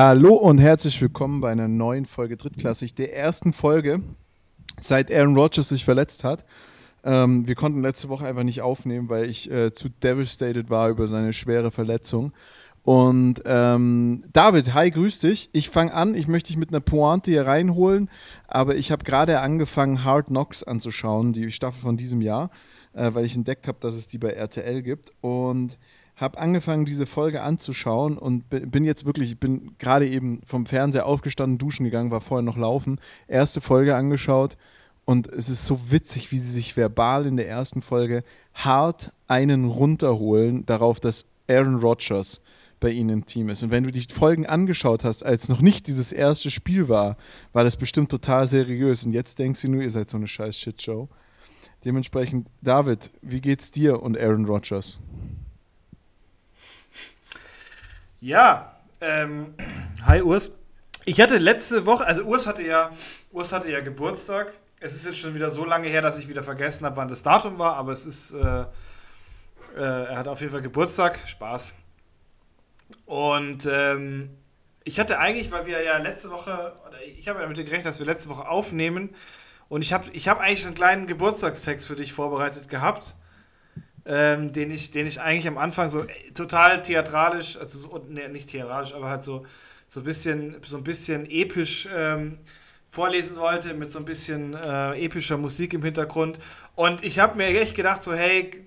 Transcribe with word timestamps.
Hallo 0.00 0.34
und 0.34 0.58
herzlich 0.58 1.02
willkommen 1.02 1.40
bei 1.40 1.50
einer 1.50 1.66
neuen 1.66 2.04
Folge 2.04 2.36
Drittklassig, 2.36 2.94
der 2.94 3.16
ersten 3.16 3.52
Folge, 3.52 4.00
seit 4.80 5.12
Aaron 5.12 5.34
Rodgers 5.34 5.70
sich 5.70 5.84
verletzt 5.84 6.22
hat. 6.22 6.44
Ähm, 7.02 7.48
wir 7.48 7.56
konnten 7.56 7.82
letzte 7.82 8.08
Woche 8.08 8.24
einfach 8.24 8.44
nicht 8.44 8.62
aufnehmen, 8.62 9.08
weil 9.08 9.28
ich 9.28 9.50
äh, 9.50 9.72
zu 9.72 9.88
devastated 9.88 10.70
war 10.70 10.88
über 10.88 11.08
seine 11.08 11.32
schwere 11.32 11.72
Verletzung. 11.72 12.32
Und 12.84 13.42
ähm, 13.44 14.22
David, 14.32 14.72
hi, 14.72 14.88
grüß 14.88 15.18
dich. 15.18 15.50
Ich 15.52 15.68
fange 15.68 15.92
an, 15.92 16.14
ich 16.14 16.28
möchte 16.28 16.46
dich 16.46 16.58
mit 16.58 16.68
einer 16.68 16.78
Pointe 16.78 17.32
hier 17.32 17.48
reinholen, 17.48 18.08
aber 18.46 18.76
ich 18.76 18.92
habe 18.92 19.02
gerade 19.02 19.40
angefangen, 19.40 20.04
Hard 20.04 20.28
Knocks 20.28 20.62
anzuschauen, 20.62 21.32
die 21.32 21.50
Staffel 21.50 21.80
von 21.80 21.96
diesem 21.96 22.22
Jahr, 22.22 22.52
äh, 22.92 23.10
weil 23.14 23.24
ich 23.24 23.34
entdeckt 23.34 23.66
habe, 23.66 23.78
dass 23.80 23.96
es 23.96 24.06
die 24.06 24.18
bei 24.18 24.30
RTL 24.30 24.80
gibt. 24.80 25.12
Und 25.22 25.76
habe 26.18 26.38
angefangen, 26.38 26.84
diese 26.84 27.06
Folge 27.06 27.42
anzuschauen 27.42 28.18
und 28.18 28.44
bin 28.48 28.84
jetzt 28.84 29.06
wirklich, 29.06 29.30
ich 29.30 29.40
bin 29.40 29.72
gerade 29.78 30.06
eben 30.08 30.40
vom 30.44 30.66
Fernseher 30.66 31.06
aufgestanden, 31.06 31.58
duschen 31.58 31.84
gegangen, 31.84 32.10
war 32.10 32.20
vorher 32.20 32.42
noch 32.42 32.56
laufen, 32.56 33.00
erste 33.28 33.60
Folge 33.60 33.96
angeschaut 33.96 34.56
und 35.08 35.26
es 35.28 35.48
ist 35.48 35.64
so 35.64 35.90
witzig, 35.90 36.32
wie 36.32 36.38
sie 36.38 36.52
sich 36.52 36.76
verbal 36.76 37.24
in 37.24 37.38
der 37.38 37.48
ersten 37.48 37.80
Folge 37.80 38.24
hart 38.52 39.10
einen 39.26 39.64
runterholen 39.64 40.66
darauf, 40.66 41.00
dass 41.00 41.26
Aaron 41.48 41.76
Rodgers 41.76 42.42
bei 42.78 42.90
ihnen 42.90 43.10
im 43.10 43.24
Team 43.24 43.48
ist. 43.48 43.62
Und 43.62 43.70
wenn 43.70 43.84
du 43.84 43.90
die 43.90 44.06
Folgen 44.12 44.44
angeschaut 44.44 45.04
hast, 45.04 45.24
als 45.24 45.48
noch 45.48 45.62
nicht 45.62 45.86
dieses 45.86 46.12
erste 46.12 46.50
Spiel 46.50 46.88
war, 46.88 47.16
war 47.52 47.64
das 47.64 47.76
bestimmt 47.76 48.10
total 48.10 48.46
seriös. 48.46 49.04
Und 49.06 49.12
jetzt 49.12 49.38
denkst 49.38 49.62
du 49.62 49.68
nur, 49.70 49.82
ihr 49.82 49.90
seid 49.90 50.10
so 50.10 50.16
eine 50.16 50.28
scheiß 50.28 50.58
Shitshow. 50.58 51.08
Dementsprechend, 51.84 52.46
David, 52.60 53.10
wie 53.22 53.40
geht's 53.40 53.70
dir 53.70 54.02
und 54.02 54.18
Aaron 54.18 54.44
Rodgers? 54.44 55.00
Ja, 58.20 58.76
ähm, 59.00 59.54
hi 60.06 60.22
Urs. 60.22 60.56
Ich 61.04 61.20
hatte 61.20 61.38
letzte 61.38 61.86
Woche, 61.86 62.04
also 62.04 62.22
Urs 62.24 62.46
hatte 62.46 62.62
ja, 62.62 62.90
Urs 63.30 63.52
hatte 63.52 63.70
ja 63.70 63.80
Geburtstag. 63.80 64.52
Es 64.80 64.94
ist 64.94 65.06
jetzt 65.06 65.18
schon 65.18 65.34
wieder 65.34 65.50
so 65.50 65.64
lange 65.64 65.88
her, 65.88 66.02
dass 66.02 66.18
ich 66.18 66.28
wieder 66.28 66.42
vergessen 66.42 66.84
habe, 66.84 66.96
wann 66.96 67.08
das 67.08 67.22
Datum 67.22 67.58
war, 67.58 67.76
aber 67.76 67.92
es 67.92 68.06
ist, 68.06 68.32
äh, 68.32 68.62
äh, 69.76 69.76
er 69.76 70.18
hat 70.18 70.28
auf 70.28 70.40
jeden 70.40 70.52
Fall 70.52 70.62
Geburtstag. 70.62 71.18
Spaß. 71.26 71.74
Und 73.06 73.68
ähm, 73.70 74.30
ich 74.84 74.98
hatte 74.98 75.18
eigentlich, 75.18 75.52
weil 75.52 75.66
wir 75.66 75.82
ja 75.82 75.98
letzte 75.98 76.30
Woche, 76.30 76.74
oder 76.86 77.00
ich 77.04 77.28
habe 77.28 77.38
ja 77.38 77.44
damit 77.44 77.56
gerechnet, 77.56 77.86
dass 77.86 77.98
wir 78.00 78.06
letzte 78.06 78.30
Woche 78.30 78.48
aufnehmen. 78.48 79.14
Und 79.68 79.82
ich 79.82 79.92
habe 79.92 80.10
ich 80.12 80.28
hab 80.28 80.40
eigentlich 80.40 80.66
einen 80.66 80.74
kleinen 80.74 81.06
Geburtstagstext 81.06 81.86
für 81.86 81.96
dich 81.96 82.12
vorbereitet 82.12 82.68
gehabt 82.68 83.14
ähm, 84.08 84.52
den, 84.52 84.70
ich, 84.70 84.90
den 84.90 85.06
ich 85.06 85.20
eigentlich 85.20 85.46
am 85.46 85.58
Anfang 85.58 85.90
so 85.90 86.00
äh, 86.00 86.30
total 86.34 86.80
theatralisch, 86.80 87.58
also 87.58 87.78
so, 87.78 88.04
ne, 88.08 88.28
nicht 88.30 88.48
theatralisch, 88.48 88.94
aber 88.94 89.10
halt 89.10 89.22
so, 89.22 89.44
so, 89.86 90.00
ein, 90.00 90.04
bisschen, 90.04 90.56
so 90.64 90.78
ein 90.78 90.82
bisschen 90.82 91.26
episch 91.30 91.86
ähm, 91.94 92.38
vorlesen 92.88 93.36
wollte, 93.36 93.74
mit 93.74 93.92
so 93.92 93.98
ein 93.98 94.06
bisschen 94.06 94.54
äh, 94.54 95.04
epischer 95.04 95.36
Musik 95.36 95.74
im 95.74 95.82
Hintergrund. 95.82 96.38
Und 96.74 97.04
ich 97.04 97.18
habe 97.18 97.36
mir 97.36 97.48
echt 97.48 97.74
gedacht, 97.74 98.02
so, 98.02 98.14
hey, 98.14 98.64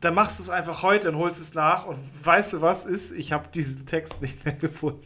dann 0.00 0.14
machst 0.14 0.38
du 0.38 0.44
es 0.44 0.50
einfach 0.50 0.84
heute 0.84 1.08
und 1.08 1.16
holst 1.16 1.40
es 1.40 1.54
nach. 1.54 1.84
Und 1.84 1.98
weißt 2.24 2.52
du, 2.52 2.60
was 2.60 2.86
ist? 2.86 3.10
Ich 3.10 3.32
habe 3.32 3.48
diesen 3.48 3.84
Text 3.84 4.22
nicht 4.22 4.44
mehr 4.44 4.54
gefunden. 4.60 5.02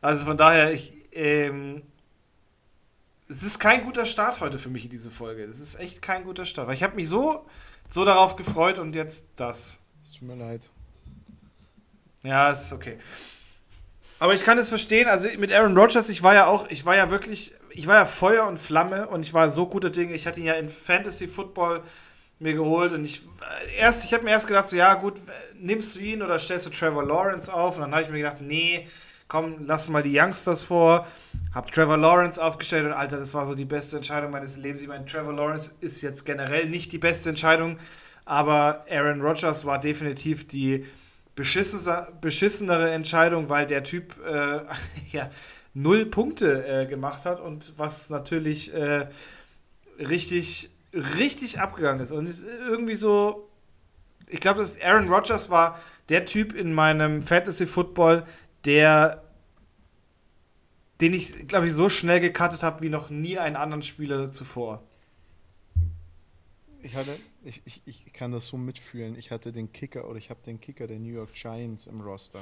Also 0.00 0.26
von 0.26 0.36
daher, 0.36 0.72
ich, 0.72 0.92
ähm, 1.10 1.82
es 3.34 3.42
ist 3.42 3.58
kein 3.58 3.82
guter 3.82 4.04
Start 4.04 4.40
heute 4.40 4.58
für 4.58 4.70
mich 4.70 4.84
in 4.84 4.90
diese 4.90 5.10
Folge. 5.10 5.42
Es 5.42 5.58
ist 5.58 5.74
echt 5.80 6.00
kein 6.02 6.24
guter 6.24 6.44
Start. 6.44 6.68
Weil 6.68 6.74
ich 6.74 6.82
habe 6.82 6.94
mich 6.94 7.08
so, 7.08 7.44
so 7.88 8.04
darauf 8.04 8.36
gefreut 8.36 8.78
und 8.78 8.94
jetzt 8.94 9.28
das. 9.36 9.80
Es 10.02 10.12
tut 10.12 10.28
mir 10.28 10.36
leid. 10.36 10.70
Ja, 12.22 12.50
ist 12.50 12.72
okay. 12.72 12.96
Aber 14.20 14.34
ich 14.34 14.44
kann 14.44 14.56
es 14.58 14.68
verstehen. 14.68 15.08
Also 15.08 15.28
mit 15.38 15.52
Aaron 15.52 15.76
Rodgers, 15.76 16.08
ich 16.08 16.22
war 16.22 16.34
ja 16.34 16.46
auch, 16.46 16.68
ich 16.68 16.86
war 16.86 16.96
ja 16.96 17.10
wirklich, 17.10 17.54
ich 17.70 17.86
war 17.86 17.96
ja 17.96 18.06
Feuer 18.06 18.46
und 18.46 18.58
Flamme 18.58 19.08
und 19.08 19.22
ich 19.22 19.34
war 19.34 19.50
so 19.50 19.66
guter 19.66 19.90
Dinge. 19.90 20.14
Ich 20.14 20.26
hatte 20.26 20.40
ihn 20.40 20.46
ja 20.46 20.54
in 20.54 20.68
Fantasy 20.68 21.26
Football 21.26 21.82
mir 22.38 22.54
geholt 22.54 22.92
und 22.92 23.04
ich 23.04 23.22
erst, 23.78 24.04
ich 24.04 24.12
habe 24.12 24.24
mir 24.24 24.30
erst 24.30 24.46
gedacht, 24.46 24.68
so 24.68 24.76
ja 24.76 24.94
gut, 24.94 25.14
nimmst 25.58 25.96
du 25.96 26.00
ihn 26.00 26.22
oder 26.22 26.38
stellst 26.38 26.66
du 26.66 26.70
Trevor 26.70 27.04
Lawrence 27.04 27.52
auf? 27.52 27.76
Und 27.76 27.82
dann 27.82 27.92
habe 27.92 28.02
ich 28.02 28.10
mir 28.10 28.18
gedacht, 28.18 28.40
nee, 28.40 28.88
komm, 29.28 29.56
lass 29.64 29.88
mal 29.88 30.02
die 30.02 30.18
Youngsters 30.18 30.62
vor. 30.62 31.06
Hab 31.54 31.70
Trevor 31.70 31.96
Lawrence 31.96 32.42
aufgestellt 32.42 32.86
und 32.86 32.92
Alter, 32.92 33.16
das 33.16 33.34
war 33.34 33.46
so 33.46 33.54
die 33.54 33.64
beste 33.64 33.96
Entscheidung 33.96 34.30
meines 34.30 34.56
Lebens. 34.56 34.82
Ich 34.82 34.88
meine, 34.88 35.04
Trevor 35.04 35.32
Lawrence 35.32 35.72
ist 35.80 36.02
jetzt 36.02 36.24
generell 36.24 36.68
nicht 36.68 36.92
die 36.92 36.98
beste 36.98 37.30
Entscheidung, 37.30 37.78
aber 38.24 38.84
Aaron 38.90 39.20
Rodgers 39.20 39.64
war 39.64 39.78
definitiv 39.78 40.46
die 40.46 40.84
beschissenere 41.34 42.90
Entscheidung, 42.90 43.48
weil 43.48 43.66
der 43.66 43.82
Typ 43.82 44.14
äh, 44.24 44.60
ja, 45.12 45.30
null 45.74 46.06
Punkte 46.06 46.66
äh, 46.66 46.86
gemacht 46.86 47.24
hat 47.24 47.40
und 47.40 47.74
was 47.76 48.10
natürlich 48.10 48.72
äh, 48.72 49.08
richtig, 49.98 50.70
richtig 50.92 51.60
abgegangen 51.60 52.00
ist. 52.00 52.12
Und 52.12 52.28
ist 52.28 52.46
irgendwie 52.68 52.94
so, 52.94 53.48
ich 54.28 54.40
glaube, 54.40 54.60
dass 54.60 54.80
Aaron 54.80 55.08
Rodgers 55.08 55.50
war 55.50 55.78
der 56.08 56.24
Typ 56.24 56.54
in 56.54 56.72
meinem 56.72 57.22
Fantasy 57.22 57.66
Football, 57.66 58.24
der 58.64 59.24
den 61.00 61.12
ich, 61.12 61.48
glaube 61.48 61.66
ich, 61.66 61.72
so 61.72 61.88
schnell 61.88 62.20
gecuttet 62.20 62.62
habe 62.62 62.80
wie 62.80 62.88
noch 62.88 63.10
nie 63.10 63.38
einen 63.38 63.56
anderen 63.56 63.82
Spieler 63.82 64.32
zuvor. 64.32 64.82
Ich 66.82 66.94
hatte, 66.96 67.18
ich, 67.42 67.62
ich, 67.64 67.82
ich 67.86 68.12
kann 68.12 68.30
das 68.30 68.46
so 68.46 68.56
mitfühlen. 68.56 69.18
Ich 69.18 69.30
hatte 69.30 69.52
den 69.52 69.72
Kicker 69.72 70.08
oder 70.08 70.18
ich 70.18 70.30
habe 70.30 70.40
den 70.46 70.60
Kicker 70.60 70.86
der 70.86 70.98
New 70.98 71.12
York 71.12 71.32
Giants 71.34 71.86
im 71.86 72.00
Roster. 72.00 72.40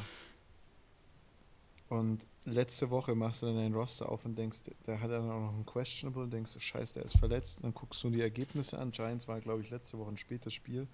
Und 1.89 2.27
letzte 2.45 2.91
Woche 2.91 3.15
machst 3.15 3.43
du 3.43 3.47
dann 3.47 3.57
deinen 3.57 3.75
Roster 3.75 4.09
auf 4.09 4.25
und 4.25 4.37
denkst, 4.37 4.61
der 4.87 5.01
hat 5.01 5.11
dann 5.11 5.31
auch 5.31 5.41
noch 5.41 5.55
einen 5.55 5.67
Questionable 5.67 6.25
und 6.25 6.33
denkst, 6.33 6.59
scheiße, 6.59 6.95
der 6.95 7.05
ist 7.05 7.19
verletzt. 7.19 7.59
Und 7.59 7.65
dann 7.65 7.75
guckst 7.75 8.03
du 8.03 8.11
die 8.11 8.21
Ergebnisse 8.21 8.79
an. 8.79 8.91
Giants 8.91 9.29
war, 9.29 9.41
glaube 9.41 9.63
ich, 9.63 9.71
letzte 9.71 9.99
Woche 9.99 10.11
ein 10.11 10.17
spätes 10.17 10.55
Spiel. 10.55 10.87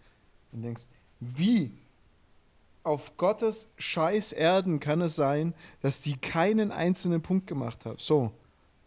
Und 0.52 0.62
denkst, 0.62 0.86
wie 1.20 1.72
auf 2.88 3.18
Gottes 3.18 3.70
Scheiß 3.76 4.32
Erden 4.32 4.80
kann 4.80 5.02
es 5.02 5.14
sein, 5.14 5.54
dass 5.82 6.00
die 6.00 6.16
keinen 6.16 6.72
einzelnen 6.72 7.20
Punkt 7.20 7.46
gemacht 7.46 7.84
haben. 7.84 7.98
So, 7.98 8.32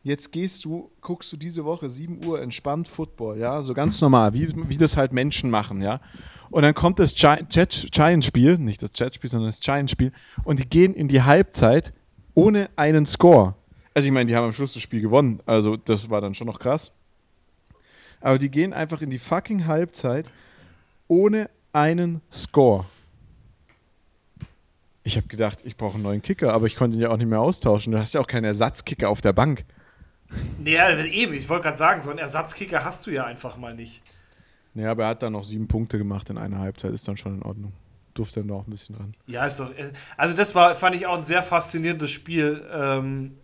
jetzt 0.02 0.32
gehst 0.32 0.66
du, 0.66 0.90
guckst 1.02 1.32
du 1.32 1.38
diese 1.38 1.64
Woche 1.66 1.88
7 1.88 2.26
Uhr 2.26 2.42
entspannt 2.42 2.88
Football, 2.88 3.38
ja, 3.38 3.62
so 3.62 3.76
ganz 3.76 4.02
normal, 4.02 4.34
wie, 4.34 4.52
wie 4.70 4.78
das 4.78 4.98
halt 4.98 5.14
Menschen 5.14 5.52
machen, 5.52 5.82
ja. 5.82 6.02
Und 6.50 6.64
dann 6.64 6.74
kommt 6.74 6.98
das 6.98 7.14
Giants-Spiel, 7.14 8.58
nicht 8.58 8.82
das 8.82 8.92
Jets-Spiel, 8.96 9.30
sondern 9.30 9.50
das 9.50 9.60
Giants-Spiel, 9.60 10.12
und 10.44 10.60
die 10.60 10.68
gehen 10.68 10.96
in 10.96 11.08
die 11.08 11.22
Halbzeit 11.22 11.94
ohne 12.34 12.72
einen 12.76 13.06
Score. 13.06 13.54
Also 13.94 14.08
ich 14.08 14.14
meine, 14.14 14.26
die 14.26 14.36
haben 14.36 14.46
am 14.46 14.54
Schluss 14.54 14.74
das 14.74 14.82
Spiel 14.82 15.02
gewonnen, 15.02 15.42
also 15.46 15.78
das 15.78 16.10
war 16.10 16.22
dann 16.22 16.34
schon 16.34 16.48
noch 16.48 16.60
krass. 16.60 16.92
Aber 18.20 18.40
die 18.40 18.50
gehen 18.50 18.74
einfach 18.74 19.02
in 19.02 19.12
die 19.12 19.20
fucking 19.20 19.68
Halbzeit 19.68 20.26
ohne 21.08 21.52
einen 21.72 22.22
Score. 22.32 22.86
Ich 25.04 25.18
habe 25.18 25.28
gedacht, 25.28 25.60
ich 25.64 25.78
brauche 25.78 25.96
einen 25.96 26.04
neuen 26.04 26.22
Kicker, 26.22 26.54
aber 26.54 26.68
ich 26.68 26.76
konnte 26.76 26.96
ihn 26.96 27.02
ja 27.02 27.10
auch 27.10 27.18
nicht 27.18 27.30
mehr 27.30 27.40
austauschen. 27.40 27.92
Du 27.92 28.00
hast 28.00 28.14
ja 28.14 28.22
auch 28.22 28.28
keinen 28.28 28.46
Ersatzkicker 28.46 29.10
auf 29.10 29.22
der 29.22 29.34
Bank. 29.34 29.66
Naja, 30.60 31.04
eben, 31.06 31.34
ich 31.34 31.50
wollte 31.50 31.64
gerade 31.64 31.78
sagen, 31.78 32.02
so 32.02 32.10
einen 32.10 32.20
Ersatzkicker 32.20 32.86
hast 32.86 33.08
du 33.08 33.12
ja 33.12 33.26
einfach 33.26 33.58
mal 33.58 33.74
nicht. 33.74 34.02
Naja, 34.74 34.92
aber 34.92 35.04
er 35.04 35.10
hat 35.10 35.24
dann 35.24 35.34
noch 35.34 35.44
sieben 35.44 35.68
Punkte 35.68 35.98
gemacht 35.98 36.30
in 36.30 36.38
einer 36.38 36.60
Halbzeit, 36.60 36.94
ist 36.94 37.08
dann 37.08 37.18
schon 37.18 37.38
in 37.38 37.44
Ordnung. 37.44 37.74
Durfte 38.14 38.42
dann 38.42 38.48
noch 38.48 38.68
ein 38.68 38.72
bisschen 38.72 38.96
ran. 38.96 39.14
Ja, 39.26 39.46
ist 39.46 39.60
doch. 39.60 39.72
Also, 40.18 40.36
das 40.36 40.54
war, 40.54 40.76
fand 40.76 40.96
ich 40.96 41.08
auch 41.08 41.18
ein 41.18 41.24
sehr 41.24 41.42
faszinierendes 41.44 42.12
Spiel, 42.12 42.66
ähm, 42.72 43.38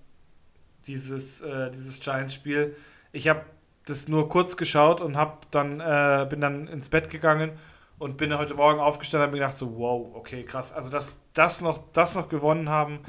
dieses, 0.86 1.42
äh, 1.42 1.72
dieses 1.72 2.00
Giants-Spiel. 2.00 2.76
Ich 3.12 3.28
habe 3.28 3.42
das 3.86 4.08
nur 4.08 4.30
kurz 4.30 4.58
geschaut 4.58 5.02
und 5.02 5.18
hab 5.18 5.50
dann, 5.52 5.80
äh, 5.80 6.28
bin 6.30 6.40
dann 6.40 6.68
ins 6.68 6.90
Bett 6.90 7.10
gegangen 7.10 7.52
und 8.00 8.18
bin 8.18 8.38
heute 8.38 8.54
Morgen 8.54 8.80
aufgestanden 8.80 9.30
und 9.30 9.32
habe 9.32 9.40
gedacht, 9.40 9.58
so, 9.58 9.78
wow, 9.78 10.16
okay, 10.16 10.44
krass. 10.44 10.72
Also, 10.72 10.90
dass 10.90 11.22
das 11.34 11.62
noch, 11.62 11.80
das 11.94 12.16
noch 12.16 12.30
gewonnen 12.30 12.70
haben, 12.70 13.00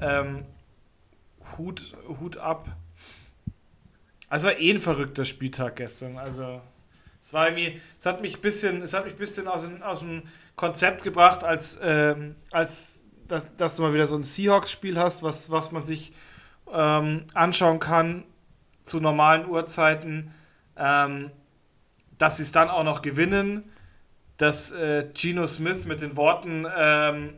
ähm, 0.00 0.44
Hut, 1.56 1.96
Hut 2.20 2.36
ab. 2.36 2.68
Also, 4.28 4.48
war 4.48 4.58
eh 4.58 4.70
ein 4.70 4.80
verrückter 4.80 5.24
Spieltag 5.24 5.76
gestern. 5.76 6.18
Also, 6.18 6.60
es 7.20 7.32
war 7.32 7.48
irgendwie, 7.48 7.80
es 7.98 8.06
hat 8.06 8.20
mich 8.20 8.36
ein 8.36 8.40
bisschen, 8.42 8.82
es 8.82 8.92
hat 8.92 9.04
mich 9.04 9.16
bisschen 9.16 9.48
aus, 9.48 9.68
aus 9.80 10.00
dem 10.00 10.22
Konzept 10.54 11.02
gebracht, 11.02 11.42
als, 11.42 11.78
ähm, 11.82 12.36
als 12.50 13.00
dass, 13.26 13.56
dass 13.56 13.76
du 13.76 13.82
mal 13.82 13.94
wieder 13.94 14.06
so 14.06 14.16
ein 14.16 14.22
Seahawks-Spiel 14.22 14.98
hast, 14.98 15.22
was, 15.22 15.50
was 15.50 15.72
man 15.72 15.82
sich 15.82 16.12
ähm, 16.72 17.24
anschauen 17.34 17.80
kann 17.80 18.24
zu 18.84 19.00
normalen 19.00 19.48
Uhrzeiten, 19.48 20.32
ähm, 20.76 21.30
dass 22.18 22.36
sie 22.36 22.44
es 22.44 22.52
dann 22.52 22.70
auch 22.70 22.84
noch 22.84 23.02
gewinnen 23.02 23.64
dass 24.36 24.70
äh, 24.70 25.08
Geno 25.14 25.46
Smith 25.46 25.84
mit 25.86 26.00
den 26.00 26.16
Worten 26.16 26.66
ähm, 26.76 27.34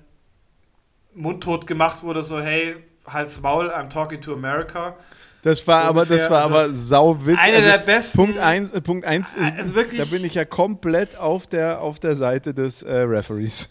mundtot 1.15 1.67
gemacht 1.67 2.03
wurde, 2.03 2.23
so 2.23 2.41
hey, 2.41 2.77
halt's 3.06 3.41
Maul, 3.41 3.71
I'm 3.71 3.89
talking 3.89 4.21
to 4.21 4.33
America. 4.33 4.97
Das 5.43 5.67
war 5.67 5.85
so 5.85 5.89
aber, 5.89 6.06
das 6.06 6.29
war 6.31 6.43
also, 6.43 6.55
aber 6.55 6.73
sauwitzig. 6.73 7.41
Einer 7.41 7.56
also, 7.59 7.69
der 7.69 7.79
besten. 7.79 8.19
Punkt 8.19 8.39
1, 8.39 8.73
äh, 8.73 8.81
Punkt 8.81 9.05
eins, 9.06 9.37
äh, 9.37 9.53
also 9.56 9.75
wirklich, 9.75 10.00
da 10.00 10.05
bin 10.05 10.25
ich 10.25 10.35
ja 10.35 10.45
komplett 10.45 11.17
auf 11.17 11.47
der, 11.47 11.81
auf 11.81 12.00
der 12.00 12.17
Seite 12.17 12.55
des 12.55 12.83
äh, 12.83 12.93
Referees. 12.93 13.69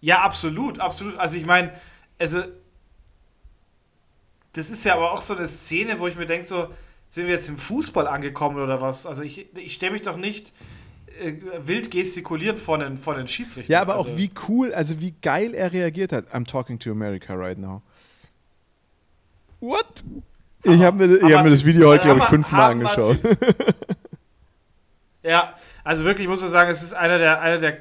Ja, 0.00 0.20
absolut, 0.20 0.80
absolut. 0.80 1.18
Also 1.18 1.36
ich 1.36 1.44
meine, 1.44 1.72
also, 2.18 2.42
das 4.54 4.70
ist 4.70 4.84
ja 4.84 4.94
aber 4.94 5.12
auch 5.12 5.20
so 5.20 5.36
eine 5.36 5.46
Szene, 5.46 5.98
wo 5.98 6.06
ich 6.06 6.16
mir 6.16 6.26
denke, 6.26 6.46
so, 6.46 6.68
sind 7.10 7.26
wir 7.26 7.34
jetzt 7.34 7.48
im 7.48 7.58
Fußball 7.58 8.06
angekommen 8.06 8.58
oder 8.58 8.80
was? 8.80 9.04
Also 9.04 9.22
ich, 9.22 9.54
ich 9.58 9.74
stelle 9.74 9.92
mich 9.92 10.02
doch 10.02 10.16
nicht 10.16 10.54
äh, 11.20 11.36
wild 11.66 11.90
gestikulierend 11.90 12.58
vor 12.58 12.78
den, 12.78 12.96
vor 12.96 13.14
den 13.14 13.26
Schiedsrichter. 13.26 13.72
Ja, 13.72 13.82
aber 13.82 13.96
also, 13.96 14.08
auch 14.08 14.16
wie 14.16 14.30
cool, 14.48 14.72
also 14.72 15.00
wie 15.00 15.14
geil 15.22 15.54
er 15.54 15.72
reagiert 15.72 16.12
hat. 16.12 16.32
I'm 16.34 16.46
talking 16.46 16.78
to 16.78 16.90
America 16.90 17.34
right 17.34 17.58
now. 17.58 17.82
What? 19.60 20.02
Ich 20.62 20.82
habe 20.82 21.06
mir, 21.06 21.16
ich 21.16 21.34
hab 21.34 21.44
mir 21.44 21.50
das 21.50 21.64
Video 21.64 21.88
heute, 21.88 22.04
glaube 22.04 22.20
ich, 22.20 22.26
fünfmal 22.26 22.72
angeschaut. 22.72 23.18
ja, 25.22 25.54
also 25.84 26.04
wirklich, 26.04 26.28
muss 26.28 26.40
man 26.40 26.50
sagen, 26.50 26.70
es 26.70 26.82
ist 26.82 26.92
einer 26.92 27.18
der, 27.18 27.40
einer 27.40 27.58
der 27.58 27.78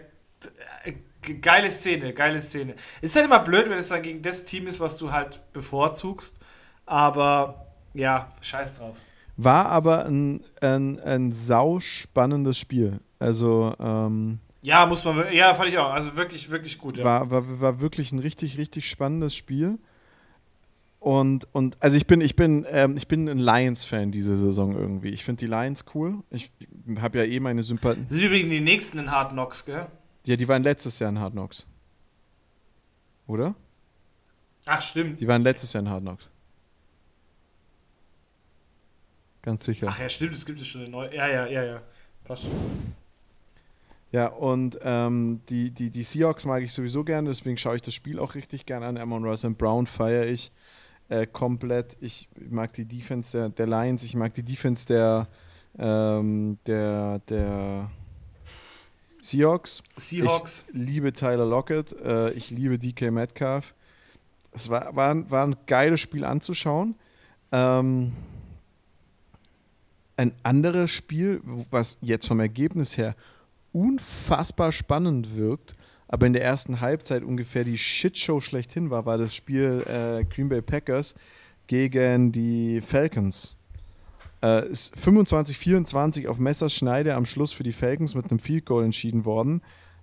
äh, 0.83 1.33
geile 1.41 1.71
Szene, 1.71 2.13
geile 2.13 2.39
Szene. 2.39 2.75
Ist 3.01 3.15
halt 3.15 3.25
immer 3.25 3.39
blöd, 3.39 3.69
wenn 3.69 3.77
es 3.77 3.89
dann 3.89 4.01
gegen 4.01 4.21
das 4.21 4.45
Team 4.45 4.67
ist, 4.67 4.79
was 4.79 4.97
du 4.97 5.11
halt 5.11 5.39
bevorzugst. 5.53 6.39
Aber 6.85 7.67
ja, 7.93 8.31
scheiß 8.41 8.77
drauf. 8.77 8.97
War 9.37 9.67
aber 9.67 10.05
ein, 10.05 10.43
ein, 10.59 10.99
ein 10.99 11.31
sau 11.31 11.79
spannendes 11.79 12.57
Spiel. 12.57 12.99
Also, 13.19 13.75
ähm, 13.79 14.39
Ja, 14.61 14.85
muss 14.85 15.03
man, 15.05 15.31
ja, 15.33 15.53
fand 15.53 15.69
ich 15.69 15.77
auch. 15.77 15.91
Also 15.91 16.15
wirklich, 16.17 16.49
wirklich 16.49 16.77
gut. 16.77 16.97
Ja. 16.97 17.03
war, 17.03 17.29
war, 17.29 17.59
war 17.59 17.79
wirklich 17.81 18.11
ein 18.11 18.19
richtig, 18.19 18.57
richtig 18.57 18.89
spannendes 18.89 19.35
Spiel. 19.35 19.77
Und, 20.99 21.47
und 21.53 21.77
also 21.79 21.95
ich 21.95 22.07
bin, 22.07 22.19
ich 22.19 22.35
bin, 22.35 22.65
ähm, 22.69 22.97
ich 22.97 23.07
bin 23.07 23.29
ein 23.29 23.39
Lions-Fan 23.39 24.11
diese 24.11 24.35
Saison 24.35 24.75
irgendwie. 24.75 25.09
Ich 25.09 25.23
finde 25.23 25.39
die 25.39 25.47
Lions 25.47 25.85
cool. 25.93 26.23
Ich 26.29 26.51
habe 26.97 27.19
ja 27.19 27.23
eh 27.23 27.39
meine 27.39 27.63
Sympathien. 27.63 28.07
Sind 28.09 28.23
übrigens 28.23 28.49
die 28.49 28.59
nächsten 28.59 28.99
in 28.99 29.09
Hard 29.11 29.31
Knocks, 29.31 29.65
gell? 29.65 29.87
Ja, 30.25 30.35
die 30.35 30.47
waren 30.47 30.63
letztes 30.63 30.99
Jahr 30.99 31.09
in 31.09 31.19
Hard 31.19 31.33
Knocks. 31.33 31.65
Oder? 33.27 33.55
Ach, 34.65 34.81
stimmt. 34.81 35.19
Die 35.21 35.27
waren 35.27 35.41
letztes 35.41 35.71
Jahr 35.71 35.83
in 35.83 35.89
Hard 35.89 36.01
Knocks. 36.01 36.29
Ganz 39.41 39.63
sicher. 39.63 39.87
Ach 39.89 39.99
ja, 39.99 40.09
stimmt, 40.09 40.33
es 40.33 40.45
gibt 40.45 40.59
es 40.59 40.67
schon 40.67 40.81
eine 40.81 40.89
neue. 40.89 41.15
Ja, 41.15 41.27
ja, 41.27 41.47
ja, 41.47 41.63
ja. 41.63 41.81
Passt. 42.25 42.45
Ja, 44.11 44.27
und 44.27 44.79
ähm, 44.81 45.41
die, 45.49 45.69
die, 45.71 45.91
die 45.91 46.03
Seahawks 46.03 46.45
mag 46.45 46.63
ich 46.63 46.73
sowieso 46.73 47.03
gerne, 47.03 47.29
deswegen 47.29 47.57
schaue 47.57 47.75
ich 47.75 47.81
das 47.83 47.93
Spiel 47.93 48.17
auch 48.19 48.33
richtig 48.33 48.65
gerne 48.65 48.87
an. 48.87 48.97
Amon 48.97 49.23
Russell 49.23 49.51
Brown 49.51 49.85
feiere 49.85 50.25
ich 50.25 50.51
äh, 51.09 51.27
komplett. 51.27 51.95
Ich 52.01 52.27
mag 52.49 52.73
die 52.73 52.85
Defense 52.85 53.37
der, 53.37 53.49
der 53.49 53.67
Lions, 53.67 54.01
ich 54.03 54.15
mag 54.15 54.33
die 54.33 54.43
Defense 54.43 54.87
der, 54.87 55.27
ähm, 55.77 56.57
der, 56.65 57.19
der 57.29 57.91
Seahawks. 59.21 59.83
Seahawks. 59.97 60.65
Ich 60.69 60.73
liebe 60.73 61.13
Tyler 61.13 61.45
Lockett, 61.45 61.93
äh, 62.01 62.31
ich 62.31 62.49
liebe 62.49 62.79
DK 62.79 63.11
Metcalf. 63.11 63.75
Es 64.51 64.69
war, 64.69 64.95
war, 64.95 65.11
ein- 65.11 65.29
war 65.29 65.45
ein 65.45 65.55
geiles 65.67 65.99
Spiel 66.01 66.25
anzuschauen. 66.25 66.95
Ähm, 67.51 68.13
ein 70.17 70.33
anderes 70.43 70.89
Spiel, 70.89 71.41
was 71.43 71.97
jetzt 72.01 72.27
vom 72.27 72.39
Ergebnis 72.39 72.97
her 72.97 73.15
unfassbar 73.71 74.71
spannend 74.71 75.35
wirkt, 75.35 75.75
aber 76.07 76.25
in 76.25 76.33
der 76.33 76.43
ersten 76.43 76.81
Halbzeit 76.81 77.23
ungefähr 77.23 77.63
die 77.63 77.77
Shitshow 77.77 78.41
schlechthin 78.41 78.89
war, 78.89 79.05
war 79.05 79.17
das 79.17 79.35
Spiel 79.35 79.83
äh, 79.87 80.25
Green 80.25 80.49
Bay 80.49 80.61
Packers 80.61 81.15
gegen 81.67 82.31
die 82.31 82.81
Falcons. 82.81 83.55
Äh, 84.41 84.69
ist 84.69 84.95
25-24 84.95 86.27
auf 86.27 86.39
Messerschneide 86.39 87.13
am 87.13 87.25
Schluss 87.25 87.51
für 87.51 87.63
die 87.63 87.73
Falcons 87.73 88.15
mit 88.15 88.31
einem 88.31 88.39
Field 88.39 88.65
Goal 88.65 88.85
entschieden 88.85 89.25
worden. 89.25 89.61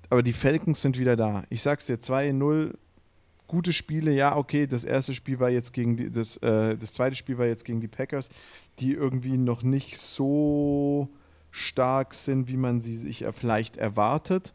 Aber 0.09 0.23
die 0.23 0.33
Falcons 0.33 0.81
sind 0.81 0.99
wieder 0.99 1.17
da. 1.17 1.43
Ich 1.49 1.63
sag's 1.63 1.87
dir, 1.87 1.97
2-0, 1.97 2.75
gute 3.49 3.73
Spiele. 3.73 4.13
Ja, 4.13 4.37
okay, 4.37 4.67
das 4.67 4.85
erste 4.85 5.15
Spiel 5.15 5.41
war 5.41 5.51
jetzt 5.51 5.73
gegen 5.73 5.97
die, 5.97 6.11
das, 6.11 6.37
äh, 6.39 6.77
das 6.77 6.93
zweite 6.93 7.17
Spiel 7.17 7.39
war 7.39 7.47
jetzt 7.47 7.65
gegen 7.65 7.81
die 7.81 7.89
Packers, 7.89 8.29
die 8.79 8.93
irgendwie 8.93 9.39
noch 9.39 9.63
nicht 9.63 9.99
so 9.99 11.09
stark 11.51 12.15
sind, 12.15 12.49
wie 12.49 12.57
man 12.57 12.81
sie 12.81 12.97
sich 12.97 13.25
vielleicht 13.33 13.77
erwartet. 13.77 14.53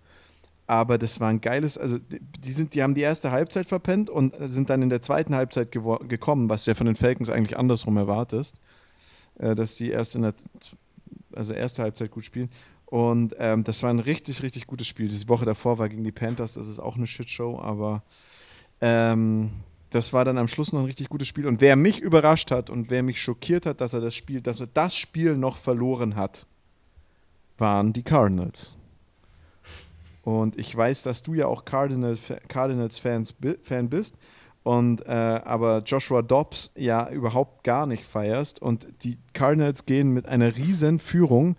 Aber 0.68 0.98
das 0.98 1.20
war 1.20 1.30
ein 1.30 1.42
geiles, 1.42 1.78
also 1.78 1.98
die, 2.00 2.52
sind, 2.52 2.74
die 2.74 2.82
haben 2.82 2.96
die 2.96 3.02
erste 3.02 3.32
Halbzeit 3.32 3.68
verpennt 3.68 4.10
und 4.10 4.36
sind 4.40 4.70
dann 4.70 4.82
in 4.82 4.90
der 4.90 5.02
zweiten 5.02 5.36
Halbzeit 5.36 5.72
gekommen, 5.72 6.50
was 6.50 6.64
du 6.64 6.72
ja 6.72 6.76
von 6.76 6.86
den 6.86 6.96
Falcons 6.96 7.30
eigentlich 7.30 7.58
andersrum 7.58 7.98
erwartest, 7.98 8.62
äh, 9.40 9.54
dass 9.54 9.76
sie 9.76 9.90
erst 9.90 10.16
in 10.16 10.22
der, 10.22 10.34
also 11.34 11.54
erste 11.54 11.82
Halbzeit 11.82 12.12
gut 12.12 12.24
spielen. 12.24 12.50
Und 12.86 13.36
ähm, 13.40 13.64
das 13.64 13.84
war 13.84 13.90
ein 13.90 14.00
richtig, 14.00 14.44
richtig 14.44 14.68
gutes 14.68 14.88
Spiel. 14.88 15.10
Die 15.10 15.28
Woche 15.28 15.46
davor 15.46 15.78
war 15.78 15.90
gegen 15.90 16.04
die 16.04 16.12
Panthers, 16.12 16.54
das 16.54 16.68
ist 16.68 16.80
auch 16.80 16.96
eine 16.96 17.08
Shitshow, 17.08 17.60
aber 17.60 18.04
ähm, 18.80 19.52
das 19.90 20.14
war 20.14 20.24
dann 20.24 20.38
am 20.38 20.48
Schluss 20.48 20.72
noch 20.72 20.80
ein 20.80 20.86
richtig 20.86 21.10
gutes 21.10 21.28
Spiel. 21.28 21.48
Und 21.48 21.60
wer 21.60 21.76
mich 21.76 22.00
überrascht 22.00 22.50
hat 22.50 22.70
und 22.70 22.90
wer 22.90 23.04
mich 23.04 23.22
schockiert 23.22 23.66
hat, 23.66 23.82
dass 23.82 23.94
er 23.94 24.00
das 24.00 24.16
Spiel, 24.16 24.42
dass 24.42 24.60
er 24.60 24.68
das 24.68 24.96
Spiel 24.96 25.36
noch 25.36 25.58
verloren 25.58 26.16
hat, 26.16 26.48
waren 27.62 27.94
die 27.94 28.04
Cardinals. 28.04 28.74
Und 30.24 30.60
ich 30.60 30.76
weiß, 30.76 31.04
dass 31.04 31.24
du 31.24 31.34
ja 31.34 31.48
auch 31.48 31.64
Cardinals, 31.64 32.20
Cardinals-Fans 32.50 33.34
bi- 33.34 33.58
Fan 33.62 33.90
bist. 33.90 34.18
Und 34.64 35.06
äh, 35.08 35.10
aber 35.10 35.82
Joshua 35.86 36.22
Dobbs 36.22 36.72
ja 36.76 37.10
überhaupt 37.10 37.64
gar 37.64 37.88
nicht 37.88 38.06
feierst. 38.06 38.62
Und 38.62 38.86
die 39.04 39.18
Cardinals 39.34 39.86
gehen 39.86 40.12
mit 40.12 40.28
einer 40.28 40.56
riesen 40.56 41.00
Führung 41.00 41.56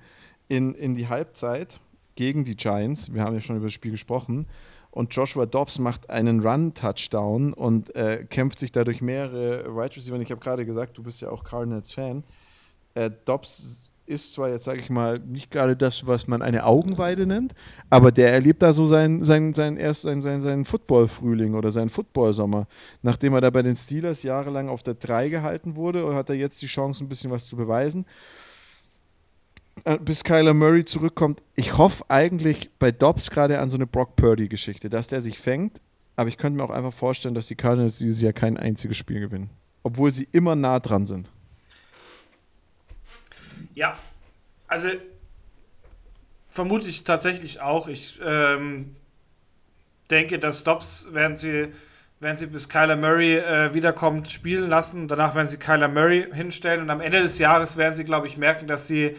in, 0.49 0.75
in 0.75 0.95
die 0.95 1.09
Halbzeit 1.09 1.81
gegen 2.15 2.45
die 2.45 2.55
Giants. 2.55 3.13
Wir 3.13 3.23
haben 3.23 3.35
ja 3.35 3.41
schon 3.41 3.57
über 3.57 3.67
das 3.67 3.73
Spiel 3.73 3.91
gesprochen. 3.91 4.47
Und 4.93 5.15
Joshua 5.17 5.47
Dobbs 5.47 5.79
macht 5.79 6.11
einen 6.11 6.41
Run-Touchdown 6.41 7.55
und 7.55 7.97
äh, 7.97 8.25
kämpft 8.29 8.59
sich 8.59 8.71
dadurch 8.71 9.01
mehrere 9.01 9.75
Wide 9.75 9.97
Receiver. 9.97 10.15
Und 10.15 10.21
Ich 10.21 10.31
habe 10.31 10.41
gerade 10.41 10.67
gesagt, 10.67 10.99
du 10.99 11.03
bist 11.03 11.23
ja 11.23 11.31
auch 11.31 11.43
Cardinals-Fan. 11.43 12.23
Äh, 12.95 13.11
Dobbs 13.25 13.91
ist 14.07 14.33
zwar 14.33 14.51
jetzt, 14.51 14.65
sage 14.65 14.81
ich 14.81 14.91
mal, 14.91 15.19
nicht 15.21 15.51
gerade 15.51 15.77
das, 15.77 16.07
was 16.07 16.27
man 16.27 16.43
eine 16.43 16.65
Augenweide 16.65 17.27
nennt, 17.27 17.55
aber 17.89 18.13
der 18.13 18.33
erlebt 18.33 18.63
da 18.63 18.73
so 18.73 18.87
seinen, 18.87 19.25
seinen, 19.25 19.55
seinen, 19.55 19.77
erst 19.77 20.03
seinen, 20.03 20.21
seinen, 20.21 20.41
seinen 20.41 20.65
Football-Frühling 20.65 21.55
oder 21.55 21.71
seinen 21.71 21.89
Football-Sommer. 21.89 22.67
Nachdem 23.03 23.35
er 23.35 23.41
da 23.41 23.51
bei 23.51 23.63
den 23.63 23.77
Steelers 23.77 24.23
jahrelang 24.23 24.69
auf 24.69 24.83
der 24.83 24.95
3 24.95 25.29
gehalten 25.29 25.77
wurde, 25.77 26.05
und 26.05 26.15
hat 26.15 26.29
er 26.29 26.37
jetzt 26.37 26.61
die 26.63 26.67
Chance, 26.67 27.05
ein 27.05 27.09
bisschen 27.09 27.31
was 27.31 27.47
zu 27.47 27.57
beweisen. 27.57 28.05
Äh, 29.85 29.99
Bis 29.99 30.25
Kyler 30.25 30.55
Murray 30.55 30.85
zurückkommt. 30.85 31.43
Ich 31.55 31.79
hoffe 31.79 32.05
eigentlich 32.09 32.71
bei 32.79 32.91
Dobbs 32.91 33.31
gerade 33.31 33.61
an 33.61 33.71
so 33.71 33.77
eine 33.77 33.87
Brock 33.87 34.17
Purdy-Geschichte, 34.17 34.91
dass 34.91 35.09
der 35.09 35.21
sich 35.21 35.39
fängt, 35.39 35.81
aber 36.17 36.29
ich 36.29 36.39
könnte 36.39 36.59
mir 36.59 36.65
auch 36.65 36.71
einfach 36.71 36.93
vorstellen, 36.93 37.35
dass 37.35 37.47
die 37.47 37.55
Cardinals 37.57 37.99
dieses 37.99 38.21
Jahr 38.21 38.33
kein 38.33 38.57
einziges 38.57 38.97
Spiel 38.97 39.21
gewinnen. 39.21 39.51
Obwohl 39.83 40.11
sie 40.11 40.29
immer 40.33 40.55
nah 40.55 40.79
dran 40.79 41.07
sind. 41.07 41.31
Ja, 43.75 43.97
also 44.67 44.89
vermute 46.49 46.89
ich 46.89 47.05
tatsächlich 47.05 47.61
auch. 47.61 47.89
Ich 47.89 48.21
ähm, 48.25 48.95
denke, 50.11 50.39
dass 50.39 50.65
Dobbs 50.65 51.09
werden 51.13 51.37
sie, 51.37 51.73
werden 52.21 52.37
sie 52.37 52.47
bis 52.47 52.69
Kyler 52.69 52.97
Murray 52.97 53.37
äh, 53.37 53.73
wiederkommt 53.73 54.31
spielen 54.31 54.69
lassen. 54.69 55.09
Danach 55.09 55.35
werden 55.35 55.49
sie 55.49 55.59
Kyler 55.59 55.89
Murray 55.89 56.29
hinstellen 56.33 56.83
und 56.83 56.91
am 56.91 57.01
Ende 57.01 57.23
des 57.23 57.39
Jahres 57.39 57.77
werden 57.77 57.95
sie, 57.95 58.05
glaube 58.05 58.27
ich, 58.27 58.37
merken, 58.37 58.67
dass 58.67 58.87
sie 58.87 59.17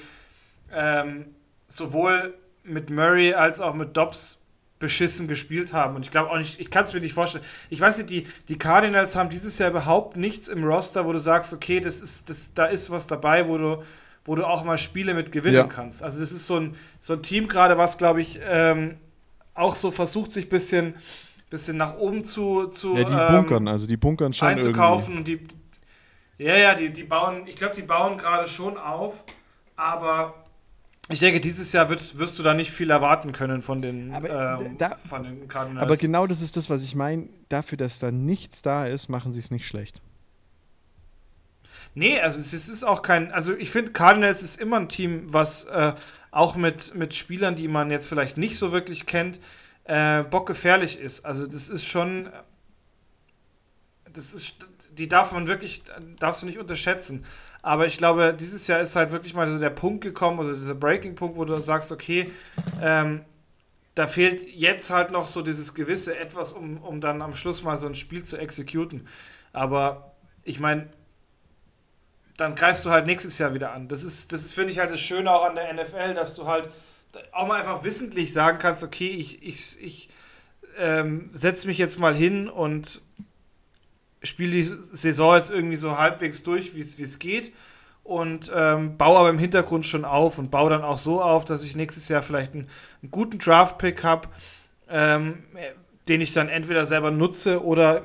ähm, 0.71 1.33
sowohl 1.67 2.35
mit 2.63 2.89
Murray 2.89 3.33
als 3.33 3.59
auch 3.59 3.73
mit 3.73 3.97
Dobbs 3.97 4.37
beschissen 4.79 5.27
gespielt 5.27 5.73
haben. 5.73 5.95
Und 5.95 6.03
ich 6.03 6.11
glaube 6.11 6.29
auch 6.29 6.37
nicht, 6.37 6.59
ich 6.59 6.69
kann 6.69 6.83
es 6.83 6.93
mir 6.93 6.99
nicht 6.99 7.13
vorstellen. 7.13 7.43
Ich 7.69 7.79
weiß 7.79 7.97
nicht, 7.99 8.09
die, 8.09 8.27
die 8.49 8.57
Cardinals 8.57 9.15
haben 9.15 9.29
dieses 9.29 9.57
Jahr 9.57 9.69
überhaupt 9.69 10.17
nichts 10.17 10.49
im 10.49 10.63
Roster, 10.63 11.05
wo 11.05 11.13
du 11.13 11.19
sagst, 11.19 11.53
okay, 11.53 11.79
das 11.79 12.01
ist, 12.01 12.29
das, 12.29 12.53
da 12.53 12.65
ist 12.65 12.91
was 12.91 13.07
dabei, 13.07 13.47
wo 13.47 13.57
du, 13.57 13.83
wo 14.25 14.35
du 14.35 14.45
auch 14.47 14.63
mal 14.63 14.77
Spiele 14.77 15.13
mit 15.13 15.31
gewinnen 15.31 15.55
Ja. 15.55 15.63
kannst. 15.65 16.01
Also 16.03 16.19
das 16.19 16.31
ist 16.31 16.47
so 16.47 16.57
ein, 16.57 16.75
so 16.99 17.13
ein 17.13 17.21
Team 17.23 17.47
gerade, 17.47 17.77
was, 17.77 17.97
glaube 17.97 18.21
ich, 18.21 18.39
ähm, 18.43 18.95
auch 19.53 19.75
so 19.75 19.91
versucht, 19.91 20.31
sich 20.31 20.45
ein 20.45 20.49
bisschen, 20.49 20.93
bisschen 21.49 21.77
nach 21.77 21.95
oben 21.97 22.23
zu, 22.23 22.67
zu 22.67 22.95
Ja, 22.97 23.03
die 23.03 23.13
ähm, 23.13 23.27
bunkern, 23.45 23.67
also 23.67 23.85
die 23.85 23.97
bunkern 23.97 24.33
schon 24.33 24.47
einzukaufen 24.47 25.17
und 25.17 25.27
die 25.27 25.39
ja 26.39 26.55
ja 26.57 26.73
die, 26.73 26.91
die 26.91 27.03
bauen 27.03 27.43
ich 27.45 27.55
glaube 27.55 27.75
die 27.75 27.83
bauen 27.83 28.17
gerade 28.17 28.47
schon 28.49 28.75
auf 28.77 29.23
aber 29.75 30.33
ich 31.09 31.19
denke 31.19 31.39
dieses 31.39 31.71
Jahr 31.73 31.89
wird, 31.89 32.17
wirst 32.17 32.39
du 32.39 32.43
da 32.43 32.53
nicht 32.55 32.71
viel 32.71 32.89
erwarten 32.89 33.33
können 33.33 33.61
von 33.61 33.81
den 33.83 34.13
Aber, 34.15 34.59
ähm, 34.61 34.77
da- 34.77 34.95
von 34.95 35.21
den 35.23 35.33
irgendwie. 35.33 35.47
Cardinals 35.47 35.83
Aber 35.83 35.97
genau 35.97 36.25
das 36.25 36.41
ist 36.41 36.55
das, 36.57 36.69
was 36.69 36.81
ich 36.81 36.95
meine. 36.95 37.27
Dafür, 37.49 37.77
dass 37.77 37.99
da 37.99 38.09
nichts 38.09 38.61
da 38.61 38.87
ist, 38.87 39.09
machen 39.09 39.33
sie 39.33 39.39
es 39.41 39.51
nicht 39.51 39.67
schlecht. 39.67 40.01
Nee 41.95 42.19
also 42.19 42.39
es 42.39 42.53
ist- 42.53 42.83
auch 42.83 43.01
kein 43.01 43.31
also 43.31 43.55
ich 43.55 43.69
finde 43.71 43.91
Cardinals 43.91 44.41
ist 44.41 44.59
immer 44.59 44.77
ein 44.79 44.89
Team 44.89 45.23
was 45.33 45.65
äh, 45.65 45.93
auch 46.31 46.55
mit 46.55 46.95
mit 46.95 47.13
Spielern 47.15 47.55
die 47.55 47.67
man 47.67 47.91
jetzt 47.91 48.07
vielleicht 48.07 48.37
nicht 48.37 48.57
so 48.57 48.71
wirklich 48.71 49.05
kennt 49.05 49.39
äh, 49.85 50.23
bockgefährlich 50.23 50.99
ist 50.99 51.25
also 51.25 51.45
das 51.45 51.69
ist 51.69 51.85
schon 51.85 52.29
das 54.11 54.33
ist 54.33 54.55
die 54.91 55.07
darf 55.07 55.31
man 55.31 55.47
wirklich 55.47 55.83
darfst 56.19 56.43
du 56.43 56.45
nicht 56.45 56.59
unterschätzen 56.59 57.25
Aber 57.63 57.87
ich 57.87 57.97
glaube, 57.97 58.35
dieses 58.37 58.67
Jahr 58.67 58.79
ist 58.81 58.95
halt 58.97 59.11
wirklich 59.11 59.33
mal 59.33 59.47
so 59.47 59.57
der 59.57 59.69
Punkt 59.69 60.03
gekommen, 60.03 60.37
also 60.39 60.53
dieser 60.53 60.75
Breaking-Punkt, 60.75 61.37
wo 61.37 61.45
du 61.45 61.59
sagst, 61.61 61.93
okay, 61.93 62.29
ähm, 62.81 63.23
da 63.95 64.07
fehlt 64.07 64.41
jetzt 64.55 64.91
halt 64.91 65.11
noch 65.11 65.27
so 65.29 65.41
dieses 65.43 65.73
gewisse 65.75 66.17
Etwas, 66.17 66.53
um, 66.53 66.77
um 66.79 67.01
dann 67.01 67.21
am 67.21 67.35
Schluss 67.35 67.63
mal 67.63 67.77
so 67.77 67.87
ein 67.87 67.95
Spiel 67.95 68.23
zu 68.23 68.37
exekuten. 68.37 69.07
Aber 69.53 70.13
ich 70.43 70.59
meine, 70.59 70.89
dann 72.37 72.55
greifst 72.55 72.85
du 72.85 72.89
halt 72.89 73.05
nächstes 73.05 73.37
Jahr 73.37 73.53
wieder 73.53 73.73
an. 73.73 73.87
Das 73.87 74.03
ist, 74.03 74.31
das 74.31 74.51
finde 74.51 74.71
ich 74.71 74.79
halt 74.79 74.91
das 74.91 74.99
Schöne 74.99 75.31
auch 75.31 75.45
an 75.45 75.55
der 75.55 75.73
NFL, 75.73 76.13
dass 76.13 76.35
du 76.35 76.47
halt 76.47 76.69
auch 77.31 77.47
mal 77.47 77.59
einfach 77.59 77.83
wissentlich 77.83 78.33
sagen 78.33 78.57
kannst, 78.57 78.83
okay, 78.83 79.09
ich, 79.09 79.43
ich, 79.43 79.81
ich 79.81 80.09
ähm, 80.79 81.29
setze 81.33 81.67
mich 81.67 81.77
jetzt 81.77 81.99
mal 81.99 82.15
hin 82.15 82.49
und 82.49 83.01
spiele 84.23 84.51
die 84.53 84.63
Saison 84.63 85.35
jetzt 85.35 85.51
irgendwie 85.51 85.75
so 85.75 85.97
halbwegs 85.97 86.43
durch, 86.43 86.75
wie 86.75 86.79
es 86.79 87.19
geht 87.19 87.53
und 88.03 88.51
ähm, 88.53 88.97
baue 88.97 89.19
aber 89.19 89.29
im 89.29 89.39
Hintergrund 89.39 89.85
schon 89.85 90.05
auf 90.05 90.37
und 90.37 90.51
baue 90.51 90.69
dann 90.69 90.83
auch 90.83 90.97
so 90.97 91.21
auf, 91.21 91.45
dass 91.45 91.63
ich 91.63 91.75
nächstes 91.75 92.09
Jahr 92.09 92.21
vielleicht 92.21 92.53
einen, 92.53 92.67
einen 93.01 93.11
guten 93.11 93.37
Draft-Pick 93.37 94.03
habe, 94.03 94.29
ähm, 94.89 95.43
den 96.07 96.21
ich 96.21 96.33
dann 96.33 96.49
entweder 96.49 96.85
selber 96.85 97.11
nutze 97.11 97.63
oder 97.63 98.03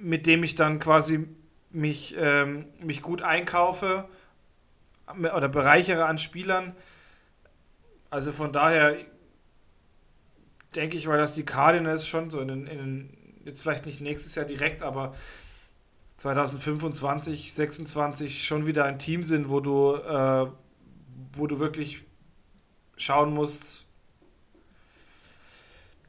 mit 0.00 0.26
dem 0.26 0.44
ich 0.44 0.54
dann 0.54 0.78
quasi 0.78 1.26
mich, 1.70 2.14
ähm, 2.18 2.66
mich 2.80 3.02
gut 3.02 3.22
einkaufe 3.22 4.08
oder 5.06 5.48
bereichere 5.48 6.06
an 6.06 6.18
Spielern. 6.18 6.74
Also 8.10 8.32
von 8.32 8.52
daher 8.52 8.96
denke 10.74 10.96
ich 10.96 11.06
mal, 11.06 11.18
dass 11.18 11.34
die 11.34 11.44
Cardinals 11.44 12.06
schon 12.06 12.30
so 12.30 12.40
in 12.40 12.48
den, 12.48 12.66
in 12.66 13.18
jetzt 13.44 13.62
vielleicht 13.62 13.86
nicht 13.86 14.00
nächstes 14.00 14.34
Jahr 14.34 14.44
direkt, 14.44 14.82
aber 14.82 15.14
2025, 16.18 17.52
26 17.52 18.46
schon 18.46 18.66
wieder 18.66 18.84
ein 18.84 18.98
Team 18.98 19.22
sind, 19.22 19.48
wo 19.48 19.60
du, 19.60 19.94
äh, 19.94 20.50
wo 21.32 21.46
du 21.46 21.58
wirklich 21.58 22.02
schauen 22.96 23.32
musst, 23.32 23.86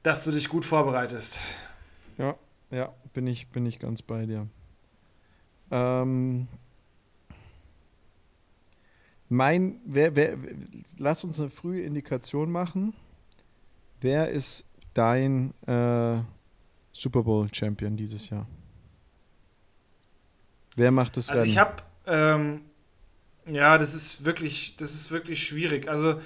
dass 0.03 0.23
du 0.23 0.31
dich 0.31 0.49
gut 0.49 0.65
vorbereitest. 0.65 1.41
Ja, 2.17 2.35
ja, 2.71 2.93
bin 3.13 3.27
ich, 3.27 3.47
bin 3.49 3.65
ich 3.65 3.79
ganz 3.79 4.01
bei 4.01 4.25
dir. 4.25 4.47
Ähm, 5.71 6.47
mein, 9.29 9.79
wer, 9.85 10.15
wer, 10.15 10.37
lass 10.97 11.23
uns 11.23 11.39
eine 11.39 11.49
frühe 11.49 11.81
Indikation 11.81 12.51
machen. 12.51 12.93
Wer 14.01 14.29
ist 14.29 14.65
dein 14.93 15.53
äh, 15.67 16.21
Super 16.91 17.23
Bowl 17.23 17.47
Champion 17.53 17.95
dieses 17.95 18.29
Jahr? 18.29 18.47
Wer 20.75 20.91
macht 20.91 21.17
das 21.17 21.29
Also 21.29 21.45
ich 21.45 21.57
habe, 21.57 21.75
ähm, 22.07 22.61
ja, 23.45 23.77
das 23.77 23.93
ist 23.93 24.25
wirklich, 24.25 24.75
das 24.77 24.93
ist 24.93 25.11
wirklich 25.11 25.45
schwierig. 25.45 25.87
Also 25.87 26.19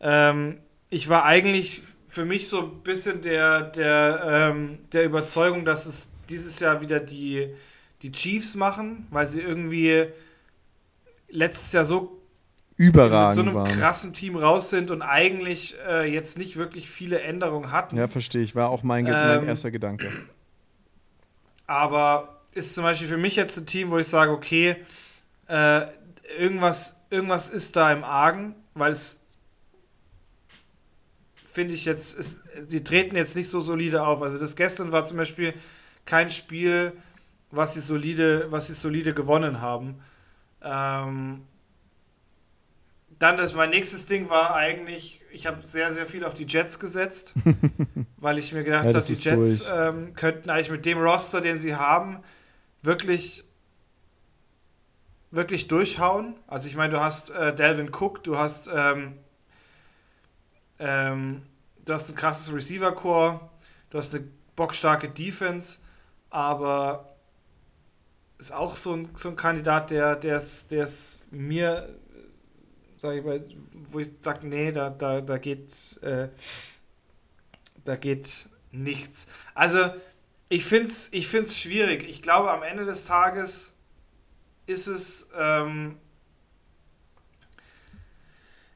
ähm, 0.00 0.58
ich 0.88 1.08
war 1.08 1.24
eigentlich 1.24 1.82
für 2.06 2.24
mich 2.24 2.48
so 2.48 2.62
ein 2.62 2.82
bisschen 2.82 3.20
der, 3.20 3.62
der, 3.62 4.50
ähm, 4.52 4.78
der 4.92 5.04
Überzeugung, 5.04 5.64
dass 5.64 5.86
es 5.86 6.10
dieses 6.28 6.58
Jahr 6.60 6.80
wieder 6.80 6.98
die, 7.00 7.54
die 8.02 8.12
Chiefs 8.12 8.54
machen, 8.54 9.06
weil 9.10 9.26
sie 9.26 9.40
irgendwie 9.40 10.06
letztes 11.28 11.72
Jahr 11.72 11.84
so 11.84 12.20
überragend 12.76 13.28
mit 13.28 13.34
so 13.34 13.40
einem 13.42 13.54
waren. 13.54 13.68
krassen 13.68 14.12
Team 14.14 14.36
raus 14.36 14.70
sind 14.70 14.90
und 14.90 15.02
eigentlich 15.02 15.76
äh, 15.86 16.10
jetzt 16.12 16.38
nicht 16.38 16.56
wirklich 16.56 16.88
viele 16.88 17.20
Änderungen 17.20 17.72
hatten. 17.72 17.96
Ja, 17.96 18.08
verstehe 18.08 18.42
ich. 18.42 18.54
War 18.54 18.70
auch 18.70 18.82
mein, 18.82 19.06
Ähm, 19.06 19.12
mein 19.12 19.44
erster 19.44 19.70
Gedanke. 19.70 20.10
Aber 21.66 22.40
ist 22.54 22.74
zum 22.74 22.84
Beispiel 22.84 23.08
für 23.08 23.16
mich 23.16 23.36
jetzt 23.36 23.56
ein 23.58 23.66
Team, 23.66 23.90
wo 23.90 23.98
ich 23.98 24.08
sage, 24.08 24.32
okay, 24.32 24.76
äh, 25.46 25.86
irgendwas, 26.38 26.96
irgendwas 27.10 27.48
ist 27.48 27.76
da 27.76 27.92
im 27.92 28.02
Argen, 28.02 28.54
weil 28.74 28.92
es 28.92 29.20
finde 31.44 31.74
ich 31.74 31.84
jetzt, 31.84 32.14
ist, 32.14 32.40
sie 32.66 32.82
treten 32.82 33.16
jetzt 33.16 33.36
nicht 33.36 33.48
so 33.48 33.60
solide 33.60 34.06
auf. 34.06 34.22
Also 34.22 34.38
das 34.38 34.56
gestern 34.56 34.92
war 34.92 35.04
zum 35.04 35.16
Beispiel 35.18 35.52
kein 36.06 36.30
Spiel, 36.30 36.92
was 37.50 37.74
sie 37.74 37.80
solide, 37.80 38.50
was 38.50 38.66
sie 38.68 38.74
solide 38.74 39.14
gewonnen 39.14 39.60
haben. 39.60 40.00
Ähm, 40.62 41.42
dann 43.18 43.36
das 43.36 43.54
mein 43.54 43.70
nächstes 43.70 44.06
Ding 44.06 44.30
war 44.30 44.54
eigentlich, 44.54 45.20
ich 45.32 45.46
habe 45.46 45.64
sehr, 45.64 45.92
sehr 45.92 46.06
viel 46.06 46.24
auf 46.24 46.34
die 46.34 46.46
Jets 46.46 46.78
gesetzt, 46.78 47.34
weil 48.20 48.38
ich 48.38 48.52
mir 48.52 48.64
gedacht 48.64 48.84
Ja, 48.84 48.92
habe, 48.94 49.04
die 49.04 49.14
Jets 49.14 49.64
ähm, 49.72 50.14
könnten 50.14 50.50
eigentlich 50.50 50.70
mit 50.70 50.86
dem 50.86 50.98
Roster, 50.98 51.40
den 51.40 51.58
sie 51.58 51.76
haben, 51.76 52.22
wirklich 52.82 53.44
wirklich 55.30 55.68
durchhauen. 55.68 56.34
Also 56.46 56.68
ich 56.68 56.76
meine, 56.76 56.92
du 56.92 57.00
hast 57.00 57.30
äh, 57.30 57.54
Delvin 57.54 57.90
Cook, 57.94 58.22
du 58.24 58.36
hast 58.36 58.68
ähm, 58.74 59.18
ähm, 60.78 61.42
du 61.84 61.92
hast 61.92 62.10
ein 62.10 62.16
krasses 62.16 62.52
Receiver-Core, 62.52 63.40
du 63.90 63.98
hast 63.98 64.14
eine 64.14 64.24
bockstarke 64.56 65.08
Defense, 65.08 65.80
aber 66.30 67.09
ist 68.40 68.52
auch 68.52 68.74
so 68.74 68.94
ein, 68.94 69.10
so 69.14 69.28
ein 69.28 69.36
Kandidat, 69.36 69.90
der 69.90 70.18
es 70.22 70.66
der 70.66 70.84
es 70.84 71.18
mir, 71.30 71.94
sag 72.96 73.16
ich 73.16 73.24
mal, 73.24 73.44
wo 73.72 73.98
ich 74.00 74.08
sage, 74.18 74.46
nee, 74.46 74.72
da, 74.72 74.90
da, 74.90 75.20
da 75.20 75.38
geht 75.38 75.98
äh, 76.02 76.28
da 77.84 77.96
geht 77.96 78.48
nichts. 78.72 79.26
Also 79.54 79.90
ich 80.48 80.64
finde 80.64 80.88
es 80.88 81.12
ich 81.12 81.28
find's 81.28 81.60
schwierig. 81.60 82.08
Ich 82.08 82.22
glaube, 82.22 82.50
am 82.50 82.62
Ende 82.62 82.84
des 82.86 83.04
Tages 83.04 83.76
ist 84.66 84.86
es 84.86 85.28
ähm, 85.36 85.98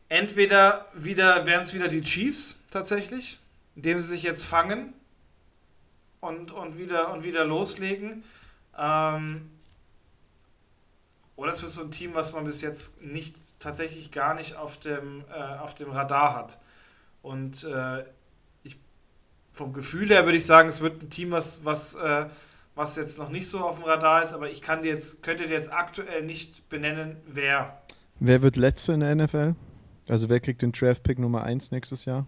entweder 0.09 0.87
wieder, 0.95 1.47
wären 1.47 1.63
es 1.63 1.73
wieder 1.73 1.89
die 1.89 2.03
Chiefs 2.03 2.59
tatsächlich, 2.71 3.39
indem 3.77 3.99
sie 3.99 4.09
sich 4.09 4.23
jetzt 4.23 4.45
fangen 4.45 4.93
und, 6.21 6.53
und, 6.53 6.79
wieder, 6.79 7.13
und 7.13 7.25
wieder 7.25 7.45
loslegen. 7.45 8.25
Ähm, 8.77 9.51
oder 11.37 11.51
es 11.51 11.63
wird 11.63 11.73
so 11.73 11.83
ein 11.83 11.91
Team, 11.91 12.15
was 12.15 12.33
man 12.33 12.45
bis 12.45 12.63
jetzt 12.63 13.03
nicht 13.03 13.59
tatsächlich 13.59 14.11
gar 14.11 14.35
nicht 14.35 14.57
auf 14.57 14.79
dem, 14.79 15.25
äh, 15.33 15.59
auf 15.59 15.75
dem 15.75 15.91
Radar 15.91 16.37
hat. 16.37 16.59
Und 17.23 17.65
äh, 17.65 18.05
ich, 18.63 18.79
vom 19.53 19.73
Gefühl 19.73 20.09
her 20.09 20.25
würde 20.27 20.39
ich 20.39 20.47
sagen, 20.47 20.69
es 20.69 20.81
wird 20.81 21.03
ein 21.03 21.11
Team, 21.11 21.33
was, 21.33 21.65
was, 21.65 21.97
äh, 21.97 22.27
was 22.75 22.97
jetzt 22.97 23.19
noch 23.19 23.31
nicht 23.31 23.49
so 23.49 23.61
auf 23.61 23.77
dem 23.77 23.85
Radar 23.85 24.23
ist, 24.23 24.33
aber 24.33 24.51
ich 24.51 24.63
kann 24.63 24.83
dir 24.83 24.93
jetzt, 24.93 25.23
könnte 25.23 25.47
dir 25.47 25.55
jetzt 25.55 25.73
aktuell 25.73 26.23
nicht 26.23 26.69
benennen, 26.69 27.17
wer. 27.27 27.83
Wer 28.21 28.43
wird 28.43 28.57
letzter 28.57 28.95
in 28.95 29.01
der 29.01 29.15
NFL? 29.15 29.55
Also 30.07 30.29
wer 30.29 30.39
kriegt 30.39 30.63
den 30.63 30.73
Draft-Pick 30.73 31.19
Nummer 31.19 31.43
1 31.45 31.71
nächstes 31.71 32.05
Jahr? 32.05 32.27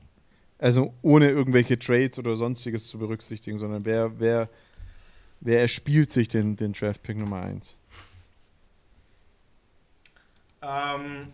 Also 0.58 0.94
ohne 1.02 1.28
irgendwelche 1.28 1.78
Trades 1.78 2.18
oder 2.18 2.34
sonstiges 2.34 2.88
zu 2.88 2.98
berücksichtigen, 2.98 3.58
sondern 3.58 3.84
wer, 3.84 4.18
wer, 4.18 4.48
wer 5.40 5.60
erspielt 5.60 6.10
sich 6.10 6.28
den, 6.28 6.56
den 6.56 6.72
Draft-Pick 6.72 7.18
Nummer 7.18 7.42
1? 7.42 7.76
Ähm, 10.66 11.28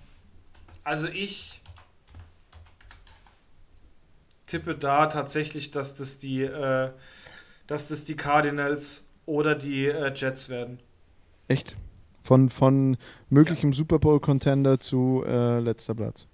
also 0.84 1.08
ich 1.08 1.62
tippe 4.46 4.74
da 4.74 5.06
tatsächlich, 5.06 5.70
dass 5.70 5.94
das 5.96 6.18
die, 6.18 6.42
äh, 6.42 6.90
dass 7.66 7.88
das 7.88 8.04
die 8.04 8.16
Cardinals 8.16 9.08
oder 9.24 9.54
die 9.54 9.86
äh, 9.86 10.12
Jets 10.14 10.48
werden. 10.48 10.78
Echt? 11.48 11.76
Von, 12.24 12.50
von 12.50 12.96
möglichem 13.30 13.72
Super 13.72 13.98
Bowl-Contender 13.98 14.78
zu 14.78 15.24
äh, 15.26 15.58
letzter 15.58 15.94
Platz. 15.94 16.26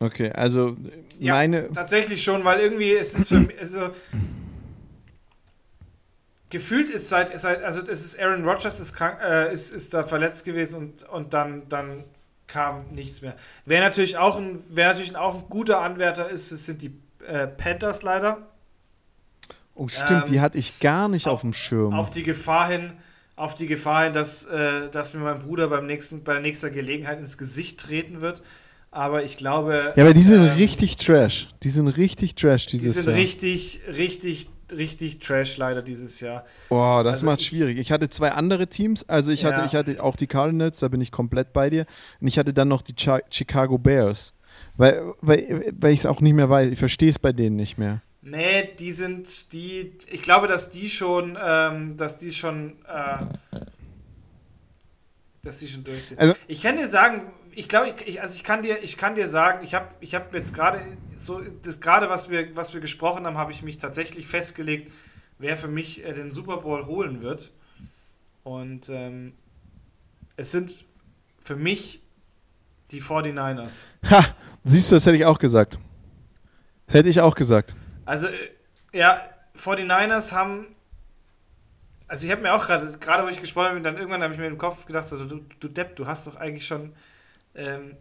Okay, 0.00 0.30
also 0.30 0.76
Ja, 1.18 1.34
meine. 1.34 1.70
Tatsächlich 1.72 2.22
schon, 2.22 2.44
weil 2.44 2.60
irgendwie 2.60 2.92
ist 2.92 3.18
es 3.18 3.28
für 3.28 3.40
mich, 3.40 3.58
also 3.58 3.90
gefühlt 6.50 6.88
ist 6.90 7.08
seit, 7.08 7.38
seit 7.38 7.62
also 7.62 7.82
es 7.82 8.04
ist 8.04 8.20
Aaron 8.20 8.44
Rodgers 8.44 8.80
ist 8.80 8.94
krank, 8.94 9.18
äh, 9.22 9.52
ist, 9.52 9.70
ist 9.70 9.94
da 9.94 10.02
verletzt 10.02 10.44
gewesen 10.44 10.76
und, 10.76 11.02
und 11.08 11.34
dann, 11.34 11.68
dann 11.68 12.04
kam 12.46 12.86
nichts 12.92 13.20
mehr. 13.22 13.34
Wer 13.66 13.80
natürlich 13.80 14.16
auch 14.16 14.38
ein, 14.38 14.58
wer 14.70 14.88
natürlich 14.88 15.16
auch 15.16 15.36
ein 15.36 15.44
guter 15.50 15.80
Anwärter 15.82 16.28
ist, 16.30 16.50
das 16.52 16.64
sind 16.64 16.80
die 16.82 16.92
äh, 17.26 17.46
Panthers 17.46 18.02
leider. 18.02 18.48
Oh, 19.74 19.86
stimmt, 19.88 20.10
ähm, 20.26 20.32
die 20.32 20.40
hatte 20.40 20.58
ich 20.58 20.80
gar 20.80 21.08
nicht 21.08 21.26
auf, 21.26 21.34
auf- 21.34 21.40
dem 21.42 21.52
Schirm. 21.52 21.94
Auf 21.94 22.10
die 22.10 22.22
Gefahr 22.24 22.68
hin, 22.68 22.92
auf 23.36 23.54
die 23.54 23.66
Gefahr 23.66 24.04
hin, 24.04 24.12
dass, 24.12 24.44
äh, 24.46 24.88
dass 24.90 25.14
mir 25.14 25.20
mein 25.20 25.38
Bruder 25.38 25.68
beim 25.68 25.86
nächsten, 25.86 26.24
bei 26.24 26.32
der 26.32 26.42
nächsten 26.42 26.72
Gelegenheit 26.72 27.18
ins 27.20 27.38
Gesicht 27.38 27.78
treten 27.78 28.20
wird. 28.20 28.42
Aber 28.90 29.22
ich 29.22 29.36
glaube. 29.36 29.92
ja, 29.96 30.02
aber 30.02 30.14
die 30.14 30.22
sind 30.22 30.42
ähm, 30.42 30.54
richtig 30.54 30.96
trash. 30.96 31.48
Die 31.62 31.68
sind 31.68 31.88
richtig 31.88 32.34
trash 32.34 32.66
Die 32.66 32.78
dieses 32.78 32.96
sind 32.96 33.06
Jahr. 33.08 33.14
richtig, 33.16 33.80
richtig, 33.86 34.48
richtig 34.72 35.18
trash 35.20 35.56
leider 35.56 35.82
dieses 35.82 36.20
Jahr. 36.20 36.44
Boah, 36.68 37.02
das 37.04 37.18
Also 37.18 37.26
macht 37.26 37.42
schwierig. 37.42 37.78
Ich 37.78 37.90
hatte 37.92 38.08
zwei 38.10 38.30
andere 38.32 38.66
Teams. 38.66 39.08
Also 39.08 39.32
ich 39.32 39.44
hatte, 39.44 39.60
Ja. 39.60 39.66
ich 39.66 39.74
hatte 39.74 40.02
auch 40.02 40.16
die 40.16 40.26
Cardinals, 40.26 40.78
da 40.80 40.88
bin 40.88 41.00
ich 41.00 41.10
komplett 41.10 41.52
bei 41.52 41.70
dir. 41.70 41.86
Und 42.20 42.28
ich 42.28 42.38
hatte 42.38 42.52
dann 42.52 42.68
noch 42.68 42.82
die 42.82 42.94
Chi 42.94 43.18
Chicago 43.30 43.78
Bears. 43.78 44.34
Weil, 44.76 45.12
weil, 45.20 45.72
weil 45.78 45.92
ich 45.92 46.00
es 46.00 46.06
auch 46.06 46.20
nicht 46.20 46.34
mehr 46.34 46.50
weiß. 46.50 46.72
Ich 46.72 46.78
verstehe 46.78 47.10
es 47.10 47.18
bei 47.18 47.32
denen 47.32 47.56
nicht 47.56 47.78
mehr. 47.78 48.00
Nee, 48.22 48.68
die 48.78 48.92
sind, 48.92 49.52
die, 49.52 49.92
ich 50.10 50.22
glaube, 50.22 50.48
dass 50.48 50.70
die 50.70 50.88
schon, 50.90 51.38
ähm, 51.42 51.96
dass 51.96 52.18
die 52.18 52.30
schon, 52.32 52.72
äh, 52.86 53.24
dass 55.42 55.58
die 55.58 55.68
schon 55.68 55.84
durch 55.84 56.06
sind. 56.06 56.20
Also- 56.20 56.34
ich 56.46 56.60
kann 56.62 56.76
dir 56.76 56.86
sagen, 56.88 57.22
ich 57.58 57.68
glaube, 57.68 57.92
ich, 58.06 58.22
also 58.22 58.36
ich 58.36 58.44
kann 58.44 58.62
dir, 58.62 58.80
ich 58.84 58.96
kann 58.96 59.16
dir 59.16 59.26
sagen, 59.26 59.64
ich 59.64 59.74
habe 59.74 59.88
ich 59.98 60.14
hab 60.14 60.32
jetzt 60.32 60.54
gerade 60.54 60.80
so, 61.16 61.40
das 61.40 61.80
gerade, 61.80 62.08
was 62.08 62.30
wir, 62.30 62.54
was 62.54 62.72
wir 62.72 62.80
gesprochen 62.80 63.26
haben, 63.26 63.36
habe 63.36 63.50
ich 63.50 63.64
mich 63.64 63.78
tatsächlich 63.78 64.28
festgelegt, 64.28 64.92
wer 65.38 65.56
für 65.56 65.66
mich 65.66 66.04
äh, 66.04 66.12
den 66.12 66.30
Super 66.30 66.58
Bowl 66.58 66.86
holen 66.86 67.20
wird. 67.20 67.50
Und 68.44 68.88
ähm, 68.90 69.34
es 70.36 70.52
sind 70.52 70.70
für 71.40 71.56
mich 71.56 72.00
die 72.92 73.02
49ers. 73.02 73.86
Ha! 74.08 74.24
Siehst 74.62 74.92
du, 74.92 74.94
das 74.94 75.06
hätte 75.06 75.16
ich 75.16 75.24
auch 75.24 75.40
gesagt. 75.40 75.80
Hätte 76.86 77.08
ich 77.08 77.20
auch 77.20 77.34
gesagt. 77.34 77.74
Also, 78.04 78.28
äh, 78.28 78.50
ja, 78.92 79.20
49ers 79.56 80.32
haben. 80.32 80.76
Also, 82.06 82.24
ich 82.24 82.30
habe 82.30 82.40
mir 82.40 82.54
auch 82.54 82.64
gerade, 82.64 82.96
gerade 82.98 83.24
wo 83.24 83.28
ich 83.28 83.40
gesprochen 83.40 83.74
bin, 83.74 83.82
dann 83.82 83.96
irgendwann 83.96 84.22
habe 84.22 84.32
ich 84.32 84.38
mir 84.38 84.46
im 84.46 84.58
Kopf 84.58 84.86
gedacht, 84.86 85.08
so, 85.08 85.24
du, 85.24 85.44
du 85.58 85.68
Depp, 85.68 85.96
du 85.96 86.06
hast 86.06 86.28
doch 86.28 86.36
eigentlich 86.36 86.64
schon. 86.64 86.92
Ähm, 87.58 87.96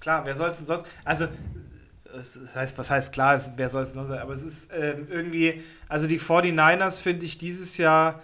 klar, 0.00 0.26
wer 0.26 0.34
soll 0.34 0.48
es 0.48 0.58
denn 0.58 0.66
sonst. 0.66 0.84
Also, 1.04 1.26
das 2.12 2.54
heißt, 2.54 2.76
was 2.76 2.90
heißt 2.90 3.12
klar, 3.12 3.40
wer 3.56 3.68
soll 3.68 3.82
es 3.82 3.90
denn 3.90 3.94
sonst 3.94 4.08
sein? 4.08 4.18
Aber 4.18 4.32
es 4.32 4.42
ist 4.42 4.70
ähm, 4.76 5.06
irgendwie. 5.08 5.62
Also, 5.88 6.06
die 6.06 6.18
49ers 6.20 7.00
finde 7.00 7.24
ich 7.24 7.38
dieses 7.38 7.78
Jahr. 7.78 8.22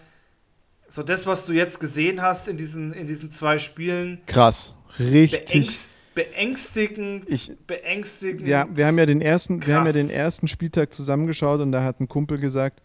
So, 0.89 1.03
das, 1.03 1.27
was 1.27 1.45
du 1.47 1.53
jetzt 1.53 1.81
gesehen 1.81 2.23
hast 2.23 2.49
in 2.49 2.57
diesen, 2.57 2.93
in 2.93 3.07
diesen 3.07 3.31
zwei 3.31 3.59
Spielen. 3.59 4.21
Krass. 4.27 4.75
Richtig. 4.99 5.47
Beängst, 5.53 5.97
beängstigend, 6.15 7.29
Ich- 7.29 7.53
beängstigend. 7.67 8.49
Ja, 8.49 8.67
wir 8.73 8.87
haben 8.87 8.97
ja 8.99 9.05
den 9.07 9.21
ersten, 9.21 9.65
wir 9.67 9.77
haben 9.77 9.87
ja 9.87 9.93
den 9.93 10.09
ersten 10.09 10.49
Spieltag 10.49 10.93
zusammengeschaut 10.95 11.61
und 11.61 11.73
da 11.73 11.85
hat 11.85 12.01
ein 12.01 12.09
Kumpel 12.09 12.39
gesagt, 12.39 12.83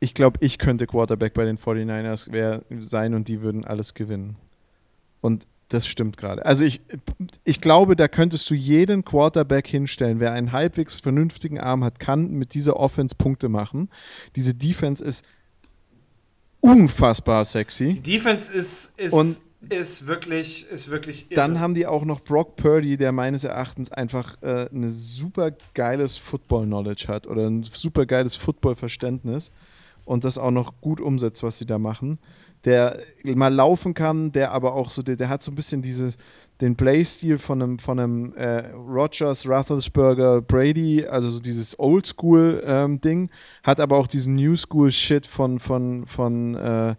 ich 0.00 0.14
glaube, 0.14 0.38
ich 0.42 0.56
könnte 0.56 0.86
Quarterback 0.86 1.34
bei 1.34 1.44
den 1.44 1.58
49ers 1.58 2.32
wär, 2.32 2.62
sein 2.80 3.12
und 3.12 3.28
die 3.28 3.42
würden 3.42 3.66
alles 3.66 3.92
gewinnen. 3.92 4.36
Und 5.20 5.46
das 5.70 5.86
stimmt 5.86 6.16
gerade. 6.16 6.44
Also 6.44 6.64
ich, 6.64 6.80
ich 7.44 7.60
glaube, 7.60 7.96
da 7.96 8.08
könntest 8.08 8.50
du 8.50 8.54
jeden 8.54 9.04
Quarterback 9.04 9.66
hinstellen, 9.66 10.20
wer 10.20 10.32
einen 10.32 10.52
halbwegs 10.52 11.00
vernünftigen 11.00 11.58
Arm 11.58 11.82
hat, 11.84 11.98
kann 11.98 12.32
mit 12.32 12.54
dieser 12.54 12.76
Offense 12.76 13.14
Punkte 13.14 13.48
machen. 13.48 13.88
Diese 14.36 14.52
Defense 14.52 15.02
ist 15.02 15.24
unfassbar 16.60 17.44
sexy. 17.44 17.94
Die 17.94 18.12
Defense 18.12 18.52
ist, 18.52 18.98
ist, 18.98 19.12
Und- 19.14 19.38
ist 19.70 20.06
wirklich, 20.06 20.66
ist 20.70 20.90
wirklich 20.90 21.30
irre. 21.30 21.36
Dann 21.40 21.60
haben 21.60 21.74
die 21.74 21.86
auch 21.86 22.04
noch 22.04 22.20
Brock 22.20 22.56
Purdy, 22.56 22.96
der 22.96 23.12
meines 23.12 23.44
Erachtens 23.44 23.90
einfach 23.92 24.36
äh, 24.42 24.68
ein 24.72 24.88
super 24.88 25.52
geiles 25.74 26.16
Football-Knowledge 26.16 27.06
hat 27.08 27.26
oder 27.26 27.46
ein 27.46 27.62
super 27.62 28.06
geiles 28.06 28.36
Football-Verständnis 28.36 29.50
und 30.04 30.24
das 30.24 30.38
auch 30.38 30.50
noch 30.50 30.80
gut 30.80 31.00
umsetzt, 31.00 31.42
was 31.42 31.58
sie 31.58 31.66
da 31.66 31.78
machen. 31.78 32.18
Der 32.64 33.00
mal 33.24 33.52
laufen 33.52 33.94
kann, 33.94 34.32
der 34.32 34.52
aber 34.52 34.74
auch 34.74 34.90
so, 34.90 35.02
der, 35.02 35.16
der 35.16 35.28
hat 35.28 35.42
so 35.42 35.50
ein 35.50 35.54
bisschen 35.54 35.80
dieses, 35.80 36.16
den 36.60 36.76
Playstil 36.76 37.38
von 37.38 37.62
einem, 37.62 37.78
von 37.78 37.98
einem 37.98 38.34
äh, 38.34 38.66
Rogers, 38.74 39.48
Roethlisberger, 39.48 40.42
Brady, 40.42 41.06
also 41.06 41.30
so 41.30 41.40
dieses 41.40 41.78
Oldschool-Ding, 41.78 43.30
hat 43.62 43.80
aber 43.80 43.96
auch 43.96 44.06
diesen 44.06 44.34
New-School-Shit 44.34 45.26
von, 45.26 45.58
von, 45.58 46.04
von 46.06 46.54
äh, 46.54 46.94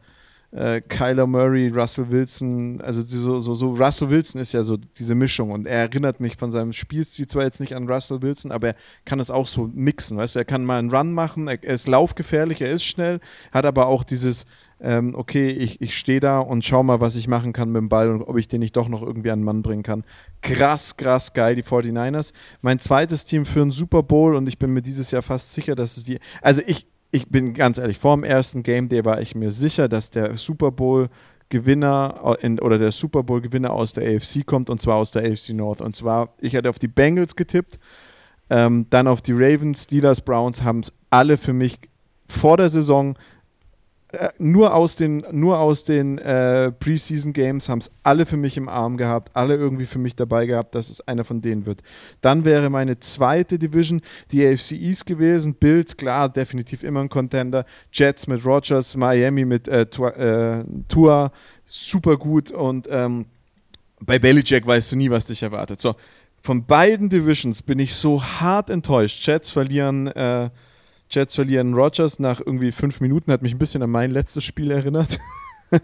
äh, 0.52 0.82
Kyler 0.82 1.28
Murray, 1.28 1.70
Russell 1.70 2.10
Wilson, 2.10 2.82
also 2.82 3.02
so, 3.04 3.40
so, 3.40 3.54
so 3.54 3.70
Russell 3.70 4.10
Wilson 4.10 4.42
ist 4.42 4.52
ja 4.52 4.64
so 4.64 4.76
diese 4.78 5.16
Mischung 5.16 5.52
und 5.52 5.66
er 5.66 5.80
erinnert 5.80 6.20
mich 6.20 6.36
von 6.36 6.52
seinem 6.52 6.74
Spielstil 6.74 7.28
zwar 7.28 7.44
jetzt 7.44 7.62
nicht 7.62 7.76
an 7.76 7.90
Russell 7.90 8.22
Wilson, 8.22 8.52
aber 8.52 8.70
er 8.70 8.76
kann 9.06 9.20
es 9.20 9.32
auch 9.32 9.48
so 9.48 9.70
mixen, 9.74 10.18
weißt 10.18 10.36
du, 10.36 10.40
er 10.40 10.46
kann 10.46 10.66
mal 10.66 10.80
einen 10.80 10.94
Run 10.94 11.14
machen, 11.14 11.48
er, 11.48 11.64
er 11.64 11.74
ist 11.74 11.88
laufgefährlich, 11.88 12.62
er 12.62 12.72
ist 12.72 12.84
schnell, 12.84 13.20
hat 13.54 13.66
aber 13.66 13.88
auch 13.88 14.04
dieses, 14.04 14.46
ähm, 14.82 15.14
okay, 15.16 15.50
ich, 15.50 15.80
ich 15.82 15.98
stehe 15.98 16.20
da 16.20 16.40
und 16.40 16.66
schau 16.66 16.82
mal, 16.84 17.02
was 17.02 17.16
ich 17.16 17.28
machen 17.28 17.54
kann 17.54 17.70
mit 17.70 17.80
dem 17.80 17.90
Ball 17.90 18.10
und 18.10 18.24
ob 18.24 18.38
ich 18.38 18.48
den 18.48 18.60
nicht 18.60 18.76
doch 18.76 18.90
noch 18.90 19.04
irgendwie 19.04 19.32
an 19.32 19.40
den 19.40 19.46
Mann 19.46 19.62
bringen 19.62 19.84
kann. 19.84 20.04
Krass, 20.42 20.98
krass 20.98 21.34
geil, 21.34 21.56
die 21.56 21.64
49ers. 21.64 22.34
Mein 22.62 22.80
zweites 22.80 23.26
Team 23.26 23.46
für 23.46 23.62
einen 23.62 23.72
Super 23.72 24.02
Bowl 24.04 24.36
und 24.36 24.48
ich 24.48 24.58
bin 24.58 24.74
mir 24.74 24.82
dieses 24.82 25.12
Jahr 25.12 25.22
fast 25.22 25.54
sicher, 25.54 25.76
dass 25.76 25.98
es 25.98 26.06
die, 26.06 26.20
also 26.42 26.62
ich, 26.66 26.88
ich 27.12 27.30
bin 27.30 27.54
ganz 27.54 27.78
ehrlich, 27.78 28.00
vor 28.00 28.16
dem 28.16 28.24
ersten 28.24 28.64
Game 28.64 28.90
Day 28.90 29.06
war 29.06 29.22
ich 29.22 29.36
mir 29.36 29.52
sicher, 29.52 29.88
dass 29.88 30.10
der 30.10 30.36
Super 30.38 30.72
Bowl 30.72 31.10
Gewinner 31.50 32.38
in, 32.42 32.60
oder 32.60 32.80
der 32.80 32.92
Super 32.92 33.22
Bowl 33.22 33.42
Gewinner 33.42 33.72
aus 33.72 33.94
der 33.94 34.16
AFC 34.16 34.46
kommt 34.46 34.70
und 34.70 34.82
zwar 34.82 34.96
aus 34.96 35.12
der 35.12 35.30
AFC 35.30 35.50
North. 35.50 35.82
Und 35.82 35.96
zwar, 35.96 36.30
ich 36.40 36.56
hatte 36.56 36.70
auf 36.70 36.80
die 36.80 36.88
Bengals 36.88 37.36
getippt, 37.36 37.78
ähm, 38.50 38.88
dann 38.90 39.08
auf 39.08 39.22
die 39.22 39.34
Ravens, 39.34 39.84
Steelers, 39.84 40.22
Browns 40.22 40.64
haben 40.64 40.80
es 40.80 40.92
alle 41.10 41.38
für 41.38 41.54
mich 41.54 41.78
vor 42.28 42.58
der 42.58 42.70
Saison 42.70 43.16
äh, 44.12 44.30
nur 44.40 44.74
aus 44.74 44.96
den, 44.96 45.26
nur 45.32 45.60
aus 45.60 45.84
den 45.84 46.18
äh, 46.18 46.72
Preseason 46.72 47.34
Games 47.34 47.70
haben 47.70 47.80
es 47.80 47.92
alle 48.04 48.26
für 48.26 48.38
mich 48.38 48.58
im 48.58 48.68
Arm 48.68 48.98
gehabt, 48.98 49.32
alle 49.36 49.56
irgendwie 49.56 49.86
für 49.86 50.00
mich 50.00 50.16
dabei 50.16 50.46
gehabt, 50.46 50.76
dass 50.76 50.90
es 50.90 51.08
einer 51.08 51.24
von 51.24 51.42
denen 51.42 51.66
wird. 51.66 51.82
Dann 52.22 52.44
wäre 52.44 52.70
meine 52.70 53.00
zweite 53.00 53.58
Division 53.58 54.02
die 54.32 54.46
AFC 54.46 54.74
East 54.74 55.06
gewesen. 55.06 55.56
Bills, 55.56 55.96
klar, 55.96 56.30
definitiv 56.30 56.84
immer 56.84 57.00
ein 57.00 57.10
Contender. 57.10 57.66
Jets 57.94 58.28
mit 58.28 58.46
Rogers, 58.46 58.96
Miami 58.96 59.46
mit 59.46 59.68
äh, 59.68 59.86
Tua, 59.86 60.10
äh, 60.10 60.64
Tua, 60.88 61.32
super 61.64 62.18
gut. 62.18 62.52
Und 62.52 62.88
ähm, 62.92 63.26
bei 64.02 64.20
Belichick 64.20 64.66
weißt 64.66 64.92
du 64.92 64.98
nie, 64.98 65.10
was 65.10 65.26
dich 65.26 65.42
erwartet. 65.42 65.80
So, 65.80 65.96
von 66.42 66.66
beiden 66.66 67.08
Divisions 67.08 67.62
bin 67.62 67.80
ich 67.80 67.94
so 67.94 68.24
hart 68.24 68.70
enttäuscht. 68.70 69.26
Jets 69.26 69.52
verlieren, 69.52 70.08
äh, 70.08 70.50
Jets 71.12 71.36
verlieren 71.36 71.74
Rogers 71.74 72.20
nach 72.20 72.40
irgendwie 72.40 72.72
fünf 72.72 73.02
Minuten, 73.02 73.32
hat 73.32 73.42
mich 73.42 73.54
ein 73.54 73.60
bisschen 73.60 73.84
an 73.84 73.90
mein 73.90 74.12
letztes 74.12 74.44
Spiel 74.44 74.72
erinnert. 74.72 75.20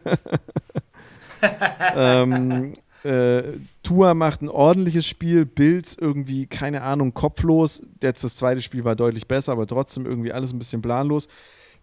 ähm, 1.96 2.74
äh, 3.04 3.44
Tua 3.84 4.13
macht 4.13 4.42
ein 4.42 4.50
ordentliches 4.50 5.06
Spiel, 5.06 5.46
Bills 5.46 5.98
irgendwie, 6.00 6.48
keine 6.48 6.82
Ahnung, 6.82 7.13
kopflos. 7.13 7.82
Jetzt 8.02 8.24
das 8.24 8.36
zweite 8.36 8.62
Spiel 8.62 8.84
war 8.84 8.96
deutlich 8.96 9.28
besser, 9.28 9.52
aber 9.52 9.68
trotzdem 9.68 10.06
irgendwie 10.06 10.32
alles 10.32 10.54
ein 10.54 10.60
bisschen 10.60 10.82
planlos. 10.82 11.28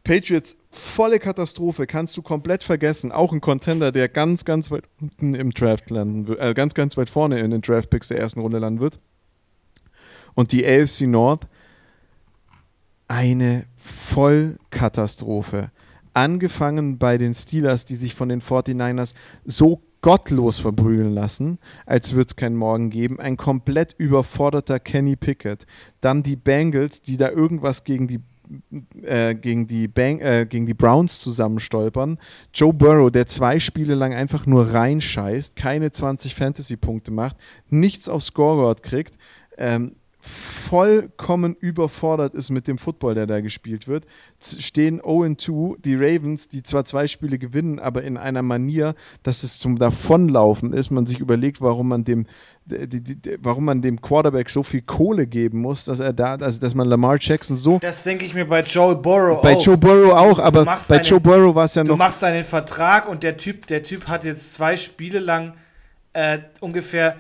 Patriots, 0.05 0.57
volle 0.71 1.19
Katastrophe, 1.19 1.87
kannst 1.87 2.17
du 2.17 2.23
komplett 2.23 2.63
vergessen. 2.63 3.11
Auch 3.11 3.33
ein 3.33 3.41
Contender, 3.41 3.91
der 3.91 4.09
ganz, 4.11 4.45
ganz 4.45 4.71
weit 4.71 4.85
unten 5.01 5.35
im 5.35 5.51
Draft 5.51 5.89
landen 5.89 6.29
wird, 6.29 6.41
äh, 6.41 6.53
ganz, 6.53 6.75
ganz 6.75 6.97
weit 6.99 7.09
vorne 7.09 7.39
in 7.39 7.51
den 7.51 7.63
Draft-Picks 7.63 8.09
der 8.09 8.19
ersten 8.19 8.41
Runde 8.41 8.59
landen 8.59 8.81
wird. 8.81 9.01
Und 10.35 10.53
die 10.53 10.67
AFC 10.67 11.03
North, 11.03 11.47
eine 13.09 13.67
Vollkatastrophe. 13.77 15.71
Angefangen 16.13 16.99
bei 16.99 17.19
den 17.19 17.35
Steelers, 17.35 17.85
die 17.85 17.97
sich 17.97 18.15
von 18.15 18.29
den 18.29 18.41
49ers 18.41 19.15
so 19.45 19.83
gottlos 20.01 20.59
verprügeln 20.59 21.15
lassen, 21.15 21.59
als 21.87 22.13
würde 22.13 22.27
es 22.29 22.37
keinen 22.37 22.57
Morgen 22.57 22.91
geben. 22.91 23.19
Ein 23.21 23.37
komplett 23.37 23.95
überforderter 23.97 24.79
Kenny 24.79 25.17
Pickett. 25.17 25.67
Dann 26.01 26.23
die 26.23 26.37
Bengals, 26.37 27.01
die 27.01 27.17
da 27.17 27.31
irgendwas 27.31 27.85
gegen 27.85 28.07
die 28.07 28.21
äh, 29.03 29.35
gegen, 29.35 29.67
die 29.67 29.89
Bang, 29.89 30.21
äh, 30.21 30.47
gegen 30.49 30.67
die 30.67 30.75
Browns 30.75 31.21
zusammenstolpern. 31.21 32.19
Joe 32.53 32.73
Burrow, 32.73 33.11
der 33.11 33.27
zwei 33.27 33.59
Spiele 33.59 33.95
lang 33.95 34.13
einfach 34.13 34.47
nur 34.47 34.73
reinscheißt, 34.73 35.57
keine 35.57 35.91
20 35.91 36.35
Fantasy-Punkte 36.35 37.11
macht, 37.11 37.37
nichts 37.69 38.09
aufs 38.09 38.27
Scoreboard 38.27 38.83
kriegt, 38.83 39.17
ähm, 39.57 39.97
vollkommen 40.25 41.55
überfordert 41.59 42.35
ist 42.35 42.51
mit 42.51 42.67
dem 42.67 42.79
Football, 42.79 43.15
der 43.15 43.27
da 43.27 43.41
gespielt 43.41 43.87
wird. 43.87 44.05
Stehen 44.43 45.01
0-2, 45.01 45.77
die 45.85 45.95
Ravens, 45.95 46.49
die 46.49 46.63
zwar 46.63 46.85
zwei 46.85 47.07
Spiele 47.07 47.39
gewinnen, 47.39 47.79
aber 47.79 48.03
in 48.03 48.17
einer 48.17 48.43
Manier, 48.43 48.95
dass 49.23 49.43
es 49.43 49.59
zum 49.59 49.77
Davonlaufen 49.79 50.73
ist. 50.73 50.91
Man 50.91 51.07
sich 51.07 51.21
überlegt, 51.21 51.61
warum 51.61 51.89
man 51.89 52.05
dem, 52.05 52.27
die, 52.67 53.03
die, 53.03 53.39
warum 53.41 53.67
man 53.67 53.83
dem 53.83 54.01
Quarterback 54.01 54.49
so 54.51 54.63
viel 54.63 54.83
Kohle 54.83 55.27
geben 55.27 55.61
muss, 55.61 55.85
dass 55.85 56.01
er 56.01 56.13
da, 56.13 56.37
also 56.37 56.59
dass 56.61 56.75
man 56.75 56.89
Lamar 56.89 57.17
Jackson 57.21 57.57
so 57.57 57.79
Das 57.79 58.03
denke 58.05 58.25
ich 58.25 58.35
mir 58.35 58.47
bei 58.47 58.63
Joe 58.63 58.97
Burrow 58.97 59.41
bei 59.43 59.55
auch. 59.57 59.65
Joe 59.65 59.77
Burrow 59.77 60.13
auch, 60.15 60.39
aber 60.39 60.65
bei 60.65 60.73
eine- 60.97 61.03
Joe 61.03 61.21
Burrow 61.21 61.55
war 61.55 61.67
es 61.67 61.75
ja 61.75 61.85
du 61.85 61.93
noch. 61.93 61.99
machst 61.99 62.25
einen 62.25 62.45
Vertrag 62.45 63.09
und 63.09 63.23
der 63.23 63.37
Typ, 63.37 63.67
der 63.67 63.83
Typ 63.83 64.09
hat 64.09 64.25
jetzt 64.25 64.55
zwei 64.55 64.77
Spiele 64.77 65.19
lang 65.21 65.53
äh, 66.15 66.39
ungefähr. 66.61 67.17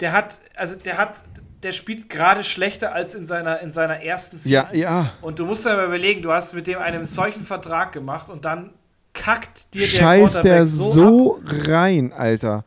Der 0.00 0.12
hat, 0.12 0.40
also 0.56 0.76
der 0.76 0.96
hat, 0.96 1.22
der 1.62 1.72
spielt 1.72 2.08
gerade 2.08 2.44
schlechter 2.44 2.94
als 2.94 3.14
in 3.14 3.26
seiner, 3.26 3.60
in 3.60 3.72
seiner 3.72 4.00
ersten 4.02 4.36
Ja, 4.48 4.62
Season. 4.62 4.78
ja. 4.78 5.12
Und 5.22 5.38
du 5.38 5.46
musst 5.46 5.64
dir 5.66 5.84
überlegen, 5.84 6.22
du 6.22 6.32
hast 6.32 6.54
mit 6.54 6.66
dem 6.66 6.78
einen 6.78 7.04
solchen 7.06 7.42
Vertrag 7.42 7.92
gemacht 7.92 8.28
und 8.28 8.44
dann 8.44 8.70
kackt 9.12 9.74
dir 9.74 9.80
der 9.80 9.86
Scheißt 9.86 10.44
der 10.44 10.66
so, 10.66 11.36
ab. 11.38 11.42
rein, 11.68 12.12
Alter. 12.12 12.64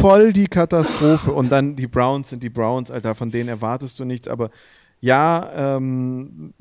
Voll 0.00 0.32
die 0.32 0.46
Katastrophe. 0.46 1.32
Und 1.32 1.50
dann 1.50 1.76
die 1.76 1.86
Browns 1.86 2.30
sind 2.30 2.42
die 2.42 2.48
Browns, 2.48 2.90
Alter. 2.90 3.14
Von 3.14 3.30
denen 3.30 3.50
erwartest 3.50 3.98
du 3.98 4.06
nichts. 4.06 4.26
Aber 4.26 4.48
ja, 5.00 5.76
ähm, 5.76 6.54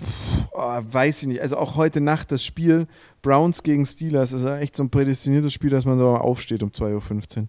pff, 0.00 0.46
oh, 0.52 0.80
weiß 0.82 1.22
ich 1.22 1.28
nicht. 1.28 1.42
Also 1.42 1.58
auch 1.58 1.76
heute 1.76 2.00
Nacht 2.00 2.32
das 2.32 2.42
Spiel 2.42 2.86
Browns 3.20 3.62
gegen 3.62 3.84
Steelers 3.84 4.32
ist 4.32 4.44
ja 4.44 4.56
echt 4.58 4.74
so 4.74 4.82
ein 4.84 4.90
prädestiniertes 4.90 5.52
Spiel, 5.52 5.68
dass 5.68 5.84
man 5.84 5.98
so 5.98 6.08
aufsteht 6.08 6.62
um 6.62 6.70
2.15 6.70 7.38
Uhr. 7.42 7.48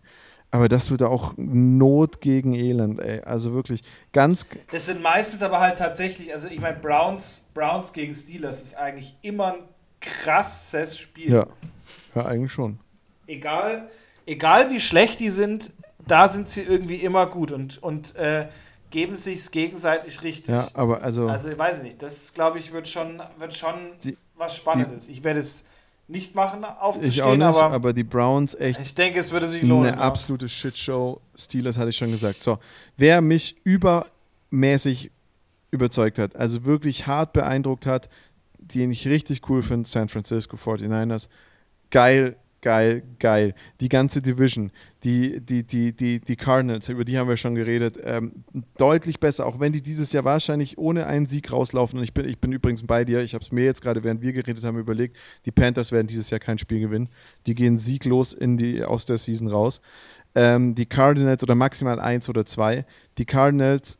Aber 0.53 0.69
das 0.69 0.91
wird 0.91 1.01
auch 1.01 1.33
Not 1.35 2.21
gegen 2.21 2.53
Elend, 2.53 2.99
ey. 2.99 3.21
Also 3.21 3.55
wirklich 3.55 3.81
ganz. 4.11 4.45
Das 4.69 4.85
sind 4.85 5.01
meistens 5.01 5.41
aber 5.41 5.59
halt 5.59 5.79
tatsächlich, 5.79 6.31
also 6.31 6.47
ich 6.47 6.61
meine, 6.61 6.77
Browns, 6.77 7.49
Browns 7.55 7.91
gegen 7.91 8.13
Steelers 8.13 8.61
ist 8.61 8.75
eigentlich 8.75 9.17
immer 9.23 9.53
ein 9.53 9.59
krasses 9.99 10.95
Spiel. 10.95 11.31
Ja, 11.31 11.47
ja 12.13 12.25
eigentlich 12.27 12.51
schon. 12.51 12.77
egal, 13.25 13.89
egal 14.27 14.69
wie 14.69 14.79
schlecht 14.79 15.19
die 15.21 15.31
sind, 15.31 15.71
da 16.05 16.27
sind 16.27 16.47
sie 16.47 16.61
irgendwie 16.61 16.97
immer 16.97 17.25
gut 17.25 17.51
und, 17.51 17.81
und 17.81 18.15
äh, 18.15 18.47
geben 18.91 19.15
sich 19.15 19.49
gegenseitig 19.49 20.21
richtig. 20.21 20.53
Ja, 20.53 20.67
aber 20.75 21.01
also. 21.01 21.29
Also, 21.29 21.49
ich 21.49 21.57
weiß 21.57 21.81
nicht, 21.81 22.03
das 22.03 22.31
glaube 22.31 22.59
ich 22.59 22.71
wird 22.71 22.87
schon, 22.87 23.23
wird 23.39 23.55
schon 23.55 23.73
die, 24.03 24.15
was 24.35 24.55
Spannendes. 24.55 25.07
Die, 25.07 25.13
ich 25.13 25.23
werde 25.23 25.39
es 25.39 25.63
nicht 26.07 26.35
machen, 26.35 26.63
aufzustehen, 26.65 27.13
ich 27.13 27.23
auch 27.23 27.35
nicht, 27.35 27.43
aber, 27.43 27.71
aber 27.71 27.93
die 27.93 28.03
Browns 28.03 28.55
echt. 28.55 28.79
Ich 28.79 28.93
denke, 28.93 29.19
es 29.19 29.31
würde 29.31 29.47
sich 29.47 29.63
lohnen. 29.63 29.89
Eine 29.89 29.97
ja. 29.97 30.03
absolute 30.03 30.49
Shitshow. 30.49 31.21
Steelers 31.35 31.77
hatte 31.77 31.89
ich 31.89 31.97
schon 31.97 32.11
gesagt. 32.11 32.43
So, 32.43 32.59
wer 32.97 33.21
mich 33.21 33.55
übermäßig 33.63 35.11
überzeugt 35.71 36.19
hat, 36.19 36.35
also 36.35 36.65
wirklich 36.65 37.07
hart 37.07 37.33
beeindruckt 37.33 37.85
hat, 37.85 38.09
den 38.59 38.91
ich 38.91 39.07
richtig 39.07 39.49
cool 39.49 39.63
finde, 39.63 39.89
San 39.89 40.07
Francisco 40.07 40.55
49ers. 40.55 41.27
Geil, 41.89 42.37
geil, 42.63 43.03
geil. 43.19 43.53
Die 43.81 43.89
ganze 43.89 44.21
Division, 44.21 44.71
die, 45.03 45.41
die, 45.41 45.63
die, 45.63 45.93
die, 45.93 46.19
die 46.21 46.35
Cardinals, 46.37 46.87
über 46.87 47.03
die 47.03 47.19
haben 47.19 47.27
wir 47.27 47.35
schon 47.35 47.55
geredet, 47.55 47.99
ähm, 48.01 48.45
deutlich 48.77 49.19
besser, 49.19 49.45
auch 49.45 49.59
wenn 49.59 49.73
die 49.73 49.81
dieses 49.81 50.13
Jahr 50.13 50.23
wahrscheinlich 50.23 50.77
ohne 50.77 51.05
einen 51.05 51.25
Sieg 51.25 51.51
rauslaufen. 51.51 51.99
Und 51.99 52.05
ich 52.05 52.13
bin, 52.13 52.27
ich 52.27 52.39
bin 52.39 52.53
übrigens 52.53 52.81
bei 52.83 53.03
dir, 53.03 53.21
ich 53.21 53.33
habe 53.33 53.43
es 53.43 53.51
mir 53.51 53.65
jetzt 53.65 53.81
gerade, 53.81 54.03
während 54.03 54.21
wir 54.21 54.31
geredet 54.31 54.63
haben, 54.63 54.79
überlegt, 54.79 55.17
die 55.45 55.51
Panthers 55.51 55.91
werden 55.91 56.07
dieses 56.07 56.29
Jahr 56.29 56.39
kein 56.39 56.57
Spiel 56.57 56.79
gewinnen. 56.79 57.09
Die 57.45 57.53
gehen 57.53 57.75
sieglos 57.75 58.31
in 58.31 58.55
die, 58.55 58.81
aus 58.83 59.05
der 59.05 59.17
Season 59.17 59.49
raus. 59.49 59.81
Ähm, 60.33 60.73
die 60.73 60.85
Cardinals 60.85 61.43
oder 61.43 61.55
maximal 61.55 61.99
eins 61.99 62.29
oder 62.29 62.45
zwei. 62.45 62.85
Die 63.17 63.25
Cardinals, 63.25 63.99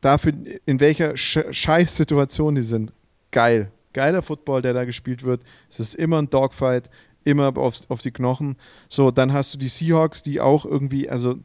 dafür, 0.00 0.32
in 0.66 0.80
welcher 0.80 1.16
Sch 1.16 1.38
Scheißsituation 1.52 2.56
die 2.56 2.62
sind, 2.62 2.92
geil. 3.30 3.70
Geiler 3.92 4.22
Football, 4.22 4.62
der 4.62 4.72
da 4.72 4.84
gespielt 4.84 5.22
wird. 5.22 5.42
Es 5.68 5.78
ist 5.78 5.94
immer 5.94 6.18
ein 6.18 6.30
Dogfight 6.30 6.88
immer 7.24 7.56
auf, 7.56 7.80
auf 7.88 8.00
die 8.00 8.10
Knochen. 8.10 8.56
So, 8.88 9.10
dann 9.10 9.32
hast 9.32 9.54
du 9.54 9.58
die 9.58 9.68
Seahawks, 9.68 10.22
die 10.22 10.40
auch 10.40 10.64
irgendwie, 10.64 11.08
also 11.08 11.36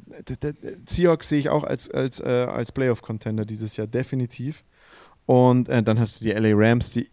Seahawks 0.88 1.30
sehe 1.30 1.40
ich 1.40 1.50
auch 1.50 1.64
als, 1.64 1.90
als, 1.90 2.20
äh, 2.20 2.48
als 2.50 2.72
Playoff-Contender 2.72 3.46
dieses 3.46 3.78
Jahr 3.78 3.88
definitiv. 3.88 4.64
Und 5.26 5.70
äh, 5.70 5.84
dann 5.84 6.00
hast 6.00 6.20
du 6.20 6.26
die 6.26 6.32
LA 6.32 6.52
Rams, 6.54 6.92
die 6.92 7.10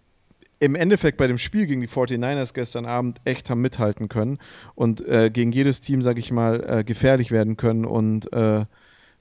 im 0.60 0.74
Endeffekt 0.74 1.18
bei 1.18 1.26
dem 1.26 1.38
Spiel 1.38 1.66
gegen 1.66 1.80
die 1.80 1.88
49ers 1.88 2.54
gestern 2.54 2.86
Abend 2.86 3.20
echt 3.24 3.50
haben 3.50 3.60
mithalten 3.60 4.08
können 4.08 4.38
und 4.74 5.06
äh, 5.06 5.30
gegen 5.30 5.52
jedes 5.52 5.80
Team, 5.80 6.00
sag 6.00 6.18
ich 6.18 6.32
mal, 6.32 6.64
äh, 6.66 6.84
gefährlich 6.84 7.30
werden 7.30 7.56
können 7.56 7.84
und 7.84 8.32
äh, 8.32 8.64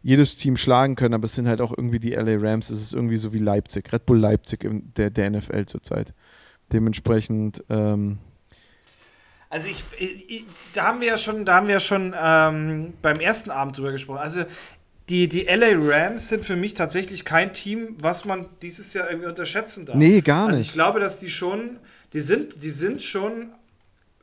jedes 0.02 0.36
Team 0.36 0.58
schlagen 0.58 0.96
können, 0.96 1.14
aber 1.14 1.26
es 1.26 1.36
sind 1.36 1.48
halt 1.48 1.62
auch 1.62 1.74
irgendwie 1.76 2.00
die 2.00 2.12
LA 2.12 2.36
Rams, 2.38 2.70
es 2.70 2.82
ist 2.82 2.94
irgendwie 2.94 3.18
so 3.18 3.34
wie 3.34 3.40
Leipzig, 3.40 3.92
Red 3.92 4.06
Bull 4.06 4.20
Leipzig 4.20 4.64
in 4.64 4.94
der, 4.96 5.10
der 5.10 5.32
NFL 5.32 5.66
zurzeit. 5.66 6.14
Dementsprechend, 6.72 7.64
ähm, 7.70 8.20
also 9.54 9.70
ich, 9.70 9.86
ich, 10.00 10.46
da 10.74 10.86
haben 10.86 11.00
wir 11.00 11.08
ja 11.08 11.18
schon, 11.18 11.46
da 11.46 11.56
haben 11.56 11.68
wir 11.68 11.76
ja 11.76 11.80
schon 11.80 12.16
ähm, 12.20 12.94
beim 13.04 13.20
ersten 13.20 13.52
Abend 13.52 13.78
drüber 13.78 13.92
gesprochen. 13.92 14.18
Also 14.18 14.46
die, 15.10 15.30
die 15.30 15.44
LA 15.44 15.74
Rams 15.76 16.30
sind 16.30 16.44
für 16.44 16.56
mich 16.56 16.74
tatsächlich 16.74 17.24
kein 17.24 17.54
Team, 17.54 17.96
was 18.00 18.26
man 18.26 18.48
dieses 18.64 18.96
Jahr 18.96 19.10
irgendwie 19.10 19.30
unterschätzen 19.30 19.86
darf. 19.86 19.96
Nee, 19.96 20.22
gar 20.22 20.48
nicht. 20.48 20.54
Also 20.54 20.64
ich 20.64 20.74
glaube, 20.74 21.00
dass 21.00 21.20
die 21.20 21.30
schon, 21.30 21.78
die 22.14 22.22
sind, 22.22 22.64
die 22.64 22.72
sind 22.72 23.04
schon 23.04 23.52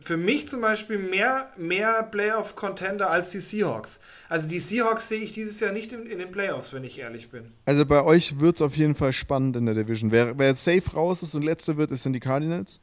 für 0.01 0.17
mich 0.17 0.49
zum 0.49 0.63
Beispiel 0.63 0.99
mehr, 0.99 1.53
mehr 1.57 2.03
Playoff-Contender 2.03 3.09
als 3.09 3.31
die 3.31 3.39
Seahawks. 3.39 4.01
Also 4.29 4.49
die 4.49 4.59
Seahawks 4.59 5.09
sehe 5.09 5.21
ich 5.21 5.33
dieses 5.33 5.61
Jahr 5.61 5.71
nicht 5.71 5.93
in, 5.93 6.07
in 6.07 6.19
den 6.19 6.33
Playoffs, 6.33 6.73
wenn 6.73 6.83
ich 6.83 6.99
ehrlich 6.99 7.29
bin. 7.29 7.53
Also 7.67 7.87
bei 7.87 8.03
euch 8.03 8.41
wird 8.41 8.57
es 8.57 8.63
auf 8.63 8.77
jeden 8.77 8.97
Fall 8.97 9.13
spannend 9.13 9.55
in 9.55 9.67
der 9.67 9.77
Division. 9.77 10.11
Wer, 10.11 10.37
wer 10.39 10.49
jetzt 10.49 10.65
safe 10.65 10.91
raus 10.93 11.23
ist 11.23 11.37
und 11.37 11.43
letzter 11.43 11.77
wird, 11.77 11.93
ist 11.93 12.03
sind 12.03 12.15
die 12.15 12.21
Cardinals. 12.21 12.81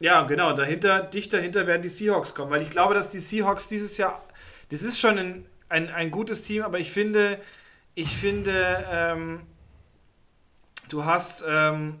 Ja, 0.00 0.22
genau. 0.22 0.54
Dahinter, 0.54 1.02
dicht 1.02 1.32
dahinter 1.32 1.66
werden 1.66 1.82
die 1.82 1.88
Seahawks 1.88 2.34
kommen, 2.34 2.50
weil 2.50 2.62
ich 2.62 2.70
glaube, 2.70 2.94
dass 2.94 3.10
die 3.10 3.18
Seahawks 3.18 3.68
dieses 3.68 3.96
Jahr, 3.98 4.26
das 4.70 4.82
ist 4.82 4.98
schon 4.98 5.18
ein, 5.18 5.46
ein, 5.68 5.88
ein 5.90 6.10
gutes 6.10 6.42
Team, 6.42 6.62
aber 6.62 6.78
ich 6.78 6.90
finde, 6.90 7.38
ich 7.94 8.08
finde, 8.08 8.86
ähm, 8.90 9.42
du 10.88 11.04
hast, 11.04 11.44
ähm, 11.46 12.00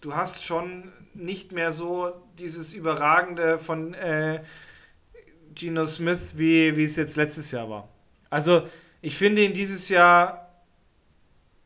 du 0.00 0.16
hast 0.16 0.44
schon 0.44 0.92
nicht 1.14 1.52
mehr 1.52 1.70
so 1.70 2.12
dieses 2.36 2.74
Überragende 2.74 3.58
von 3.60 3.94
äh, 3.94 4.42
Geno 5.54 5.86
Smith, 5.86 6.34
wie, 6.36 6.76
wie 6.76 6.82
es 6.82 6.96
jetzt 6.96 7.16
letztes 7.16 7.52
Jahr 7.52 7.70
war. 7.70 7.88
Also, 8.28 8.66
ich 9.00 9.16
finde 9.16 9.44
ihn 9.44 9.52
dieses 9.52 9.88
Jahr 9.88 10.47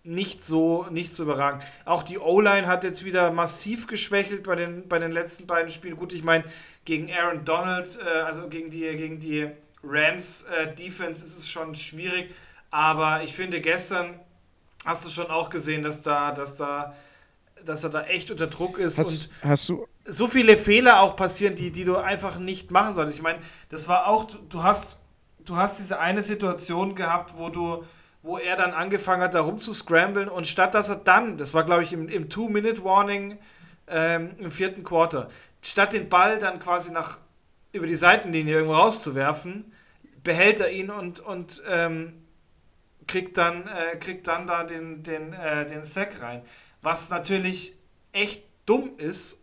nicht 0.04 0.44
so, 0.44 0.86
nicht 0.90 1.14
so 1.14 1.22
überragend. 1.24 1.62
Auch 1.84 2.02
die 2.02 2.18
O-Line 2.18 2.66
hat 2.66 2.84
jetzt 2.84 3.04
wieder 3.04 3.30
massiv 3.30 3.86
geschwächelt 3.86 4.42
bei 4.42 4.56
den, 4.56 4.88
bei 4.88 4.98
den 4.98 5.12
letzten 5.12 5.46
beiden 5.46 5.70
Spielen. 5.70 5.96
Gut, 5.96 6.12
ich 6.12 6.24
meine, 6.24 6.44
gegen 6.84 7.12
Aaron 7.12 7.44
Donald, 7.44 7.98
äh, 8.04 8.20
also 8.20 8.48
gegen 8.48 8.70
die, 8.70 8.80
gegen 8.80 9.20
die 9.20 9.48
Rams 9.84 10.44
äh, 10.44 10.74
Defense 10.74 11.24
ist 11.24 11.38
es 11.38 11.50
schon 11.50 11.74
schwierig. 11.74 12.34
Aber 12.70 13.22
ich 13.22 13.32
finde, 13.32 13.60
gestern 13.60 14.18
hast 14.84 15.04
du 15.04 15.08
schon 15.08 15.26
auch 15.30 15.50
gesehen, 15.50 15.82
dass 15.82 16.02
da, 16.02 16.32
dass 16.32 16.56
da, 16.56 16.94
dass 17.64 17.84
er 17.84 17.90
da 17.90 18.04
echt 18.04 18.30
unter 18.30 18.48
Druck 18.48 18.78
ist 18.78 18.98
hast, 18.98 19.08
und 19.08 19.30
hast 19.42 19.68
du 19.68 19.86
so 20.04 20.26
viele 20.26 20.56
Fehler 20.56 21.00
auch 21.00 21.14
passieren, 21.14 21.54
die, 21.54 21.70
die 21.70 21.84
du 21.84 21.96
einfach 21.96 22.38
nicht 22.38 22.70
machen 22.70 22.94
solltest. 22.94 23.18
Ich 23.18 23.22
meine, 23.22 23.38
das 23.68 23.86
war 23.86 24.08
auch, 24.08 24.24
du 24.24 24.62
hast, 24.64 25.00
du 25.44 25.56
hast 25.56 25.78
diese 25.78 26.00
eine 26.00 26.22
Situation 26.22 26.96
gehabt, 26.96 27.34
wo 27.36 27.50
du 27.50 27.84
wo 28.22 28.38
er 28.38 28.56
dann 28.56 28.72
angefangen 28.72 29.22
hat, 29.22 29.34
da 29.34 29.40
rumzuscramblen 29.40 30.28
und 30.28 30.46
statt 30.46 30.74
dass 30.74 30.88
er 30.88 30.96
dann, 30.96 31.36
das 31.36 31.54
war 31.54 31.64
glaube 31.64 31.82
ich 31.82 31.92
im, 31.92 32.08
im 32.08 32.28
Two-Minute-Warning 32.28 33.38
ähm, 33.88 34.30
im 34.38 34.50
vierten 34.50 34.84
Quarter, 34.84 35.28
statt 35.60 35.92
den 35.92 36.08
Ball 36.08 36.38
dann 36.38 36.58
quasi 36.58 36.92
nach 36.92 37.18
über 37.72 37.86
die 37.86 37.96
Seitenlinie 37.96 38.54
irgendwo 38.54 38.74
rauszuwerfen, 38.74 39.72
behält 40.22 40.60
er 40.60 40.70
ihn 40.70 40.90
und, 40.90 41.20
und 41.20 41.62
ähm, 41.68 42.22
kriegt, 43.06 43.38
dann, 43.38 43.66
äh, 43.66 43.96
kriegt 43.96 44.26
dann 44.28 44.46
da 44.46 44.64
den, 44.64 45.02
den, 45.02 45.32
äh, 45.32 45.66
den 45.66 45.82
Sack 45.82 46.20
rein. 46.20 46.42
Was 46.82 47.10
natürlich 47.10 47.76
echt 48.12 48.44
dumm 48.66 48.92
ist, 48.98 49.42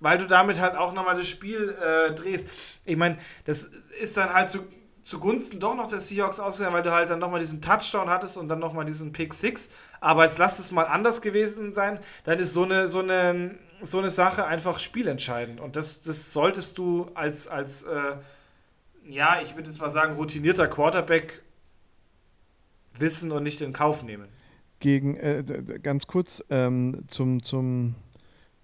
weil 0.00 0.18
du 0.18 0.26
damit 0.26 0.60
halt 0.60 0.76
auch 0.76 0.92
nochmal 0.92 1.16
das 1.16 1.28
Spiel 1.28 1.76
äh, 1.80 2.14
drehst. 2.14 2.48
Ich 2.84 2.96
meine, 2.96 3.18
das 3.44 3.64
ist 4.00 4.16
dann 4.16 4.32
halt 4.32 4.50
so 4.50 4.60
zugunsten 5.02 5.60
doch 5.60 5.74
noch 5.74 5.88
der 5.88 5.98
Seahawks 5.98 6.40
ausgegangen, 6.40 6.76
weil 6.76 6.82
du 6.82 6.92
halt 6.92 7.10
dann 7.10 7.18
nochmal 7.18 7.40
diesen 7.40 7.60
Touchdown 7.60 8.08
hattest 8.08 8.36
und 8.36 8.48
dann 8.48 8.58
nochmal 8.58 8.84
diesen 8.84 9.12
Pick 9.12 9.34
Six. 9.34 9.70
Aber 10.00 10.24
jetzt 10.24 10.38
lass 10.38 10.58
es 10.58 10.72
mal 10.72 10.84
anders 10.84 11.22
gewesen 11.22 11.72
sein, 11.72 11.98
dann 12.24 12.38
ist 12.38 12.52
so 12.52 12.64
eine, 12.64 12.86
so 12.88 13.00
eine, 13.00 13.56
so 13.82 13.98
eine 13.98 14.10
Sache 14.10 14.46
einfach 14.46 14.78
spielentscheidend. 14.78 15.60
Und 15.60 15.76
das, 15.76 16.02
das 16.02 16.32
solltest 16.32 16.78
du 16.78 17.10
als, 17.14 17.48
als 17.48 17.84
äh, 17.84 18.16
ja, 19.08 19.40
ich 19.42 19.56
würde 19.56 19.68
jetzt 19.68 19.80
mal 19.80 19.90
sagen, 19.90 20.14
routinierter 20.14 20.68
Quarterback 20.68 21.42
wissen 22.94 23.32
und 23.32 23.42
nicht 23.42 23.60
in 23.60 23.72
Kauf 23.72 24.02
nehmen. 24.02 24.28
Gegen, 24.78 25.16
äh, 25.16 25.44
ganz 25.82 26.06
kurz 26.06 26.42
ähm, 26.48 27.04
zum, 27.06 27.42
zum 27.42 27.94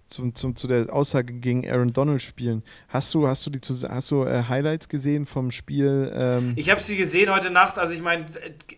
zum, 0.07 0.33
zum, 0.33 0.55
zu 0.55 0.67
der 0.67 0.91
Aussage 0.93 1.33
gegen 1.33 1.69
Aaron 1.69 1.91
Donald 1.91 2.21
spielen. 2.21 2.63
Hast 2.87 3.13
du, 3.13 3.27
hast 3.27 3.45
du 3.45 3.49
die 3.49 3.59
hast 3.59 4.11
du 4.11 4.23
äh, 4.23 4.43
Highlights 4.47 4.87
gesehen 4.87 5.25
vom 5.25 5.51
Spiel? 5.51 6.11
Ähm? 6.15 6.53
Ich 6.55 6.69
habe 6.69 6.79
sie 6.79 6.95
gesehen 6.95 7.33
heute 7.33 7.51
Nacht, 7.51 7.77
also 7.77 7.93
ich 7.93 8.01
meine, 8.01 8.25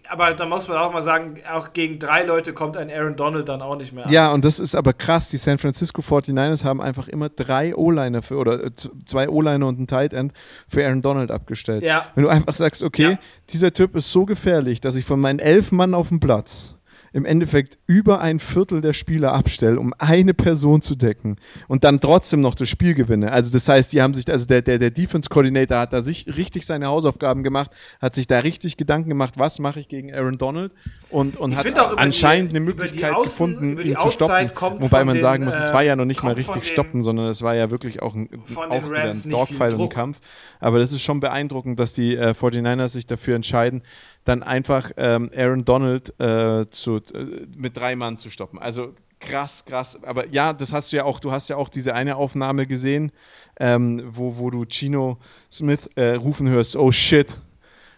aber 0.09 0.33
da 0.33 0.45
muss 0.47 0.67
man 0.67 0.77
auch 0.77 0.91
mal 0.91 1.01
sagen, 1.01 1.35
auch 1.51 1.73
gegen 1.73 1.99
drei 1.99 2.23
Leute 2.23 2.53
kommt 2.53 2.75
ein 2.77 2.89
Aaron 2.89 3.15
Donald 3.15 3.47
dann 3.47 3.61
auch 3.61 3.75
nicht 3.75 3.93
mehr 3.93 4.07
an. 4.07 4.11
Ja, 4.11 4.33
und 4.33 4.43
das 4.43 4.59
ist 4.59 4.75
aber 4.75 4.93
krass. 4.93 5.29
Die 5.29 5.37
San 5.37 5.59
Francisco 5.59 6.01
49ers 6.01 6.63
haben 6.63 6.81
einfach 6.81 7.07
immer 7.07 7.29
drei 7.29 7.75
O-Liner 7.75 8.23
für 8.23 8.37
oder 8.37 8.63
äh, 8.63 8.71
zwei 9.05 9.29
O-Liner 9.29 9.67
und 9.67 9.79
ein 9.79 9.87
Tight 9.87 10.13
End 10.13 10.33
für 10.67 10.83
Aaron 10.83 11.01
Donald 11.01 11.29
abgestellt. 11.29 11.83
Ja. 11.83 12.07
Wenn 12.15 12.23
du 12.23 12.29
einfach 12.29 12.53
sagst, 12.53 12.81
okay, 12.81 13.11
ja. 13.11 13.19
dieser 13.49 13.71
Typ 13.71 13.95
ist 13.95 14.11
so 14.11 14.25
gefährlich, 14.25 14.81
dass 14.81 14.95
ich 14.95 15.05
von 15.05 15.19
meinen 15.19 15.39
elf 15.39 15.71
Mann 15.71 15.93
auf 15.93 16.09
dem 16.09 16.19
Platz 16.19 16.75
im 17.13 17.25
Endeffekt 17.25 17.77
über 17.87 18.21
ein 18.21 18.39
Viertel 18.39 18.81
der 18.81 18.93
Spieler 18.93 19.33
abstelle, 19.33 19.79
um 19.79 19.93
eine 19.97 20.33
Person 20.33 20.81
zu 20.81 20.95
decken 20.95 21.37
und 21.67 21.83
dann 21.83 21.99
trotzdem 21.99 22.41
noch 22.41 22.55
das 22.55 22.69
Spiel 22.69 22.93
gewinne. 22.93 23.31
Also 23.31 23.51
das 23.51 23.67
heißt, 23.67 23.93
die 23.93 24.01
haben 24.01 24.13
sich, 24.13 24.29
also 24.29 24.45
der, 24.45 24.61
der, 24.61 24.77
der 24.77 24.91
Defense-Coordinator 24.91 25.79
hat 25.79 25.93
da 25.93 26.01
sich 26.01 26.27
richtig 26.37 26.65
seine 26.65 26.87
Hausaufgaben 26.87 27.43
gemacht, 27.43 27.71
hat 28.01 28.15
sich 28.15 28.27
da 28.27 28.39
richtig 28.39 28.77
Gedanken 28.77 29.09
gemacht, 29.09 29.35
was 29.37 29.59
mache 29.59 29.79
ich 29.79 29.87
gegen 29.87 30.13
Aaron 30.13 30.37
Donald 30.37 30.71
und, 31.09 31.37
und 31.37 31.55
hat 31.55 31.67
anscheinend 31.97 32.51
die, 32.51 32.57
eine 32.57 32.65
Möglichkeit 32.65 33.13
Außen, 33.13 33.55
gefunden, 33.55 33.79
ihn 33.79 33.97
zu 33.97 34.11
stoppen. 34.11 34.49
Wobei 34.81 35.03
man 35.03 35.15
den, 35.15 35.21
sagen 35.21 35.45
muss, 35.45 35.55
es 35.55 35.73
war 35.73 35.83
ja 35.83 35.95
noch 35.95 36.05
nicht 36.05 36.23
mal 36.23 36.33
richtig 36.33 36.67
stoppen, 36.67 37.01
sondern 37.01 37.27
es 37.27 37.41
war 37.41 37.55
ja 37.55 37.71
wirklich 37.71 38.01
auch 38.01 38.15
ein, 38.15 38.29
auch 38.55 38.91
ein 38.91 39.29
Dogfight 39.29 39.73
und 39.73 39.81
ein 39.81 39.89
Kampf. 39.89 40.19
Aber 40.59 40.79
das 40.79 40.91
ist 40.91 41.01
schon 41.01 41.19
beeindruckend, 41.19 41.79
dass 41.79 41.93
die 41.93 42.15
äh, 42.15 42.31
49ers 42.31 42.89
sich 42.89 43.05
dafür 43.05 43.35
entscheiden, 43.35 43.81
dann 44.29 44.43
einfach 44.43 44.91
ähm, 44.95 45.29
Aaron 45.35 45.65
Donald 45.65 46.13
äh, 46.19 46.69
zu, 46.69 46.97
äh, 46.97 47.47
mit 47.57 47.75
drei 47.75 47.95
Mann 47.95 48.17
zu 48.17 48.29
stoppen. 48.29 48.59
Also 48.59 48.93
krass, 49.19 49.65
krass. 49.65 50.01
Aber 50.03 50.27
ja, 50.27 50.53
das 50.53 50.71
hast 50.71 50.91
du 50.91 50.97
ja 50.97 51.03
auch, 51.03 51.19
du 51.19 51.31
hast 51.31 51.49
ja 51.49 51.55
auch 51.55 51.67
diese 51.67 51.95
eine 51.95 52.15
Aufnahme 52.15 52.67
gesehen, 52.67 53.11
ähm, 53.59 54.03
wo, 54.05 54.37
wo 54.37 54.51
du 54.51 54.65
Chino 54.65 55.17
Smith 55.51 55.89
äh, 55.95 56.13
rufen 56.13 56.47
hörst, 56.47 56.75
oh 56.75 56.91
shit, 56.91 57.37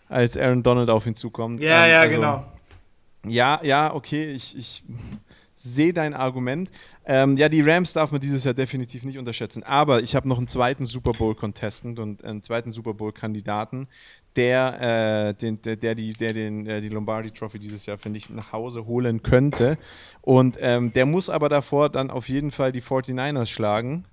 als 0.08 0.38
Aaron 0.38 0.64
Donald 0.64 0.90
auf 0.90 1.06
ihn 1.06 1.16
zukommt. 1.16 1.60
Ja, 1.62 1.86
ähm, 1.86 1.92
ja, 1.92 2.00
also, 2.00 2.16
genau. 2.16 2.46
Ja, 3.28 3.60
ja, 3.64 3.94
okay, 3.94 4.32
ich, 4.32 4.58
ich 4.58 4.84
sehe 5.54 5.94
dein 5.94 6.14
Argument. 6.14 6.72
Ähm, 7.06 7.36
ja, 7.36 7.50
die 7.50 7.62
Rams 7.62 7.94
darf 7.94 8.12
man 8.12 8.22
dieses 8.22 8.44
Jahr 8.44 8.54
definitiv 8.54 9.04
nicht 9.04 9.18
unterschätzen. 9.18 9.64
Aber 9.64 10.02
ich 10.02 10.16
habe 10.16 10.28
noch 10.28 10.38
einen 10.38 10.48
zweiten 10.48 10.86
Super 10.86 11.12
Bowl-Contestant 11.12 12.00
und 12.00 12.24
einen 12.24 12.42
zweiten 12.44 12.72
Super 12.72 12.94
Bowl-Kandidaten, 12.94 13.88
der, 14.36 15.30
äh, 15.30 15.34
den, 15.34 15.62
der, 15.62 15.76
der, 15.76 15.96
die, 15.96 16.14
der 16.14 16.34
den, 16.34 16.66
äh, 16.66 16.82
die 16.82 16.90
Lombardi 16.90 17.32
Trophy 17.32 17.60
dieses 17.60 17.86
Jahr, 17.86 17.98
finde 17.98 18.18
ich, 18.18 18.30
nach 18.30 18.52
Hause 18.52 18.86
holen 18.86 19.22
könnte. 19.24 19.78
Und 20.22 20.58
ähm, 20.62 20.94
der 20.94 21.06
muss 21.06 21.30
aber 21.30 21.50
davor 21.50 21.90
dann 21.90 22.10
auf 22.10 22.30
jeden 22.30 22.52
Fall 22.52 22.72
die 22.72 22.82
49ers 22.82 23.48
schlagen, 23.48 24.06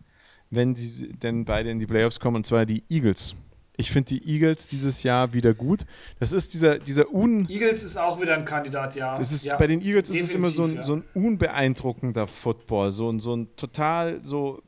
wenn 0.51 0.75
sie 0.75 1.13
denn 1.13 1.45
beide 1.45 1.71
in 1.71 1.79
die 1.79 1.87
Playoffs 1.87 2.21
kommen, 2.21 2.37
und 2.37 2.47
zwar 2.47 2.67
die 2.67 2.83
Eagles. 2.89 3.37
Ich 3.81 3.93
finde 3.93 4.09
die 4.09 4.29
Eagles 4.29 4.67
dieses 4.67 5.05
Jahr 5.05 5.33
wieder 5.33 5.55
gut. 5.55 5.87
Das 6.19 6.33
ist 6.33 6.53
dieser, 6.53 6.81
dieser 6.81 7.15
un. 7.15 7.49
Eagles 7.49 7.85
ist 7.85 7.97
auch 7.97 8.21
wieder 8.21 8.35
ein 8.35 8.45
Kandidat, 8.45 8.97
ja. 8.97 9.17
Das 9.17 9.31
ist, 9.31 9.45
ja, 9.45 9.57
bei 9.57 9.69
den 9.69 9.81
Eagles 9.81 10.11
ist 10.11 10.21
es 10.21 10.35
immer 10.35 10.51
so 10.51 10.65
ein, 10.65 10.75
ja. 10.75 10.83
so 10.83 10.97
ein 10.97 11.05
unbeeindruckender 11.15 12.27
Football, 12.27 12.91
so 12.91 13.09
ein, 13.09 13.21
so 13.21 13.37
ein 13.37 13.55
total 13.55 14.19
so. 14.25 14.63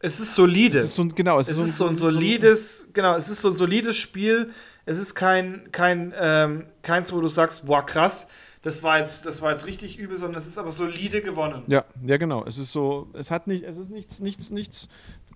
Es 0.00 0.20
ist 0.20 0.34
solide. 0.34 0.78
Es 0.78 0.86
ist 0.86 0.94
so 0.94 1.02
ein, 1.02 1.14
genau, 1.14 1.38
es, 1.40 1.48
es 1.48 1.58
ist, 1.58 1.76
so 1.76 1.86
ein, 1.86 1.96
so 1.96 2.06
ein 2.06 2.12
solides, 2.12 2.80
so 2.80 2.86
ein, 2.86 2.92
genau, 2.92 3.16
es 3.16 3.28
ist 3.28 3.40
so 3.40 3.50
ein 3.50 3.56
solides 3.56 3.96
Spiel. 3.96 4.50
Es 4.86 4.98
ist 4.98 5.14
kein, 5.14 5.70
kein, 5.72 6.12
ähm, 6.18 6.66
keins, 6.82 7.12
wo 7.12 7.20
du 7.20 7.28
sagst, 7.28 7.66
boah, 7.66 7.84
krass, 7.84 8.28
das 8.62 8.82
war 8.82 8.98
jetzt, 8.98 9.26
das 9.26 9.42
war 9.42 9.52
jetzt 9.52 9.66
richtig 9.66 9.98
übel, 9.98 10.16
sondern 10.16 10.38
es 10.38 10.46
ist 10.46 10.58
aber 10.58 10.72
solide 10.72 11.22
gewonnen. 11.22 11.62
Ja, 11.68 11.84
ja, 12.04 12.16
genau. 12.16 12.44
Es 12.44 12.58
ist 12.58 12.72
so, 12.72 13.08
es 13.12 13.30
hat 13.30 13.46
nicht, 13.46 13.64
es 13.64 13.76
ist 13.76 13.90
nichts, 13.90 14.20
nichts, 14.20 14.50
nichts, 14.50 14.88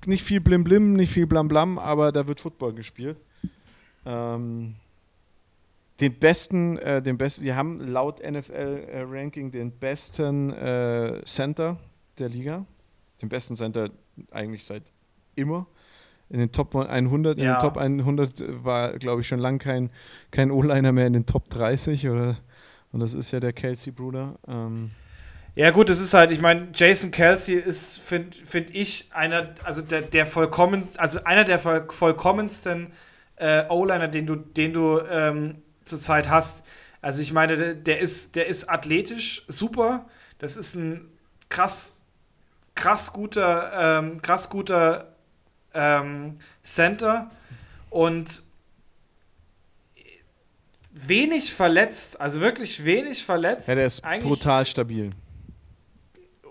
nicht 0.06 0.22
viel 0.22 0.40
Blim 0.40 0.64
Blim, 0.64 0.94
nicht 0.94 1.12
viel 1.12 1.26
Blam 1.26 1.48
Blam, 1.48 1.78
aber 1.78 2.12
da 2.12 2.26
wird 2.26 2.40
Football 2.40 2.74
gespielt. 2.74 3.18
Ähm, 4.06 4.76
den 6.00 6.14
besten, 6.18 6.78
äh, 6.78 7.02
den 7.02 7.18
besten, 7.18 7.44
die 7.44 7.52
haben 7.52 7.80
laut 7.88 8.20
NFL-Ranking 8.20 9.50
den 9.50 9.72
besten 9.72 10.50
äh, 10.52 11.22
Center 11.24 11.76
der 12.18 12.28
Liga. 12.28 12.64
Den 13.20 13.28
besten 13.28 13.56
Center 13.56 13.90
eigentlich 14.30 14.64
seit 14.64 14.84
immer. 15.34 15.66
In 16.30 16.38
den 16.40 16.52
Top 16.52 16.76
100, 16.76 17.38
ja. 17.38 17.44
in 17.44 17.54
den 17.54 17.60
Top 17.60 17.78
100 17.78 18.64
war, 18.64 18.98
glaube 18.98 19.22
ich, 19.22 19.28
schon 19.28 19.38
lange 19.38 19.58
kein, 19.58 19.90
kein 20.30 20.50
O-Liner 20.50 20.92
mehr 20.92 21.06
in 21.06 21.14
den 21.14 21.26
Top 21.26 21.48
30 21.48 22.08
oder 22.08 22.36
und 22.92 23.00
das 23.00 23.14
ist 23.14 23.30
ja 23.30 23.40
der 23.40 23.52
Kelsey-Bruder. 23.52 24.38
Ähm 24.46 24.90
ja, 25.54 25.70
gut, 25.70 25.90
es 25.90 26.00
ist 26.00 26.14
halt, 26.14 26.30
ich 26.30 26.40
meine, 26.40 26.68
Jason 26.72 27.10
Kelsey 27.10 27.56
ist, 27.56 27.98
finde 27.98 28.36
find 28.36 28.74
ich, 28.74 29.10
einer, 29.12 29.54
also 29.64 29.82
der, 29.82 30.02
der 30.02 30.24
vollkommen, 30.24 30.88
also 30.96 31.24
einer 31.24 31.44
der 31.44 31.58
vollkommensten 31.58 32.92
äh, 33.36 33.64
O-Liner, 33.68 34.08
den 34.08 34.26
du, 34.26 34.36
den 34.36 34.72
du 34.72 35.00
ähm, 35.00 35.62
zurzeit 35.84 36.28
hast. 36.28 36.64
Also 37.00 37.22
ich 37.22 37.32
meine, 37.32 37.56
der, 37.56 37.74
der, 37.74 37.98
ist, 37.98 38.36
der 38.36 38.46
ist 38.46 38.70
athletisch 38.70 39.44
super. 39.48 40.06
Das 40.38 40.56
ist 40.56 40.76
ein 40.76 41.08
krass, 41.48 41.97
krass 42.78 43.12
guter, 43.12 43.98
ähm, 43.98 44.22
krass 44.22 44.48
guter 44.48 45.12
ähm, 45.74 46.36
Center. 46.62 47.30
Und 47.90 48.42
wenig 50.90 51.52
verletzt, 51.52 52.20
also 52.20 52.40
wirklich 52.40 52.84
wenig 52.84 53.24
verletzt. 53.24 53.68
Ja, 53.68 53.74
der 53.74 53.86
ist 53.86 54.02
brutal 54.02 54.64
stabil. 54.66 55.10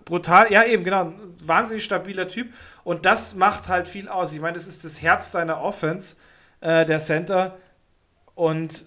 Brutal, 0.05 0.51
ja 0.51 0.63
eben, 0.63 0.83
genau. 0.83 1.13
Wahnsinnig 1.43 1.83
stabiler 1.83 2.27
Typ. 2.27 2.53
Und 2.83 3.05
das 3.05 3.35
macht 3.35 3.69
halt 3.69 3.87
viel 3.87 4.07
aus. 4.07 4.33
Ich 4.33 4.39
meine, 4.39 4.53
das 4.53 4.67
ist 4.67 4.85
das 4.85 5.01
Herz 5.01 5.31
deiner 5.31 5.61
Offense, 5.61 6.15
äh, 6.61 6.85
der 6.85 6.99
Center. 6.99 7.57
Und 8.35 8.85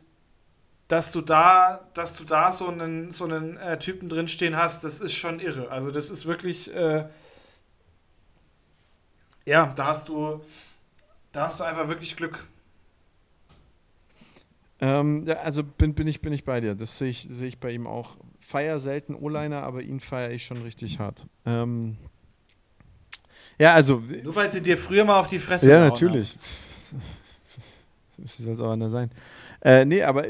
dass 0.89 1.13
du 1.13 1.21
da, 1.21 1.89
dass 1.95 2.17
du 2.17 2.25
da 2.25 2.51
so 2.51 2.69
einen, 2.69 3.11
so 3.11 3.25
einen 3.25 3.57
äh, 3.59 3.79
Typen 3.79 4.09
drinstehen 4.09 4.57
hast, 4.57 4.83
das 4.83 5.01
ist 5.01 5.15
schon 5.15 5.41
irre. 5.41 5.71
Also 5.71 5.91
das 5.91 6.11
ist 6.11 6.27
wirklich, 6.27 6.75
äh, 6.75 7.05
ja, 9.51 9.73
da 9.75 9.87
hast 9.87 10.09
du, 10.09 10.41
da 11.33 11.47
hast 11.47 11.59
du 11.59 11.65
einfach 11.65 11.89
wirklich 11.89 12.15
Glück. 12.15 12.47
Ähm, 14.81 15.27
ja, 15.27 15.39
also 15.41 15.65
bin, 15.65 15.93
bin, 15.93 16.07
ich, 16.07 16.21
bin 16.21 16.33
ich 16.33 16.45
bei 16.45 16.61
dir. 16.61 16.77
Das 16.77 16.97
sehe 16.99 17.09
ich, 17.11 17.27
seh 17.29 17.49
ich 17.49 17.59
bei 17.59 17.73
ihm 17.73 17.89
auch. 17.89 18.17
Feier 18.39 18.79
selten 18.79 19.15
O-Liner, 19.15 19.65
aber 19.65 19.83
ihn 19.83 19.99
feiere 19.99 20.31
ich 20.31 20.47
schon 20.47 20.63
richtig 20.63 21.01
hart. 21.01 21.27
Ähm, 21.47 21.97
ja, 23.59 23.75
also. 23.75 24.03
Nur 24.23 24.37
weil 24.37 24.53
sie 24.53 24.63
dir 24.63 24.79
früher 24.79 25.05
mal 25.05 25.19
auf 25.19 25.27
die 25.27 25.41
Fresse 25.41 25.69
Ja, 25.69 25.81
natürlich. 25.81 26.39
Wie 28.17 28.43
soll 28.43 28.55
es 28.55 28.61
auch 28.61 28.71
anders 28.71 28.93
sein? 28.93 29.11
Äh, 29.63 29.85
nee, 29.85 30.03
aber 30.03 30.25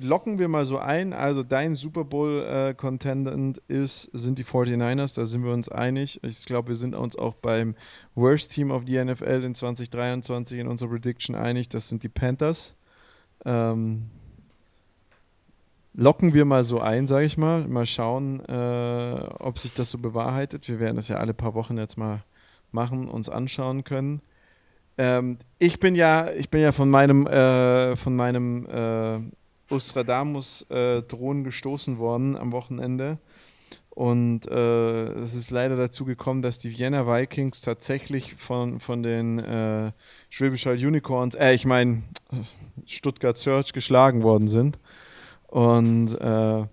locken 0.00 0.38
wir 0.38 0.48
mal 0.48 0.64
so 0.64 0.78
ein. 0.78 1.12
Also 1.12 1.42
dein 1.42 1.74
Super 1.74 2.04
Bowl-Contendant 2.04 3.58
äh, 3.68 3.84
sind 3.84 4.38
die 4.38 4.44
49ers, 4.44 5.14
da 5.16 5.26
sind 5.26 5.44
wir 5.44 5.52
uns 5.52 5.68
einig. 5.68 6.20
Ich 6.22 6.44
glaube, 6.44 6.68
wir 6.68 6.74
sind 6.74 6.94
uns 6.94 7.16
auch 7.16 7.34
beim 7.34 7.74
Worst 8.14 8.52
Team 8.52 8.70
of 8.70 8.84
the 8.86 9.02
NFL 9.04 9.44
in 9.44 9.54
2023 9.54 10.58
in 10.58 10.68
unserer 10.68 10.90
Prediction 10.90 11.34
einig. 11.34 11.68
Das 11.68 11.88
sind 11.88 12.02
die 12.02 12.08
Panthers. 12.08 12.74
Ähm, 13.44 14.10
locken 15.94 16.34
wir 16.34 16.44
mal 16.44 16.64
so 16.64 16.80
ein, 16.80 17.06
sage 17.06 17.26
ich 17.26 17.36
mal. 17.36 17.66
Mal 17.66 17.86
schauen, 17.86 18.40
äh, 18.46 19.26
ob 19.38 19.58
sich 19.58 19.74
das 19.74 19.90
so 19.90 19.98
bewahrheitet. 19.98 20.68
Wir 20.68 20.80
werden 20.80 20.96
das 20.96 21.08
ja 21.08 21.16
alle 21.16 21.34
paar 21.34 21.54
Wochen 21.54 21.76
jetzt 21.76 21.98
mal 21.98 22.24
machen, 22.70 23.08
uns 23.08 23.28
anschauen 23.28 23.84
können. 23.84 24.22
Ähm, 24.98 25.38
ich 25.58 25.80
bin 25.80 25.94
ja, 25.94 26.30
ich 26.32 26.50
bin 26.50 26.60
ja 26.60 26.72
von 26.72 26.90
meinem, 26.90 27.26
äh, 27.26 27.96
von 27.96 28.14
meinem 28.14 28.66
äh, 28.66 29.72
Ostradamus-Drohnen 29.72 31.44
gestoßen 31.44 31.98
worden 31.98 32.36
am 32.36 32.52
Wochenende. 32.52 33.18
Und 33.94 34.46
äh, 34.46 35.04
es 35.20 35.34
ist 35.34 35.50
leider 35.50 35.76
dazu 35.76 36.06
gekommen, 36.06 36.40
dass 36.40 36.58
die 36.58 36.78
Vienna 36.78 37.06
Vikings 37.06 37.60
tatsächlich 37.60 38.34
von, 38.36 38.80
von 38.80 39.02
den 39.02 39.38
äh, 39.38 39.92
Schwäbisch 40.30 40.66
Unicorns, 40.66 41.34
äh, 41.34 41.52
ich 41.52 41.66
meine 41.66 42.02
Stuttgart 42.86 43.36
Search 43.36 43.74
geschlagen 43.74 44.22
worden 44.22 44.48
sind. 44.48 44.78
Und 45.46 46.18
äh, 46.18 46.64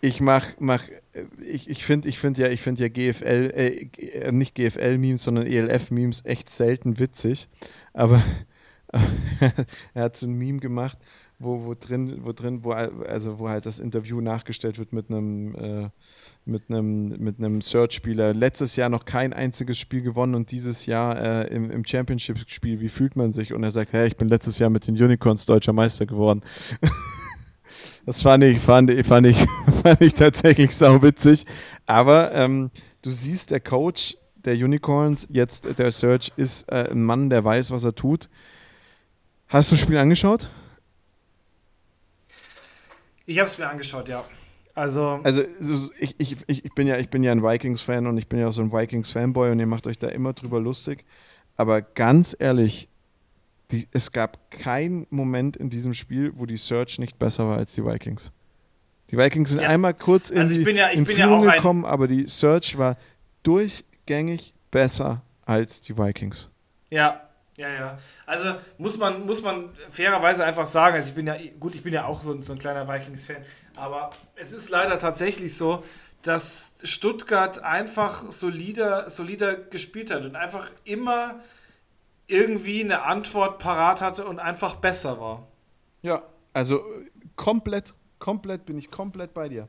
ich 0.00 0.20
mach, 0.20 0.48
mach 0.58 0.82
ich, 1.40 1.68
ich 1.68 1.84
finde 1.84 2.08
ich 2.08 2.18
find 2.18 2.38
ja, 2.38 2.48
ich 2.48 2.60
find 2.60 2.78
ja 2.78 2.88
GFL, 2.88 3.52
äh, 3.54 4.32
nicht 4.32 4.54
GFL-Memes, 4.54 5.22
sondern 5.22 5.46
ELF-Memes 5.46 6.24
echt 6.24 6.50
selten 6.50 6.98
witzig. 6.98 7.48
Aber 7.92 8.22
er 9.94 10.02
hat 10.02 10.16
so 10.16 10.26
ein 10.26 10.34
Meme 10.34 10.58
gemacht, 10.58 10.98
wo, 11.38 11.64
wo 11.64 11.74
drin, 11.74 12.20
wo 12.22 12.32
drin, 12.32 12.64
wo, 12.64 12.72
also 12.72 13.38
wo 13.38 13.48
halt 13.48 13.66
das 13.66 13.78
Interview 13.78 14.20
nachgestellt 14.20 14.78
wird 14.78 14.92
mit 14.92 15.10
einem, 15.10 15.54
äh, 15.56 15.88
mit 16.44 16.64
einem, 16.68 17.08
mit 17.18 17.38
einem 17.38 17.60
Search-Spieler. 17.60 18.34
Letztes 18.34 18.76
Jahr 18.76 18.88
noch 18.88 19.04
kein 19.04 19.32
einziges 19.32 19.78
Spiel 19.78 20.02
gewonnen 20.02 20.34
und 20.34 20.50
dieses 20.50 20.86
Jahr 20.86 21.20
äh, 21.20 21.54
im, 21.54 21.70
im 21.70 21.84
Championship-Spiel, 21.84 22.80
wie 22.80 22.88
fühlt 22.88 23.16
man 23.16 23.32
sich? 23.32 23.52
Und 23.52 23.62
er 23.62 23.70
sagt, 23.70 23.92
hey, 23.92 24.06
ich 24.06 24.16
bin 24.16 24.28
letztes 24.28 24.58
Jahr 24.58 24.70
mit 24.70 24.86
den 24.86 25.00
Unicorns 25.00 25.46
deutscher 25.46 25.72
Meister 25.72 26.06
geworden. 26.06 26.42
das 28.06 28.22
fand 28.22 28.44
ich, 28.44 28.58
fand, 28.60 28.90
fand 29.06 29.26
ich, 29.26 29.46
fand 29.82 30.00
ich 30.00 30.14
tatsächlich 30.14 30.74
sau 30.74 31.02
witzig. 31.02 31.44
Aber 31.86 32.32
ähm, 32.34 32.70
du 33.02 33.10
siehst, 33.10 33.50
der 33.50 33.60
Coach 33.60 34.16
der 34.44 34.54
Unicorns, 34.54 35.26
jetzt 35.30 35.78
der 35.78 35.90
Search, 35.90 36.32
ist 36.36 36.68
äh, 36.70 36.90
ein 36.90 37.02
Mann, 37.02 37.30
der 37.30 37.44
weiß, 37.44 37.70
was 37.70 37.84
er 37.84 37.94
tut. 37.94 38.28
Hast 39.48 39.70
du 39.70 39.74
das 39.74 39.80
Spiel 39.80 39.96
angeschaut? 39.96 40.48
Ich 43.26 43.38
habe 43.38 43.46
es 43.46 43.56
mir 43.56 43.68
angeschaut, 43.68 44.08
ja. 44.08 44.24
Also, 44.74 45.20
also 45.22 45.42
ich, 45.98 46.16
ich, 46.18 46.36
ich, 46.48 46.74
bin 46.74 46.88
ja, 46.88 46.98
ich 46.98 47.08
bin 47.08 47.22
ja 47.22 47.30
ein 47.30 47.42
Vikings-Fan 47.42 48.06
und 48.06 48.18
ich 48.18 48.28
bin 48.28 48.40
ja 48.40 48.48
auch 48.48 48.52
so 48.52 48.60
ein 48.60 48.72
Vikings-Fanboy 48.72 49.52
und 49.52 49.60
ihr 49.60 49.66
macht 49.66 49.86
euch 49.86 49.98
da 49.98 50.08
immer 50.08 50.32
drüber 50.32 50.60
lustig. 50.60 51.04
Aber 51.56 51.80
ganz 51.80 52.36
ehrlich, 52.36 52.88
die, 53.70 53.88
es 53.92 54.12
gab 54.12 54.50
keinen 54.50 55.06
Moment 55.10 55.56
in 55.56 55.70
diesem 55.70 55.94
Spiel, 55.94 56.32
wo 56.34 56.46
die 56.46 56.56
Search 56.56 56.98
nicht 56.98 57.18
besser 57.18 57.46
war 57.46 57.58
als 57.58 57.74
die 57.74 57.84
Vikings. 57.84 58.32
Die 59.10 59.18
Vikings 59.18 59.50
sind 59.50 59.62
ja. 59.62 59.68
einmal 59.68 59.94
kurz 59.94 60.30
in 60.30 60.38
also 60.38 60.54
die 60.54 60.70
ja, 60.70 60.88
in 60.88 61.06
Führung 61.06 61.42
gekommen, 61.42 61.84
aber 61.84 62.08
die 62.08 62.26
Search 62.26 62.78
war 62.78 62.96
durchgängig 63.42 64.54
besser 64.70 65.22
als 65.44 65.80
die 65.80 65.96
Vikings. 65.96 66.50
Ja, 66.90 67.20
ja, 67.56 67.68
ja. 67.68 67.98
Also 68.26 68.56
muss 68.78 68.98
man, 68.98 69.24
muss 69.24 69.42
man 69.42 69.70
fairerweise 69.90 70.44
einfach 70.44 70.66
sagen, 70.66 70.96
also 70.96 71.08
ich 71.08 71.14
bin 71.14 71.26
ja, 71.26 71.36
gut, 71.60 71.74
ich 71.74 71.82
bin 71.82 71.92
ja 71.92 72.06
auch 72.06 72.22
so, 72.22 72.40
so 72.42 72.52
ein 72.52 72.58
kleiner 72.58 72.88
Vikings-Fan, 72.88 73.44
aber 73.76 74.10
es 74.34 74.52
ist 74.52 74.70
leider 74.70 74.98
tatsächlich 74.98 75.54
so, 75.56 75.84
dass 76.22 76.74
Stuttgart 76.82 77.62
einfach 77.62 78.30
solider, 78.30 79.08
solider 79.10 79.54
gespielt 79.54 80.10
hat 80.10 80.24
und 80.24 80.36
einfach 80.36 80.72
immer 80.84 81.40
irgendwie 82.26 82.82
eine 82.82 83.02
Antwort 83.02 83.58
parat 83.58 84.00
hatte 84.00 84.26
und 84.26 84.38
einfach 84.38 84.76
besser 84.76 85.20
war. 85.20 85.46
Ja, 86.02 86.22
also 86.52 86.80
komplett, 87.36 87.94
komplett 88.18 88.66
bin 88.66 88.78
ich 88.78 88.90
komplett 88.90 89.34
bei 89.34 89.48
dir. 89.48 89.68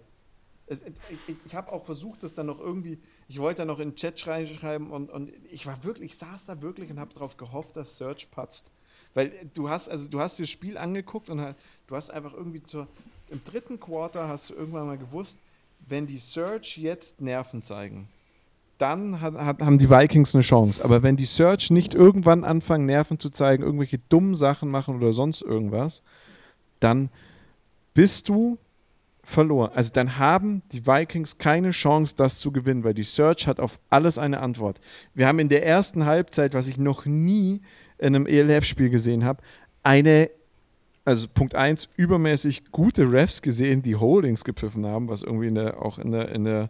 Ich, 0.67 1.35
ich 1.45 1.55
habe 1.55 1.71
auch 1.71 1.85
versucht, 1.85 2.23
das 2.23 2.33
dann 2.33 2.47
noch 2.47 2.59
irgendwie 2.59 2.99
ich 3.27 3.39
wollte 3.39 3.59
da 3.59 3.65
noch 3.65 3.79
in 3.79 3.91
den 3.91 3.95
Chat 3.95 4.19
schreiben 4.19 4.91
und, 4.91 5.09
und 5.09 5.31
ich 5.51 5.65
war 5.65 5.83
wirklich, 5.83 6.11
ich 6.11 6.17
saß 6.17 6.45
da 6.45 6.61
wirklich 6.61 6.89
und 6.91 6.99
habe 6.99 7.13
darauf 7.13 7.37
gehofft, 7.37 7.75
dass 7.75 7.97
Search 7.97 8.29
patzt. 8.29 8.71
Weil 9.13 9.31
du 9.53 9.69
hast, 9.69 9.89
also 9.89 10.07
du 10.07 10.19
hast 10.19 10.39
das 10.39 10.49
Spiel 10.49 10.77
angeguckt 10.77 11.29
und 11.29 11.41
halt, 11.41 11.57
du 11.87 11.95
hast 11.95 12.11
einfach 12.11 12.33
irgendwie 12.33 12.61
zur, 12.61 12.87
im 13.29 13.43
dritten 13.43 13.79
Quarter 13.79 14.27
hast 14.27 14.49
du 14.49 14.53
irgendwann 14.53 14.85
mal 14.85 14.97
gewusst, 14.97 15.41
wenn 15.87 16.05
die 16.05 16.17
Search 16.17 16.77
jetzt 16.77 17.21
Nerven 17.21 17.61
zeigen, 17.61 18.07
dann 18.77 19.21
hat, 19.21 19.35
hat, 19.35 19.61
haben 19.61 19.77
die 19.77 19.89
Vikings 19.89 20.35
eine 20.35 20.43
Chance. 20.43 20.83
Aber 20.83 21.03
wenn 21.03 21.15
die 21.15 21.25
Search 21.25 21.71
nicht 21.71 21.93
irgendwann 21.93 22.43
anfangen, 22.43 22.85
Nerven 22.85 23.19
zu 23.19 23.29
zeigen, 23.29 23.63
irgendwelche 23.63 23.97
dummen 24.09 24.35
Sachen 24.35 24.69
machen 24.69 24.95
oder 24.95 25.13
sonst 25.13 25.41
irgendwas, 25.41 26.03
dann 26.79 27.09
bist 27.93 28.29
du 28.29 28.57
verloren. 29.23 29.71
Also 29.73 29.91
dann 29.91 30.17
haben 30.17 30.61
die 30.71 30.85
Vikings 30.85 31.37
keine 31.37 31.71
Chance, 31.71 32.15
das 32.15 32.39
zu 32.39 32.51
gewinnen, 32.51 32.83
weil 32.83 32.93
die 32.93 33.03
Search 33.03 33.47
hat 33.47 33.59
auf 33.59 33.79
alles 33.89 34.17
eine 34.17 34.39
Antwort. 34.39 34.79
Wir 35.13 35.27
haben 35.27 35.39
in 35.39 35.49
der 35.49 35.65
ersten 35.65 36.05
Halbzeit, 36.05 36.53
was 36.53 36.67
ich 36.67 36.77
noch 36.77 37.05
nie 37.05 37.61
in 37.97 38.15
einem 38.15 38.27
ELF-Spiel 38.27 38.89
gesehen 38.89 39.23
habe, 39.23 39.41
eine, 39.81 40.29
also 41.05 41.27
Punkt 41.27 41.55
1, 41.55 41.89
übermäßig 41.95 42.71
gute 42.71 43.11
Refs 43.11 43.41
gesehen, 43.41 43.81
die 43.81 43.95
Holdings 43.95 44.43
gepfiffen 44.43 44.85
haben, 44.85 45.07
was 45.07 45.23
irgendwie 45.23 45.47
in 45.47 45.55
der, 45.55 45.81
auch 45.81 45.97
in 45.97 46.11
der, 46.11 46.29
in 46.29 46.43
der 46.43 46.69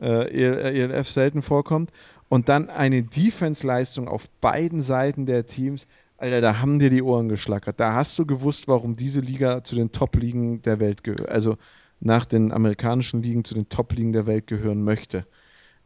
äh, 0.00 0.82
ELF 0.82 1.08
selten 1.08 1.42
vorkommt. 1.42 1.90
Und 2.28 2.48
dann 2.48 2.70
eine 2.70 3.02
Defense-Leistung 3.02 4.08
auf 4.08 4.28
beiden 4.40 4.80
Seiten 4.80 5.26
der 5.26 5.46
Teams. 5.46 5.86
Alter, 6.16 6.40
da 6.40 6.60
haben 6.60 6.78
dir 6.78 6.88
die 6.88 7.02
Ohren 7.02 7.28
geschlackert. 7.28 7.78
Da 7.78 7.94
hast 7.94 8.18
du 8.18 8.24
gewusst, 8.24 8.68
warum 8.68 8.94
diese 8.94 9.20
Liga 9.20 9.62
zu 9.64 9.74
den 9.74 9.92
Top-Ligen 9.92 10.62
der 10.62 10.80
Welt 10.80 11.04
gehört. 11.04 11.28
Also 11.28 11.56
nach 12.00 12.24
den 12.24 12.52
amerikanischen 12.52 13.22
Ligen 13.22 13.44
zu 13.44 13.54
den 13.54 13.68
Top-Ligen 13.68 14.12
der 14.12 14.26
Welt 14.26 14.46
gehören 14.46 14.82
möchte. 14.82 15.26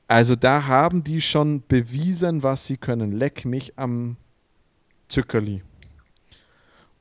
Also 0.08 0.36
da 0.36 0.66
haben 0.66 1.02
die 1.02 1.20
schon 1.20 1.62
bewiesen, 1.66 2.42
was 2.42 2.66
sie 2.66 2.76
können. 2.76 3.12
Leck 3.12 3.44
mich 3.44 3.76
am 3.76 4.16
Zückerli. 5.08 5.62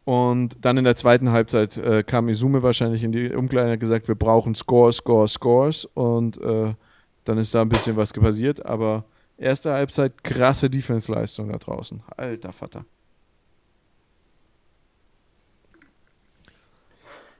Und 0.05 0.57
dann 0.61 0.77
in 0.77 0.83
der 0.83 0.95
zweiten 0.95 1.31
Halbzeit 1.31 1.77
äh, 1.77 2.03
kam 2.03 2.29
Izume 2.29 2.61
wahrscheinlich 2.61 3.03
in 3.03 3.11
die 3.11 3.31
Umkleide 3.31 3.67
und 3.67 3.73
hat 3.73 3.79
gesagt, 3.79 4.07
wir 4.07 4.15
brauchen 4.15 4.53
Score, 4.53 4.93
Score, 4.93 5.27
Scores. 5.27 5.85
Und 5.85 6.39
äh, 6.41 6.73
dann 7.25 7.38
ist 7.38 7.53
da 7.53 7.61
ein 7.61 7.69
bisschen 7.69 7.95
was 7.95 8.13
passiert. 8.13 8.65
Aber 8.65 9.03
erste 9.38 9.73
Halbzeit 9.73 10.23
krasse 10.23 10.69
Defense-Leistung 10.69 11.49
da 11.51 11.57
draußen. 11.57 12.01
Alter 12.15 12.53
Vater. 12.53 12.85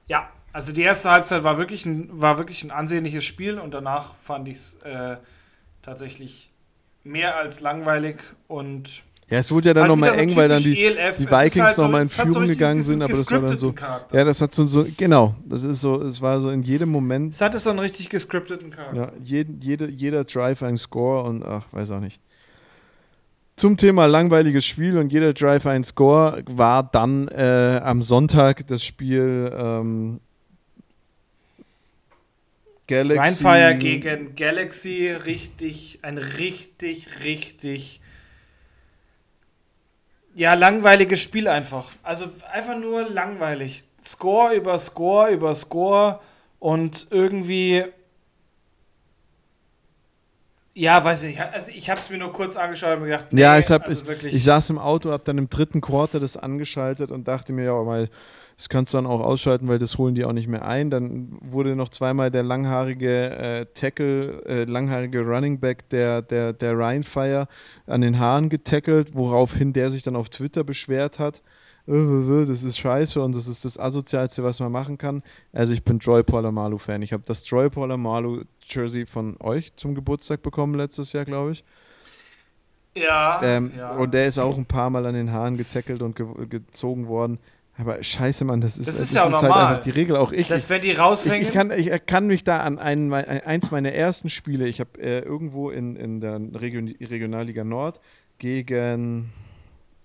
Ja, 0.08 0.30
also 0.52 0.72
die 0.72 0.82
erste 0.82 1.10
Halbzeit 1.10 1.42
war 1.42 1.58
wirklich 1.58 1.84
ein, 1.86 2.08
war 2.12 2.38
wirklich 2.38 2.62
ein 2.62 2.70
ansehnliches 2.70 3.24
Spiel 3.24 3.58
und 3.58 3.74
danach 3.74 4.14
fand 4.14 4.48
ich 4.48 4.54
es 4.54 4.74
äh, 4.82 5.16
tatsächlich 5.82 6.50
mehr 7.02 7.36
als 7.36 7.60
langweilig 7.60 8.20
und 8.48 9.04
ja, 9.28 9.40
es 9.40 9.50
wurde 9.50 9.70
ja 9.70 9.74
dann 9.74 9.82
halt 9.82 9.90
nochmal 9.90 10.14
so 10.14 10.20
eng, 10.20 10.36
weil 10.36 10.48
dann 10.48 10.62
die, 10.62 10.84
ELF. 10.84 11.16
die 11.16 11.26
Vikings 11.26 11.58
halt 11.58 11.78
nochmal 11.78 12.04
so, 12.04 12.22
in 12.22 12.28
Führung 12.28 12.46
so 12.46 12.52
gegangen 12.52 12.80
sind, 12.80 13.02
aber 13.02 13.12
das 13.12 13.28
war 13.28 13.40
dann 13.40 13.58
so. 13.58 13.72
Charakter. 13.72 14.16
Ja, 14.16 14.24
das 14.24 14.40
hat 14.40 14.54
so, 14.54 14.64
so, 14.64 14.86
genau, 14.96 15.34
das 15.44 15.64
ist 15.64 15.80
so, 15.80 16.00
es 16.00 16.22
war 16.22 16.40
so 16.40 16.50
in 16.50 16.62
jedem 16.62 16.90
Moment. 16.90 17.34
Es 17.34 17.40
hatte 17.40 17.58
so 17.58 17.70
einen 17.70 17.80
richtig 17.80 18.08
gescripteten 18.08 18.70
Charakter. 18.70 18.96
Ja, 18.96 19.12
jeden, 19.20 19.60
jede, 19.60 19.88
jeder 19.88 20.22
Drive 20.22 20.62
ein 20.62 20.78
Score 20.78 21.24
und 21.24 21.42
ach, 21.44 21.64
weiß 21.72 21.90
auch 21.90 22.00
nicht. 22.00 22.20
Zum 23.56 23.76
Thema 23.76 24.06
langweiliges 24.06 24.64
Spiel 24.64 24.96
und 24.96 25.12
jeder 25.12 25.32
Drive 25.32 25.66
ein 25.66 25.82
Score 25.82 26.44
war 26.46 26.84
dann 26.84 27.26
äh, 27.28 27.80
am 27.82 28.02
Sonntag 28.02 28.64
das 28.68 28.84
Spiel 28.84 29.50
ähm, 29.58 30.20
Galaxy. 32.86 33.44
Rheinfire 33.44 33.78
gegen 33.78 34.36
Galaxy, 34.36 35.08
richtig, 35.08 35.98
ein 36.02 36.18
richtig, 36.18 37.08
richtig 37.24 38.00
ja, 40.36 40.52
langweiliges 40.52 41.22
Spiel 41.22 41.48
einfach. 41.48 41.92
Also 42.02 42.26
einfach 42.52 42.78
nur 42.78 43.08
langweilig. 43.08 43.84
Score 44.04 44.54
über 44.54 44.78
Score 44.78 45.30
über 45.30 45.54
Score 45.54 46.20
und 46.58 47.08
irgendwie. 47.10 47.84
Ja, 50.74 51.02
weiß 51.02 51.24
ich 51.24 51.28
nicht. 51.30 51.40
Also 51.40 51.72
ich 51.74 51.88
habe 51.88 51.98
es 51.98 52.10
mir 52.10 52.18
nur 52.18 52.34
kurz 52.34 52.54
angeschaut 52.54 52.96
und 52.96 53.00
mir 53.00 53.06
gedacht, 53.06 53.32
nee, 53.32 53.40
ja, 53.40 53.58
ich, 53.58 53.70
hab, 53.70 53.86
also 53.86 54.12
ich, 54.12 54.24
ich 54.24 54.44
saß 54.44 54.68
im 54.68 54.78
Auto, 54.78 55.10
habe 55.10 55.24
dann 55.24 55.38
im 55.38 55.48
dritten 55.48 55.80
Quarter 55.80 56.20
das 56.20 56.36
angeschaltet 56.36 57.10
und 57.10 57.26
dachte 57.26 57.54
mir, 57.54 57.64
ja, 57.64 57.82
mal 57.82 58.10
das 58.56 58.70
kannst 58.70 58.94
du 58.94 58.98
dann 58.98 59.06
auch 59.06 59.20
ausschalten, 59.20 59.68
weil 59.68 59.78
das 59.78 59.98
holen 59.98 60.14
die 60.14 60.24
auch 60.24 60.32
nicht 60.32 60.48
mehr 60.48 60.66
ein. 60.66 60.88
Dann 60.88 61.36
wurde 61.42 61.76
noch 61.76 61.90
zweimal 61.90 62.30
der 62.30 62.42
langhaarige 62.42 63.30
äh, 63.30 63.66
Tackle, 63.74 64.42
äh, 64.46 64.64
langhaarige 64.64 65.20
Running 65.20 65.60
Back 65.60 65.88
der, 65.90 66.22
der, 66.22 66.54
der 66.54 66.78
Rheinfire 66.78 67.48
an 67.86 68.00
den 68.00 68.18
Haaren 68.18 68.48
getackelt, 68.48 69.14
woraufhin 69.14 69.74
der 69.74 69.90
sich 69.90 70.02
dann 70.02 70.16
auf 70.16 70.30
Twitter 70.30 70.64
beschwert 70.64 71.18
hat. 71.18 71.42
Äh, 71.86 71.92
äh, 71.92 72.42
äh, 72.42 72.46
das 72.46 72.64
ist 72.64 72.78
scheiße 72.78 73.22
und 73.22 73.34
das 73.34 73.46
ist 73.46 73.64
das 73.64 73.78
Asozialste, 73.78 74.42
was 74.42 74.58
man 74.60 74.72
machen 74.72 74.98
kann. 74.98 75.22
Also 75.52 75.72
ich 75.72 75.84
bin 75.84 76.00
Troy 76.00 76.22
Polamalu-Fan. 76.22 77.02
Ich 77.02 77.12
habe 77.12 77.22
das 77.26 77.44
Troy 77.44 77.68
Polamalu-Jersey 77.68 79.06
von 79.06 79.36
euch 79.40 79.74
zum 79.76 79.94
Geburtstag 79.94 80.42
bekommen 80.42 80.74
letztes 80.74 81.12
Jahr, 81.12 81.24
glaube 81.24 81.52
ich. 81.52 81.64
Ja, 82.96 83.40
ähm, 83.42 83.72
ja, 83.76 83.90
Und 83.90 84.14
der 84.14 84.26
ist 84.26 84.38
auch 84.38 84.56
ein 84.56 84.64
paar 84.64 84.88
Mal 84.88 85.04
an 85.04 85.14
den 85.14 85.30
Haaren 85.30 85.58
getackelt 85.58 86.00
und 86.00 86.16
ge 86.16 86.26
gezogen 86.48 87.08
worden. 87.08 87.38
Aber 87.78 88.02
scheiße, 88.02 88.44
Mann, 88.44 88.60
das 88.60 88.78
ist, 88.78 88.88
das 88.88 88.94
ist, 89.00 89.14
das 89.14 89.24
ja 89.24 89.28
ist 89.28 89.42
halt 89.42 89.52
einfach 89.52 89.80
die 89.80 89.90
Regel. 89.90 90.16
Auch 90.16 90.32
ich. 90.32 90.48
Dass 90.48 90.70
wenn 90.70 90.80
die 90.80 90.92
raushängen. 90.92 91.42
Ich, 91.42 91.48
ich, 91.48 91.54
kann, 91.54 91.70
ich 91.70 92.06
kann 92.06 92.26
mich 92.26 92.42
da 92.42 92.60
an 92.60 92.78
einen, 92.78 93.12
eins 93.12 93.70
meiner 93.70 93.92
ersten 93.92 94.30
Spiele, 94.30 94.66
ich 94.66 94.80
habe 94.80 94.98
äh, 94.98 95.20
irgendwo 95.20 95.70
in, 95.70 95.94
in 95.96 96.20
der 96.20 96.40
Region, 96.54 96.88
Regionalliga 96.88 97.64
Nord 97.64 98.00
gegen. 98.38 99.30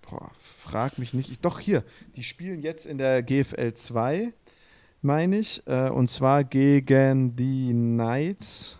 Boah, 0.01 0.31
frag 0.59 0.97
mich 0.97 1.13
nicht. 1.13 1.31
Ich, 1.31 1.39
doch, 1.39 1.59
hier. 1.59 1.85
Die 2.17 2.23
spielen 2.23 2.61
jetzt 2.61 2.85
in 2.85 2.97
der 2.97 3.23
GFL 3.23 3.73
2, 3.73 4.33
meine 5.01 5.37
ich. 5.37 5.63
Äh, 5.65 5.89
und 5.89 6.09
zwar 6.09 6.43
gegen 6.43 7.37
die 7.37 7.71
Knights 7.71 8.77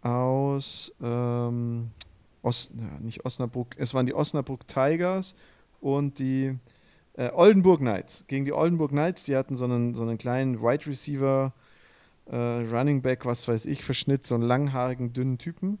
aus. 0.00 0.90
Ähm, 1.02 1.90
Os, 2.44 2.70
ja, 2.74 3.00
nicht 3.00 3.24
Osnabrück. 3.24 3.74
Es 3.78 3.94
waren 3.94 4.04
die 4.04 4.14
Osnabrück 4.14 4.68
Tigers 4.68 5.34
und 5.80 6.18
die 6.18 6.54
äh, 7.16 7.30
Oldenburg 7.32 7.80
Knights. 7.80 8.24
Gegen 8.26 8.44
die 8.44 8.52
Oldenburg 8.52 8.90
Knights, 8.90 9.24
die 9.24 9.36
hatten 9.36 9.54
so 9.54 9.64
einen, 9.64 9.94
so 9.94 10.02
einen 10.02 10.18
kleinen 10.18 10.60
Wide 10.60 10.86
Receiver, 10.86 11.52
äh, 12.30 12.36
Running 12.36 13.02
Back, 13.02 13.24
was 13.24 13.46
weiß 13.48 13.66
ich, 13.66 13.84
Verschnitt, 13.84 14.26
so 14.26 14.34
einen 14.34 14.44
langhaarigen, 14.44 15.12
dünnen 15.12 15.38
Typen. 15.38 15.78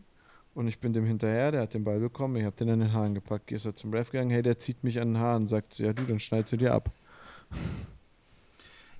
Und 0.54 0.68
ich 0.68 0.78
bin 0.78 0.92
dem 0.92 1.04
hinterher, 1.04 1.50
der 1.50 1.62
hat 1.62 1.74
den 1.74 1.82
Ball 1.82 1.98
bekommen, 1.98 2.36
ich 2.36 2.44
habe 2.44 2.54
den 2.56 2.70
an 2.70 2.78
den 2.78 2.92
Haaren 2.92 3.14
gepackt, 3.14 3.48
gehst 3.48 3.64
du 3.64 3.72
zum 3.72 3.92
Ref 3.92 4.10
gegangen, 4.10 4.30
hey, 4.30 4.42
der 4.42 4.58
zieht 4.58 4.84
mich 4.84 5.00
an 5.00 5.14
den 5.14 5.18
Haaren, 5.18 5.48
sagt 5.48 5.78
ja 5.80 5.92
du, 5.92 6.04
dann 6.04 6.20
schneidest 6.20 6.52
du 6.52 6.56
dir 6.58 6.72
ab. 6.72 6.90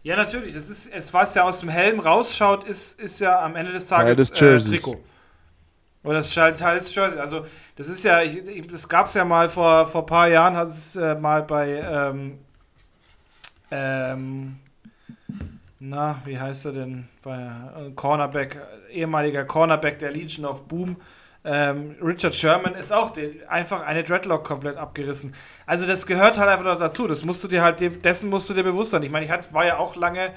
Ja, 0.03 0.17
natürlich. 0.17 0.53
Das 0.53 0.69
ist, 0.69 0.93
es, 0.93 1.15
was 1.15 1.35
ja 1.35 1.45
aus 1.45 1.61
dem 1.61 1.69
Helm 1.69 2.01
rausschaut, 2.01 2.65
ist, 2.65 3.01
ist 3.01 3.21
ja 3.21 3.41
am 3.41 3.55
Ende 3.57 3.73
des 3.73 3.87
Tages 3.87 4.17
des 4.17 4.31
äh, 4.43 4.59
Trikot. 4.59 4.99
Oder 6.05 6.17
das 6.17 6.33
des 6.33 6.95
Jersey. 6.95 7.19
Also, 7.19 7.45
das 7.77 7.89
ist 7.89 8.05
ja, 8.05 8.23
ich, 8.23 8.67
das 8.67 8.89
gab 8.89 9.07
es 9.07 9.15
ja 9.15 9.25
mal 9.25 9.49
vor, 9.49 9.87
vor 9.87 10.03
ein 10.03 10.07
paar 10.07 10.29
Jahren, 10.29 10.57
hat 10.57 10.69
es 10.69 10.95
äh, 10.97 11.15
mal 11.15 11.43
bei, 11.43 11.81
ähm, 11.81 12.39
ähm, 13.71 14.57
na, 15.81 16.21
wie 16.25 16.39
heißt 16.39 16.67
er 16.67 16.73
denn? 16.73 17.09
Bei 17.23 17.37
äh, 17.37 17.91
Cornerback, 17.95 18.59
ehemaliger 18.91 19.45
Cornerback 19.45 19.99
der 19.99 20.13
Legion 20.13 20.45
of 20.45 20.69
Boom. 20.69 20.97
Ähm, 21.47 21.97
Richard 22.03 22.35
Sherman 22.35 22.75
ist 22.75 22.91
auch 22.93 23.11
den, 23.11 23.47
einfach 23.49 23.83
eine 23.83 24.03
Dreadlock 24.03 24.45
komplett 24.45 24.77
abgerissen. 24.77 25.35
Also 25.67 25.87
das 25.87 26.07
gehört 26.07 26.39
halt 26.39 26.49
einfach 26.49 26.79
dazu. 26.79 27.07
Das 27.07 27.25
musst 27.25 27.45
du 27.45 27.49
dir 27.49 27.63
halt 27.63 27.81
dessen 28.05 28.31
musst 28.31 28.49
du 28.49 28.55
dir 28.55 28.63
bewusst 28.63 28.93
sein. 28.93 29.03
Ich 29.03 29.11
meine, 29.11 29.27
ich 29.27 29.31
hat, 29.31 29.53
war 29.53 29.67
ja 29.67 29.77
auch 29.77 29.95
lange 29.97 30.31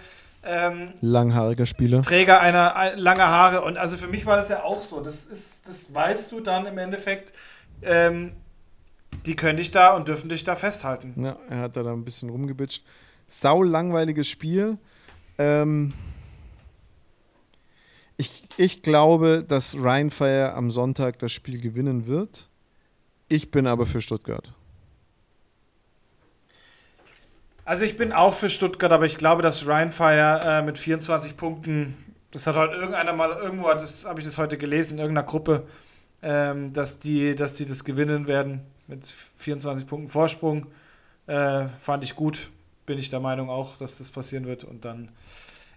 ähm, 0.47 0.93
Langhaariger 1.01 1.65
Spieler. 1.65 2.01
Träger 2.01 2.39
einer 2.39 2.75
ein, 2.75 2.97
langer 2.97 3.27
Haare. 3.27 3.61
Und 3.63 3.77
also 3.77 3.97
für 3.97 4.07
mich 4.07 4.25
war 4.25 4.37
das 4.37 4.49
ja 4.49 4.63
auch 4.63 4.81
so. 4.81 5.01
Das 5.01 5.25
ist, 5.25 5.67
das 5.67 5.93
weißt 5.93 6.31
du 6.31 6.39
dann 6.39 6.65
im 6.65 6.77
Endeffekt. 6.77 7.33
Ähm, 7.81 8.33
die 9.25 9.35
können 9.35 9.57
dich 9.57 9.71
da 9.71 9.95
und 9.95 10.07
dürfen 10.07 10.29
dich 10.29 10.43
da 10.43 10.55
festhalten. 10.55 11.13
Ja, 11.23 11.37
er 11.49 11.59
hat 11.59 11.75
da, 11.75 11.83
da 11.83 11.91
ein 11.91 12.05
bisschen 12.05 12.29
rumgebitscht. 12.29 12.83
Sau 13.27 13.63
langweiliges 13.63 14.27
Spiel. 14.27 14.77
Ähm, 15.37 15.93
ich, 18.15 18.43
ich 18.57 18.81
glaube, 18.81 19.43
dass 19.47 19.75
Rheinfire 19.77 20.53
am 20.53 20.71
Sonntag 20.71 21.19
das 21.19 21.31
Spiel 21.31 21.61
gewinnen 21.61 22.07
wird. 22.07 22.47
Ich 23.27 23.51
bin 23.51 23.67
aber 23.67 23.85
für 23.85 24.01
Stuttgart. 24.01 24.51
Also 27.67 27.83
ich 27.83 27.97
bin 27.97 28.13
auch 28.13 28.33
für 28.33 28.49
Stuttgart, 28.49 28.93
aber 28.93 29.05
ich 29.05 29.17
glaube, 29.17 29.41
dass 29.41 29.67
Rheinfire 29.67 30.39
äh, 30.45 30.61
mit 30.61 30.77
24 30.77 31.35
Punkten, 31.35 31.97
das 32.31 32.47
hat 32.47 32.55
heute 32.55 32.77
irgendeiner 32.77 33.11
mal, 33.11 33.29
irgendwo 33.31 33.67
habe 33.67 33.83
ich 33.83 34.25
das 34.25 34.37
heute 34.37 34.57
gelesen, 34.57 34.93
in 34.93 34.99
irgendeiner 34.99 35.27
Gruppe, 35.27 35.67
ähm, 36.23 36.71
dass, 36.71 36.99
die, 36.99 37.35
dass 37.35 37.55
die 37.55 37.65
das 37.65 37.83
gewinnen 37.83 38.25
werden 38.25 38.61
mit 38.87 39.13
24 39.35 39.85
Punkten 39.85 40.07
Vorsprung. 40.07 40.67
Äh, 41.25 41.65
fand 41.81 42.05
ich 42.05 42.15
gut, 42.15 42.51
bin 42.85 42.97
ich 42.99 43.09
der 43.09 43.19
Meinung 43.19 43.49
auch, 43.49 43.75
dass 43.75 43.97
das 43.97 44.11
passieren 44.11 44.47
wird. 44.47 44.63
Und 44.63 44.85
dann 44.85 45.09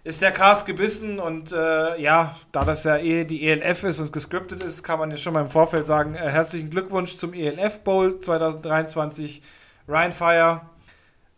ist 0.05 0.21
der 0.21 0.31
Cast 0.31 0.65
gebissen 0.65 1.19
und 1.19 1.51
äh, 1.51 2.01
ja, 2.01 2.37
da 2.53 2.63
das 2.63 2.85
ja 2.85 2.99
eh 2.99 3.25
die 3.25 3.45
ELF 3.45 3.83
ist 3.83 3.99
und 3.99 4.13
gescriptet 4.13 4.63
ist, 4.63 4.83
kann 4.83 4.97
man 4.97 5.11
ja 5.11 5.17
schon 5.17 5.33
mal 5.33 5.41
im 5.41 5.49
Vorfeld 5.49 5.85
sagen, 5.85 6.15
äh, 6.15 6.19
herzlichen 6.19 6.69
Glückwunsch 6.69 7.17
zum 7.17 7.33
ELF 7.33 7.79
Bowl 7.79 8.17
2023 8.17 9.41
Rheinfire. 9.89 10.61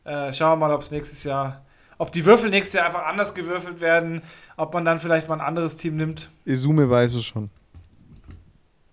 Äh, 0.06 0.34
schauen 0.34 0.60
wir 0.60 0.68
mal, 0.68 0.74
ob 0.74 0.82
es 0.82 0.92
nächstes 0.92 1.24
Jahr, 1.24 1.64
ob 1.98 2.12
die 2.12 2.26
Würfel 2.26 2.50
nächstes 2.50 2.74
Jahr 2.74 2.86
einfach 2.88 3.06
anders 3.06 3.34
gewürfelt 3.34 3.80
werden, 3.82 4.22
ob 4.58 4.74
man 4.74 4.84
dann 4.86 5.00
vielleicht 5.00 5.30
mal 5.30 5.36
ein 5.36 5.42
anderes 5.42 5.78
Team 5.78 5.96
nimmt. 5.96 6.30
Izume 6.46 6.90
weiß 6.90 7.14
es 7.14 7.26
schon. 7.26 7.50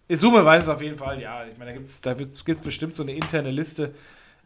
Izume 0.08 0.44
weiß 0.44 0.64
es 0.64 0.68
auf 0.68 0.82
jeden 0.82 0.96
Fall, 0.96 1.20
ja. 1.20 1.44
Ich 1.46 1.58
meine, 1.58 1.70
da 1.70 1.72
gibt 1.72 1.84
es 1.84 2.00
da 2.00 2.14
gibt's 2.14 2.62
bestimmt 2.62 2.94
so 2.94 3.02
eine 3.02 3.12
interne 3.12 3.50
Liste. 3.50 3.94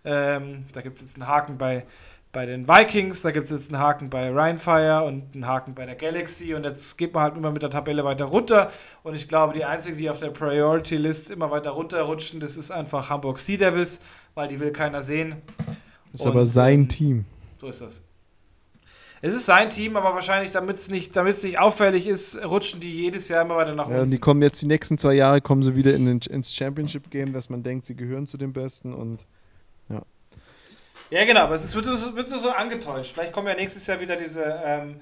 Ähm, 0.04 0.66
da 0.72 0.82
gibt 0.82 0.96
es 0.96 1.02
jetzt 1.02 1.16
einen 1.16 1.26
Haken 1.26 1.56
bei, 1.56 1.86
bei 2.32 2.44
den 2.44 2.68
Vikings, 2.68 3.22
da 3.22 3.30
gibt 3.30 3.46
es 3.46 3.50
jetzt 3.50 3.72
einen 3.72 3.82
Haken 3.82 4.10
bei 4.10 4.28
Rhinefire 4.30 5.02
und 5.04 5.34
einen 5.34 5.46
Haken 5.46 5.74
bei 5.74 5.86
der 5.86 5.94
Galaxy 5.94 6.52
und 6.52 6.64
jetzt 6.64 6.98
geht 6.98 7.14
man 7.14 7.22
halt 7.22 7.36
immer 7.36 7.50
mit 7.50 7.62
der 7.62 7.70
Tabelle 7.70 8.04
weiter 8.04 8.26
runter 8.26 8.70
und 9.02 9.14
ich 9.14 9.28
glaube, 9.28 9.54
die 9.54 9.64
einzigen, 9.64 9.96
die 9.96 10.10
auf 10.10 10.18
der 10.18 10.28
Priority 10.28 10.96
List 10.96 11.30
immer 11.30 11.50
weiter 11.50 11.70
runterrutschen, 11.70 12.40
das 12.40 12.58
ist 12.58 12.70
einfach 12.70 13.08
Hamburg 13.08 13.38
Sea 13.38 13.56
Devils, 13.56 14.02
weil 14.34 14.48
die 14.48 14.60
will 14.60 14.72
keiner 14.72 15.00
sehen. 15.00 15.36
Ist 16.14 16.22
und, 16.22 16.28
aber 16.28 16.46
sein 16.46 16.80
ähm, 16.80 16.88
Team. 16.88 17.24
So 17.58 17.66
ist 17.66 17.80
das. 17.80 18.02
Es 19.20 19.32
ist 19.32 19.46
sein 19.46 19.70
Team, 19.70 19.96
aber 19.96 20.14
wahrscheinlich, 20.14 20.50
damit 20.50 20.76
es 20.76 20.90
nicht, 20.90 21.16
nicht 21.16 21.58
auffällig 21.58 22.06
ist, 22.06 22.44
rutschen 22.44 22.78
die 22.78 22.90
jedes 22.90 23.28
Jahr 23.28 23.42
immer 23.42 23.56
weiter 23.56 23.74
nach 23.74 23.86
unten. 23.86 23.96
Ja, 23.96 24.02
und 24.02 24.10
die 24.10 24.18
kommen 24.18 24.42
jetzt 24.42 24.60
die 24.60 24.66
nächsten 24.66 24.98
zwei 24.98 25.14
Jahre, 25.14 25.40
kommen 25.40 25.62
sie 25.62 25.74
wieder 25.74 25.94
in 25.94 26.04
den, 26.04 26.20
ins 26.30 26.54
Championship-Game, 26.54 27.32
dass 27.32 27.48
man 27.48 27.62
denkt, 27.62 27.86
sie 27.86 27.96
gehören 27.96 28.26
zu 28.26 28.36
den 28.36 28.52
Besten 28.52 28.92
und 28.92 29.26
ja. 29.88 30.02
Ja, 31.10 31.24
genau, 31.24 31.40
aber 31.40 31.54
es 31.54 31.74
wird, 31.74 31.86
wird 31.86 32.28
so 32.28 32.50
angetäuscht. 32.50 33.14
Vielleicht 33.14 33.32
kommen 33.32 33.48
ja 33.48 33.54
nächstes 33.54 33.86
Jahr 33.86 33.98
wieder 33.98 34.16
diese 34.16 34.44
ähm, 34.62 35.00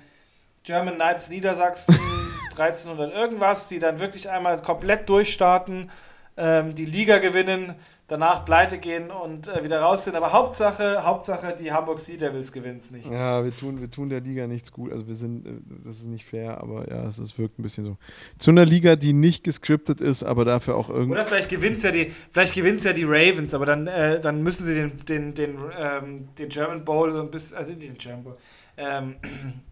German 0.62 0.94
Knights 0.94 1.28
Niedersachsen 1.28 1.98
1300 2.52 3.12
irgendwas, 3.12 3.66
die 3.68 3.80
dann 3.80 3.98
wirklich 3.98 4.30
einmal 4.30 4.56
komplett 4.62 5.08
durchstarten, 5.08 5.90
ähm, 6.36 6.74
die 6.76 6.86
Liga 6.86 7.18
gewinnen, 7.18 7.74
danach 8.06 8.44
pleite 8.44 8.78
gehen 8.78 9.10
und 9.10 9.48
äh, 9.48 9.64
wieder 9.64 9.80
raus 9.80 10.04
sind. 10.04 10.16
Aber 10.16 10.32
Hauptsache, 10.32 11.04
Hauptsache, 11.04 11.54
die 11.58 11.72
Hamburg 11.72 11.98
Sea 11.98 12.16
Devils 12.16 12.52
gewinnen 12.52 12.76
es 12.76 12.90
nicht. 12.90 13.06
Ja, 13.06 13.44
wir 13.44 13.56
tun, 13.56 13.80
wir 13.80 13.90
tun 13.90 14.08
der 14.08 14.20
Liga 14.20 14.46
nichts 14.46 14.72
gut. 14.72 14.92
Also 14.92 15.06
wir 15.06 15.14
sind, 15.14 15.46
äh, 15.46 15.50
das 15.84 15.98
ist 15.98 16.06
nicht 16.06 16.26
fair, 16.26 16.60
aber 16.60 16.88
ja, 16.90 17.04
es, 17.04 17.18
es 17.18 17.38
wirkt 17.38 17.58
ein 17.58 17.62
bisschen 17.62 17.84
so. 17.84 17.96
Zu 18.38 18.50
einer 18.50 18.64
Liga, 18.64 18.96
die 18.96 19.12
nicht 19.12 19.44
gescriptet 19.44 20.00
ist, 20.00 20.22
aber 20.22 20.44
dafür 20.44 20.76
auch 20.76 20.88
irgendwie. 20.88 21.12
Oder 21.12 21.26
vielleicht 21.26 21.48
gewinnt 21.48 21.76
es 21.76 21.82
ja 21.82 21.92
die, 21.92 22.12
vielleicht 22.30 22.54
gewinnt's 22.54 22.84
ja 22.84 22.92
die 22.92 23.04
Ravens, 23.04 23.54
aber 23.54 23.66
dann, 23.66 23.86
äh, 23.86 24.20
dann 24.20 24.42
müssen 24.42 24.64
sie 24.64 24.74
den, 24.74 25.04
den, 25.06 25.34
den, 25.34 25.56
ähm, 25.78 26.28
den 26.38 26.48
German 26.48 26.84
Bowl 26.84 27.12
so 27.12 27.20
ein 27.20 27.30
bisschen, 27.30 27.56
also 27.56 27.72
den 27.72 27.94
German 27.94 28.24
Bowl, 28.24 28.36
ähm, 28.76 29.16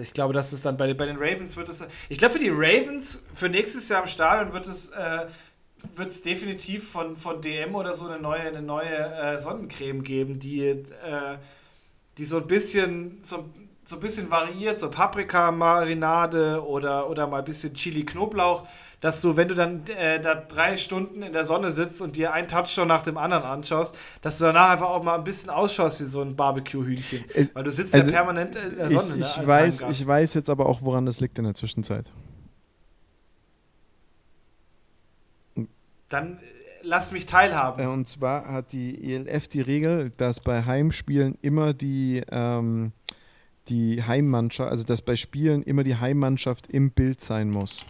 ich 0.00 0.12
glaube, 0.12 0.34
dass 0.34 0.52
es 0.52 0.62
dann 0.62 0.76
bei, 0.76 0.92
bei 0.94 1.06
den 1.06 1.16
Ravens 1.16 1.56
wird 1.56 1.68
es. 1.68 1.86
Ich 2.08 2.18
glaube, 2.18 2.34
für 2.34 2.40
die 2.40 2.50
Ravens 2.50 3.24
für 3.34 3.48
nächstes 3.48 3.88
Jahr 3.88 4.00
im 4.00 4.06
Stadion 4.06 4.52
wird 4.52 4.66
es 4.66 4.88
äh, 4.88 5.26
wird 5.94 6.08
es 6.08 6.22
definitiv 6.22 6.88
von, 6.88 7.16
von 7.16 7.40
DM 7.40 7.74
oder 7.74 7.94
so 7.94 8.06
eine 8.06 8.20
neue, 8.20 8.40
eine 8.40 8.62
neue 8.62 8.96
äh, 8.96 9.38
Sonnencreme 9.38 10.02
geben, 10.02 10.38
die, 10.38 10.60
äh, 10.62 10.84
die 12.18 12.24
so 12.24 12.38
ein 12.38 12.46
bisschen 12.46 13.18
so, 13.22 13.44
so 13.84 13.96
ein 13.96 14.00
bisschen 14.00 14.30
variiert, 14.30 14.80
so 14.80 14.90
Paprika-Marinade 14.90 16.66
oder, 16.66 17.08
oder 17.08 17.26
mal 17.26 17.38
ein 17.38 17.44
bisschen 17.44 17.72
Chili-Knoblauch, 17.72 18.66
dass 19.00 19.20
du, 19.20 19.36
wenn 19.36 19.48
du 19.48 19.54
dann 19.54 19.84
äh, 19.96 20.20
da 20.20 20.34
drei 20.34 20.76
Stunden 20.76 21.22
in 21.22 21.32
der 21.32 21.44
Sonne 21.44 21.70
sitzt 21.70 22.00
und 22.02 22.16
dir 22.16 22.32
einen 22.32 22.48
Touchdown 22.48 22.88
nach 22.88 23.02
dem 23.02 23.16
anderen 23.16 23.44
anschaust, 23.44 23.96
dass 24.22 24.38
du 24.38 24.44
danach 24.44 24.70
einfach 24.70 24.88
auch 24.88 25.04
mal 25.04 25.14
ein 25.14 25.22
bisschen 25.22 25.50
ausschaust 25.50 26.00
wie 26.00 26.04
so 26.04 26.20
ein 26.22 26.34
Barbecue-Hühnchen. 26.34 27.24
Weil 27.54 27.62
du 27.62 27.70
sitzt 27.70 27.94
also 27.94 28.10
ja 28.10 28.16
permanent 28.16 28.56
in 28.56 28.76
der 28.76 28.90
Sonne. 28.90 29.14
Ich, 29.16 29.20
ich 29.20 29.36
ne, 29.36 29.46
weiß, 29.46 29.84
ich 29.90 30.06
weiß 30.06 30.34
jetzt 30.34 30.50
aber 30.50 30.66
auch, 30.66 30.82
woran 30.82 31.06
das 31.06 31.20
liegt 31.20 31.38
in 31.38 31.44
der 31.44 31.54
Zwischenzeit. 31.54 32.10
Dann 36.08 36.38
äh, 36.38 36.40
lass 36.82 37.12
mich 37.12 37.26
teilhaben. 37.26 37.84
Äh, 37.84 37.88
und 37.88 38.06
zwar 38.06 38.46
hat 38.46 38.72
die 38.72 39.12
ELF 39.12 39.48
die 39.48 39.60
Regel, 39.60 40.10
dass 40.16 40.40
bei 40.40 40.64
Heimspielen 40.64 41.36
immer 41.42 41.74
die, 41.74 42.22
ähm, 42.30 42.92
die 43.68 44.02
Heimmannschaft, 44.02 44.70
also 44.70 44.84
dass 44.84 45.02
bei 45.02 45.16
Spielen 45.16 45.62
immer 45.62 45.84
die 45.84 45.96
Heimmannschaft 45.96 46.68
im 46.68 46.90
Bild 46.90 47.20
sein 47.20 47.50
muss. 47.50 47.84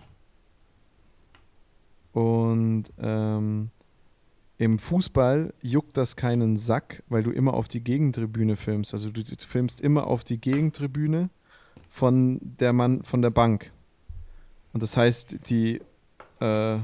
Und 2.13 2.85
ähm, 2.99 3.71
im 4.59 4.79
Fußball 4.79 5.53
juckt 5.61 5.99
das 5.99 6.17
keinen 6.17 6.57
Sack, 6.57 7.03
weil 7.09 7.23
du 7.23 7.31
immer 7.31 7.53
auf 7.53 7.69
die 7.69 7.85
Gegentribüne 7.85 8.57
filmst. 8.57 8.95
Also 8.95 9.11
du, 9.11 9.23
filmst 9.23 9.83
immer 9.83 10.07
auf 10.07 10.25
die 10.25 10.41
Gegentribüne 10.41 11.29
von 11.91 12.41
der 12.41 12.73
Mann 12.73 13.03
von 13.03 13.21
der 13.21 13.31
Bank. 13.31 13.71
Und 14.73 14.83
das 14.83 14.97
heißt, 14.97 15.49
die 15.51 15.83
äh, 16.41 16.79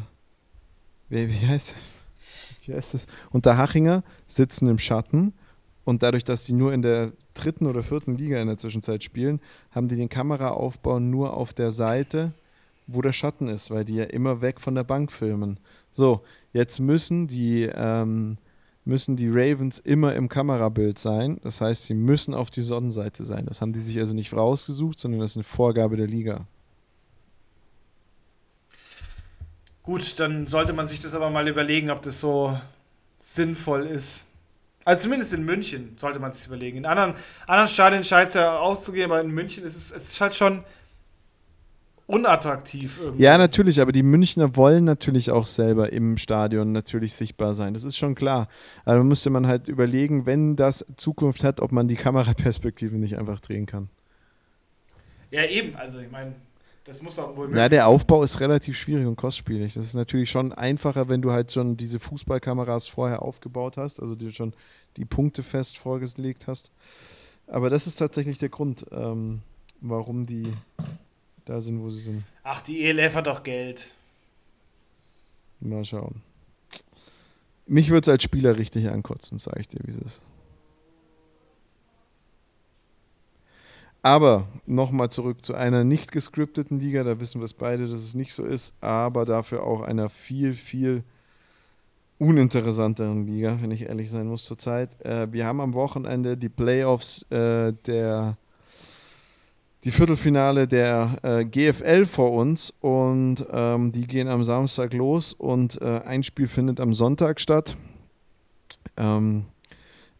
wie, 1.12 1.28
wie, 1.28 1.46
heißt, 1.46 1.74
wie 2.64 2.74
heißt 2.74 2.94
das? 2.94 3.06
Unterhachinger 3.30 4.02
sitzen 4.26 4.66
im 4.66 4.78
Schatten 4.78 5.34
und 5.84 6.02
dadurch, 6.02 6.24
dass 6.24 6.46
sie 6.46 6.54
nur 6.54 6.72
in 6.72 6.80
der 6.80 7.12
dritten 7.34 7.66
oder 7.66 7.82
vierten 7.82 8.16
Liga 8.16 8.40
in 8.40 8.48
der 8.48 8.56
Zwischenzeit 8.56 9.04
spielen, 9.04 9.40
haben 9.72 9.88
die 9.88 9.96
den 9.96 10.08
Kameraaufbau 10.08 11.00
nur 11.00 11.36
auf 11.36 11.52
der 11.52 11.70
Seite, 11.70 12.32
wo 12.86 13.02
der 13.02 13.12
Schatten 13.12 13.48
ist, 13.48 13.70
weil 13.70 13.84
die 13.84 13.96
ja 13.96 14.04
immer 14.04 14.40
weg 14.40 14.60
von 14.60 14.74
der 14.74 14.84
Bank 14.84 15.12
filmen. 15.12 15.58
So, 15.90 16.22
jetzt 16.52 16.78
müssen 16.78 17.26
die, 17.26 17.68
ähm, 17.74 18.38
müssen 18.84 19.14
die 19.14 19.28
Ravens 19.28 19.78
immer 19.78 20.14
im 20.14 20.28
Kamerabild 20.28 20.98
sein. 20.98 21.38
Das 21.42 21.60
heißt, 21.60 21.84
sie 21.84 21.94
müssen 21.94 22.34
auf 22.34 22.50
die 22.50 22.62
Sonnenseite 22.62 23.22
sein. 23.22 23.46
Das 23.46 23.60
haben 23.60 23.72
die 23.72 23.80
sich 23.80 23.98
also 23.98 24.14
nicht 24.14 24.32
rausgesucht, 24.32 24.98
sondern 24.98 25.20
das 25.20 25.32
ist 25.32 25.36
eine 25.36 25.44
Vorgabe 25.44 25.96
der 25.96 26.08
Liga. 26.08 26.46
Gut, 29.82 30.20
dann 30.20 30.46
sollte 30.46 30.72
man 30.72 30.86
sich 30.86 31.00
das 31.00 31.14
aber 31.14 31.30
mal 31.30 31.48
überlegen, 31.48 31.90
ob 31.90 32.02
das 32.02 32.20
so 32.20 32.58
sinnvoll 33.18 33.86
ist. 33.86 34.26
Also 34.84 35.02
zumindest 35.02 35.32
in 35.34 35.44
München 35.44 35.94
sollte 35.96 36.18
man 36.18 36.30
es 36.30 36.38
sich 36.38 36.48
überlegen. 36.48 36.78
In 36.78 36.86
anderen, 36.86 37.14
anderen 37.46 37.68
Stadien 37.68 38.02
scheint 38.02 38.30
es 38.30 38.34
ja 38.34 38.58
auszugehen, 38.58 39.10
aber 39.10 39.20
in 39.20 39.30
München 39.30 39.64
ist 39.64 39.76
es, 39.76 39.92
es 39.92 40.08
ist 40.10 40.20
halt 40.20 40.34
schon 40.34 40.64
unattraktiv 42.06 42.98
irgendwie. 43.02 43.22
Ja, 43.22 43.38
natürlich, 43.38 43.80
aber 43.80 43.92
die 43.92 44.02
Münchner 44.02 44.56
wollen 44.56 44.84
natürlich 44.84 45.30
auch 45.30 45.46
selber 45.46 45.92
im 45.92 46.16
Stadion 46.16 46.72
natürlich 46.72 47.14
sichtbar 47.14 47.54
sein. 47.54 47.74
Das 47.74 47.84
ist 47.84 47.96
schon 47.96 48.14
klar. 48.14 48.48
Aber 48.84 48.98
da 48.98 49.04
müsste 49.04 49.30
man 49.30 49.46
halt 49.46 49.68
überlegen, 49.68 50.26
wenn 50.26 50.56
das 50.56 50.84
Zukunft 50.96 51.44
hat, 51.44 51.60
ob 51.60 51.72
man 51.72 51.88
die 51.88 51.96
Kameraperspektive 51.96 52.96
nicht 52.96 53.18
einfach 53.18 53.40
drehen 53.40 53.66
kann. 53.66 53.88
Ja, 55.30 55.44
eben. 55.44 55.76
Also 55.76 56.00
ich 56.00 56.10
meine, 56.10 56.34
das 56.84 57.02
muss 57.02 57.16
doch 57.16 57.36
wohl 57.36 57.56
Ja, 57.56 57.68
der 57.68 57.86
Aufbau 57.86 58.22
ist 58.22 58.40
relativ 58.40 58.76
schwierig 58.76 59.06
und 59.06 59.16
kostspielig. 59.16 59.74
Das 59.74 59.86
ist 59.86 59.94
natürlich 59.94 60.30
schon 60.30 60.52
einfacher, 60.52 61.08
wenn 61.08 61.22
du 61.22 61.32
halt 61.32 61.52
schon 61.52 61.76
diese 61.76 62.00
Fußballkameras 62.00 62.88
vorher 62.88 63.22
aufgebaut 63.22 63.76
hast, 63.76 64.00
also 64.00 64.14
dir 64.14 64.32
schon 64.32 64.52
die 64.96 65.04
Punkte 65.04 65.42
fest 65.42 65.78
vorgelegt 65.78 66.46
hast. 66.46 66.70
Aber 67.46 67.70
das 67.70 67.86
ist 67.86 67.96
tatsächlich 67.96 68.38
der 68.38 68.48
Grund, 68.48 68.86
ähm, 68.90 69.42
warum 69.80 70.26
die 70.26 70.52
da 71.44 71.60
sind, 71.60 71.82
wo 71.82 71.90
sie 71.90 72.00
sind. 72.00 72.24
Ach, 72.42 72.62
die 72.62 72.84
ELF 72.84 73.14
hat 73.14 73.26
doch 73.26 73.42
Geld. 73.42 73.92
Mal 75.60 75.84
schauen. 75.84 76.22
Mich 77.66 77.90
würde 77.90 78.02
es 78.02 78.08
als 78.08 78.22
Spieler 78.24 78.58
richtig 78.58 78.88
ankotzen, 78.88 79.38
sage 79.38 79.60
ich 79.60 79.68
dir, 79.68 79.80
wie 79.84 79.92
es 79.92 79.98
ist. 79.98 80.22
Aber 84.02 84.48
nochmal 84.66 85.10
zurück 85.10 85.44
zu 85.44 85.54
einer 85.54 85.84
nicht 85.84 86.10
gescripteten 86.10 86.80
Liga, 86.80 87.04
da 87.04 87.20
wissen 87.20 87.40
wir 87.40 87.44
es 87.44 87.54
beide, 87.54 87.84
dass 87.84 88.00
es 88.00 88.14
nicht 88.14 88.34
so 88.34 88.44
ist, 88.44 88.74
aber 88.80 89.24
dafür 89.24 89.62
auch 89.62 89.82
einer 89.82 90.08
viel, 90.08 90.54
viel 90.54 91.04
uninteressanteren 92.18 93.26
Liga, 93.26 93.58
wenn 93.60 93.70
ich 93.70 93.82
ehrlich 93.82 94.10
sein 94.10 94.26
muss 94.26 94.44
zurzeit. 94.44 95.00
Äh, 95.04 95.32
wir 95.32 95.46
haben 95.46 95.60
am 95.60 95.74
Wochenende 95.74 96.36
die 96.36 96.48
Playoffs 96.48 97.22
äh, 97.30 97.72
der 97.86 98.36
die 99.84 99.90
Viertelfinale 99.90 100.68
der 100.68 101.16
äh, 101.22 101.44
GFL 101.44 102.06
vor 102.06 102.32
uns 102.32 102.72
und 102.80 103.44
ähm, 103.50 103.90
die 103.90 104.06
gehen 104.06 104.28
am 104.28 104.44
Samstag 104.44 104.92
los 104.92 105.32
und 105.32 105.80
äh, 105.82 106.02
ein 106.04 106.22
Spiel 106.22 106.46
findet 106.46 106.78
am 106.78 106.94
Sonntag 106.94 107.40
statt. 107.40 107.76
Ähm, 108.96 109.46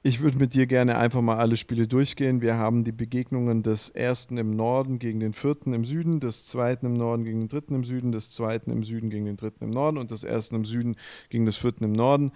ich 0.04 0.20
würde 0.20 0.36
mit 0.36 0.54
dir 0.54 0.66
gerne 0.66 0.98
einfach 0.98 1.20
mal 1.20 1.36
alle 1.36 1.56
Spiele 1.56 1.86
durchgehen. 1.86 2.40
Wir 2.40 2.56
haben 2.56 2.82
die 2.82 2.90
Begegnungen 2.90 3.62
des 3.62 3.88
ersten 3.88 4.36
im 4.36 4.50
Norden 4.50 4.98
gegen 4.98 5.20
den 5.20 5.32
vierten 5.32 5.72
im 5.72 5.84
Süden, 5.84 6.18
des 6.18 6.44
zweiten 6.44 6.86
im 6.86 6.94
Norden 6.94 7.22
gegen 7.22 7.38
den 7.38 7.48
dritten 7.48 7.76
im 7.76 7.84
Süden, 7.84 8.10
des 8.10 8.32
zweiten 8.32 8.72
im 8.72 8.82
Süden 8.82 9.10
gegen 9.10 9.26
den 9.26 9.36
dritten 9.36 9.62
im 9.62 9.70
Norden 9.70 9.98
und 9.98 10.10
des 10.10 10.24
ersten 10.24 10.56
im 10.56 10.64
Süden 10.64 10.96
gegen 11.30 11.46
des 11.46 11.56
vierten 11.56 11.84
im 11.84 11.92
Norden. 11.92 12.32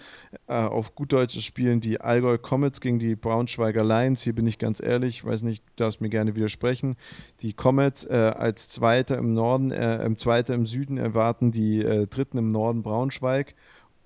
Äh, 0.47 0.55
auf 0.55 0.95
gut 0.95 1.13
Deutsch 1.13 1.41
spielen 1.45 1.81
die 1.81 2.01
Allgäu 2.01 2.39
Comets 2.39 2.81
gegen 2.81 3.01
die 3.01 3.17
Braunschweiger 3.17 3.83
Lions. 3.83 4.23
Hier 4.23 4.35
bin 4.35 4.47
ich 4.47 4.59
ganz 4.59 4.81
ehrlich, 4.81 5.25
weiß 5.25 5.43
nicht, 5.43 5.65
du 5.67 5.73
darfst 5.85 6.01
mir 6.01 6.09
gerne 6.09 6.37
widersprechen. 6.37 6.95
Die 7.41 7.53
Comets 7.53 8.05
äh, 8.05 8.33
als 8.37 8.69
Zweiter 8.69 9.19
im 9.19 9.35
Norden, 9.35 9.73
äh, 9.73 10.05
im 10.05 10.17
Zweiter 10.19 10.55
im 10.55 10.67
Süden 10.67 10.99
erwarten 10.99 11.51
die 11.51 11.83
äh, 11.83 12.07
Dritten 12.07 12.39
im 12.39 12.49
Norden 12.49 12.85
Braunschweig 12.85 13.57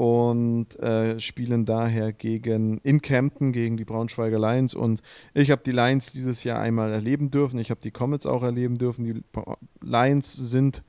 und 0.01 0.81
äh, 0.81 1.21
spielen 1.21 1.67
daher 1.67 2.15
gegen 2.15 2.79
in 2.79 3.03
Kempten 3.03 3.53
gegen 3.53 3.77
die 3.77 3.85
Braunschweiger 3.85 4.39
Lions 4.39 4.73
und 4.73 5.03
ich 5.35 5.51
habe 5.51 5.61
die 5.63 5.73
Lions 5.73 6.11
dieses 6.11 6.43
Jahr 6.43 6.59
einmal 6.59 6.91
erleben 6.91 7.31
dürfen, 7.31 7.59
ich 7.59 7.71
habe 7.71 7.83
die 7.83 7.91
Comets 7.91 8.25
auch 8.25 8.43
erleben 8.43 8.79
dürfen. 8.79 9.05
Die 9.05 9.23
Lions 9.83 10.33
sind 10.35 10.83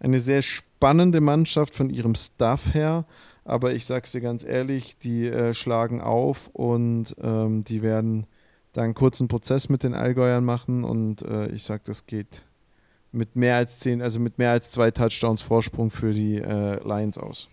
eine 0.00 0.18
sehr 0.18 0.42
spannende 0.42 1.20
Mannschaft 1.20 1.76
von 1.76 1.90
ihrem 1.90 2.16
Staff 2.16 2.74
her, 2.74 3.06
aber 3.44 3.72
ich 3.72 3.86
sage 3.86 4.02
es 4.06 4.10
dir 4.10 4.20
ganz 4.20 4.42
ehrlich, 4.42 4.98
die 4.98 5.28
äh, 5.28 5.54
schlagen 5.54 6.00
auf 6.00 6.48
und 6.48 7.14
ähm, 7.22 7.62
die 7.62 7.82
werden 7.82 8.26
da 8.72 8.82
einen 8.82 8.94
kurzen 8.94 9.28
Prozess 9.28 9.68
mit 9.68 9.84
den 9.84 9.94
Allgäuern 9.94 10.44
machen 10.44 10.82
und 10.82 11.22
äh, 11.22 11.46
ich 11.52 11.62
sage, 11.62 11.82
das 11.84 12.06
geht 12.06 12.42
mit 13.12 13.36
mehr 13.36 13.54
als 13.54 13.78
zehn, 13.78 14.02
also 14.02 14.18
mit 14.18 14.38
mehr 14.38 14.50
als 14.50 14.72
zwei 14.72 14.90
Touchdowns 14.90 15.40
Vorsprung 15.40 15.90
für 15.90 16.10
die 16.10 16.38
äh, 16.38 16.82
Lions 16.82 17.16
aus. 17.16 17.48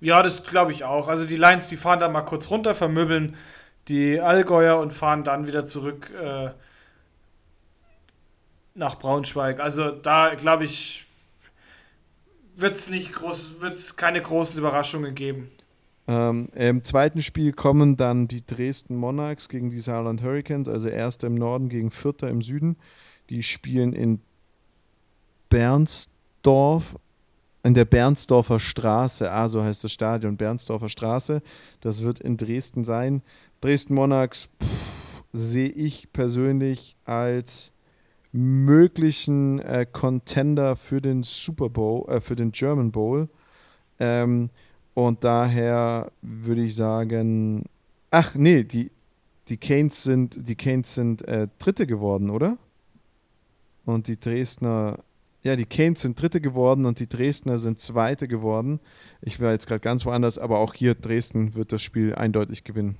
Ja, 0.00 0.22
das 0.22 0.42
glaube 0.42 0.72
ich 0.72 0.84
auch. 0.84 1.08
Also 1.08 1.26
die 1.26 1.36
Lions, 1.36 1.68
die 1.68 1.76
fahren 1.76 2.00
da 2.00 2.08
mal 2.08 2.22
kurz 2.22 2.50
runter, 2.50 2.74
vermöbeln 2.74 3.36
die 3.88 4.20
Allgäuer 4.20 4.78
und 4.78 4.92
fahren 4.92 5.24
dann 5.24 5.46
wieder 5.46 5.64
zurück 5.64 6.10
äh, 6.10 6.50
nach 8.74 8.98
Braunschweig. 8.98 9.60
Also 9.60 9.90
da 9.90 10.34
glaube 10.34 10.64
ich, 10.64 11.06
wird 12.56 12.76
es 12.76 12.90
groß, 13.12 13.96
keine 13.96 14.20
großen 14.22 14.58
Überraschungen 14.58 15.14
geben. 15.14 15.50
Ähm, 16.06 16.48
Im 16.54 16.82
zweiten 16.82 17.22
Spiel 17.22 17.52
kommen 17.52 17.96
dann 17.96 18.26
die 18.26 18.44
Dresden 18.44 18.96
Monarchs 18.96 19.48
gegen 19.48 19.70
die 19.70 19.80
Saarland 19.80 20.22
Hurricanes, 20.22 20.68
also 20.68 20.88
erster 20.88 21.26
im 21.26 21.34
Norden 21.34 21.68
gegen 21.68 21.90
vierter 21.90 22.28
im 22.28 22.42
Süden. 22.42 22.76
Die 23.28 23.42
spielen 23.42 23.92
in 23.92 24.20
Bernsdorf, 25.50 26.96
in 27.62 27.74
der 27.74 27.84
Bernsdorfer 27.84 28.58
Straße, 28.58 29.30
ah, 29.30 29.48
so 29.48 29.62
heißt 29.62 29.84
das 29.84 29.92
Stadion, 29.92 30.36
Bernsdorfer 30.36 30.88
Straße. 30.88 31.42
Das 31.80 32.02
wird 32.02 32.20
in 32.20 32.36
Dresden 32.36 32.84
sein. 32.84 33.22
Dresden 33.60 33.94
Monarchs 33.94 34.48
sehe 35.32 35.68
ich 35.68 36.12
persönlich 36.12 36.96
als 37.04 37.72
möglichen 38.32 39.58
äh, 39.60 39.86
Contender 39.90 40.76
für 40.76 41.00
den 41.00 41.22
Super 41.22 41.68
Bowl, 41.68 42.08
äh, 42.08 42.20
für 42.20 42.36
den 42.36 42.52
German 42.52 42.92
Bowl. 42.92 43.28
Ähm, 43.98 44.50
und 44.94 45.24
daher 45.24 46.10
würde 46.22 46.64
ich 46.64 46.76
sagen, 46.76 47.64
ach 48.10 48.34
nee, 48.34 48.64
die, 48.64 48.90
die 49.48 49.56
Canes 49.56 50.02
sind, 50.02 50.48
die 50.48 50.56
Canes 50.56 50.94
sind 50.94 51.26
äh, 51.28 51.48
Dritte 51.58 51.86
geworden, 51.86 52.30
oder? 52.30 52.56
Und 53.84 54.06
die 54.06 54.18
Dresdner, 54.18 55.00
ja, 55.42 55.56
die 55.56 55.64
Canes 55.64 56.02
sind 56.02 56.20
Dritte 56.20 56.40
geworden 56.40 56.84
und 56.84 57.00
die 57.00 57.08
Dresdner 57.08 57.58
sind 57.58 57.80
Zweite 57.80 58.28
geworden. 58.28 58.80
Ich 59.22 59.40
war 59.40 59.52
jetzt 59.52 59.66
gerade 59.66 59.80
ganz 59.80 60.04
woanders, 60.04 60.38
aber 60.38 60.58
auch 60.58 60.74
hier 60.74 60.94
Dresden 60.94 61.54
wird 61.54 61.72
das 61.72 61.82
Spiel 61.82 62.14
eindeutig 62.14 62.64
gewinnen. 62.64 62.96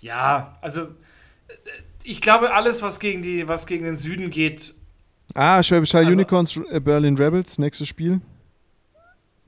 Ja, 0.00 0.52
also 0.60 0.88
ich 2.04 2.20
glaube, 2.20 2.52
alles, 2.52 2.82
was 2.82 3.00
gegen, 3.00 3.22
die, 3.22 3.48
was 3.48 3.66
gegen 3.66 3.84
den 3.84 3.96
Süden 3.96 4.30
geht. 4.30 4.74
Ah, 5.34 5.62
Schwäbisch 5.62 5.94
Hall 5.94 6.04
also, 6.04 6.16
Unicorns, 6.16 6.56
äh, 6.70 6.80
Berlin 6.80 7.16
Rebels, 7.16 7.58
nächstes 7.58 7.88
Spiel. 7.88 8.20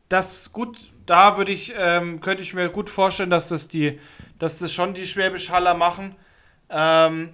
Das 0.09 0.53
gut, 0.53 0.79
da 1.07 1.39
würde 1.39 1.53
ich, 1.53 1.73
ähm, 1.77 2.21
könnte 2.21 2.43
ich 2.43 2.53
mir 2.53 2.69
gut 2.69 2.91
vorstellen, 2.91 3.31
dass 3.31 3.49
das 3.49 3.69
die, 3.69 3.99
dass 4.39 4.59
das 4.59 4.73
schon 4.73 4.93
die 4.95 5.07
Schwäbisch 5.07 5.51
Haller 5.51 5.75
machen. 5.75 6.17
Ähm, 6.69 7.31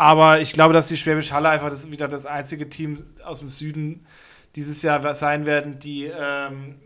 aber 0.00 0.40
ich 0.40 0.54
glaube, 0.54 0.72
dass 0.72 0.88
die 0.88 0.96
Schwäbisch 0.96 1.30
Halle 1.30 1.50
einfach 1.50 1.68
das, 1.68 1.90
wieder 1.90 2.08
das 2.08 2.24
einzige 2.24 2.70
Team 2.70 3.04
aus 3.22 3.40
dem 3.40 3.50
Süden 3.50 4.06
dieses 4.56 4.82
Jahr 4.82 5.12
sein 5.12 5.44
werden, 5.44 5.78
die, 5.78 6.04
ähm, 6.04 6.76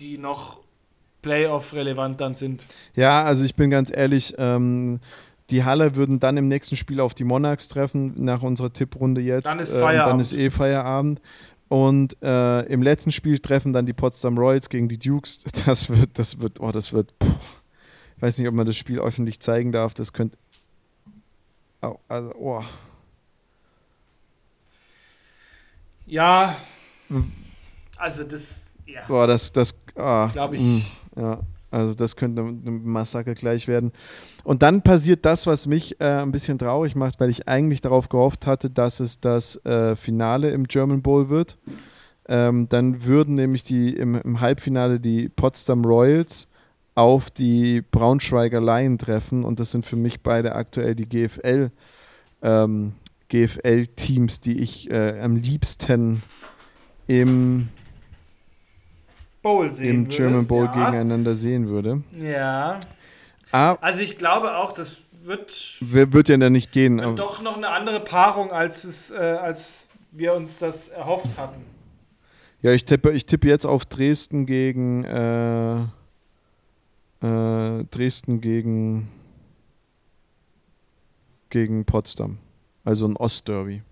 die 0.00 0.18
noch 0.18 0.58
Playoff-relevant 1.22 2.20
dann 2.20 2.34
sind. 2.34 2.66
Ja, 2.96 3.22
also 3.22 3.44
ich 3.44 3.54
bin 3.54 3.70
ganz 3.70 3.92
ehrlich, 3.94 4.34
ähm, 4.38 4.98
die 5.50 5.62
Halle 5.62 5.94
würden 5.94 6.18
dann 6.18 6.36
im 6.36 6.48
nächsten 6.48 6.74
Spiel 6.74 6.98
auf 6.98 7.14
die 7.14 7.22
Monarchs 7.22 7.68
treffen, 7.68 8.24
nach 8.24 8.42
unserer 8.42 8.72
Tipprunde 8.72 9.20
jetzt. 9.20 9.46
Dann 9.46 9.60
ist 9.60 9.76
Feierabend. 9.76 10.00
Äh, 10.02 10.10
dann 10.10 10.20
ist 10.20 10.32
eh 10.32 10.50
Feierabend. 10.50 11.20
Und 11.68 12.20
äh, 12.20 12.62
im 12.62 12.82
letzten 12.82 13.12
Spiel 13.12 13.38
treffen 13.38 13.74
dann 13.74 13.86
die 13.86 13.92
Potsdam 13.92 14.36
Royals 14.36 14.68
gegen 14.68 14.88
die 14.88 14.98
Dukes. 14.98 15.44
Das 15.66 15.88
wird, 15.88 16.18
das 16.18 16.40
wird, 16.40 16.58
oh, 16.58 16.72
das 16.72 16.92
wird. 16.92 17.16
Puh. 17.20 17.28
Ich 18.16 18.22
weiß 18.22 18.38
nicht, 18.38 18.48
ob 18.48 18.54
man 18.54 18.66
das 18.66 18.76
Spiel 18.76 18.98
öffentlich 18.98 19.40
zeigen 19.40 19.72
darf. 19.72 19.94
Das 19.94 20.12
könnte. 20.12 20.36
Oh, 21.82 21.96
also, 22.08 22.34
oh. 22.34 22.64
Ja. 26.06 26.56
Also 27.96 28.24
das. 28.24 28.70
Ja. 28.86 29.02
Boah, 29.08 29.26
das, 29.26 29.52
das. 29.52 29.74
Ah, 29.96 30.28
Glaube 30.32 30.56
ich. 30.56 30.62
Mh, 30.62 30.68
mm, 30.68 31.20
ja. 31.20 31.40
Also 31.70 31.94
das 31.94 32.16
könnte 32.16 32.42
ein 32.42 32.84
Massaker 32.84 33.34
gleich 33.34 33.66
werden. 33.68 33.92
Und 34.44 34.62
dann 34.62 34.82
passiert 34.82 35.26
das, 35.26 35.46
was 35.46 35.66
mich 35.66 36.00
äh, 36.00 36.22
ein 36.22 36.32
bisschen 36.32 36.58
traurig 36.58 36.94
macht, 36.94 37.18
weil 37.18 37.28
ich 37.28 37.48
eigentlich 37.48 37.80
darauf 37.80 38.08
gehofft 38.08 38.46
hatte, 38.46 38.70
dass 38.70 39.00
es 39.00 39.20
das 39.20 39.56
äh, 39.66 39.96
Finale 39.96 40.50
im 40.50 40.64
German 40.64 41.02
Bowl 41.02 41.28
wird. 41.28 41.58
Ähm, 42.28 42.68
dann 42.68 43.04
würden 43.04 43.34
nämlich 43.34 43.62
die 43.62 43.94
im, 43.94 44.14
im, 44.14 44.40
Halbfinale 44.40 45.00
die 45.00 45.28
Potsdam 45.28 45.84
Royals 45.84 46.48
auf 46.96 47.30
die 47.30 47.82
Braunschweiger 47.82 48.60
Lion 48.60 48.98
treffen 48.98 49.44
und 49.44 49.60
das 49.60 49.70
sind 49.70 49.84
für 49.84 49.96
mich 49.96 50.22
beide 50.22 50.54
aktuell 50.54 50.94
die 50.94 51.08
GFL 51.08 51.70
ähm, 52.42 52.94
GFL 53.28 53.86
Teams, 53.88 54.40
die 54.40 54.60
ich 54.60 54.90
äh, 54.90 55.20
am 55.20 55.36
liebsten 55.36 56.22
im 57.06 57.68
Bowl 59.42 59.72
sehen 59.72 60.04
im 60.04 60.08
German 60.08 60.46
Bowl 60.46 60.64
ja. 60.64 60.72
gegeneinander 60.72 61.34
sehen 61.34 61.68
würde. 61.68 62.02
Ja. 62.18 62.80
Ah, 63.52 63.76
also 63.80 64.02
ich 64.02 64.16
glaube 64.16 64.56
auch, 64.56 64.72
das 64.72 64.96
wird 65.22 65.76
wird 65.80 66.28
ja 66.28 66.36
dann 66.36 66.52
nicht 66.52 66.72
gehen. 66.72 66.98
Wird 66.98 67.18
doch 67.18 67.42
noch 67.42 67.56
eine 67.56 67.68
andere 67.68 68.00
Paarung, 68.00 68.50
als 68.50 68.84
es, 68.84 69.10
äh, 69.10 69.16
als 69.16 69.88
wir 70.12 70.34
uns 70.34 70.58
das 70.58 70.88
erhofft 70.88 71.36
hatten. 71.36 71.62
Ja, 72.62 72.72
ich 72.72 72.84
tippe, 72.84 73.12
ich 73.12 73.26
tippe 73.26 73.48
jetzt 73.48 73.66
auf 73.66 73.84
Dresden 73.84 74.46
gegen 74.46 75.04
äh, 75.04 75.76
äh, 77.20 77.84
Dresden 77.84 78.40
gegen 78.40 79.08
gegen 81.50 81.84
Potsdam. 81.84 82.38
Also 82.84 83.06
ein 83.06 83.16
Ostderby. 83.16 83.82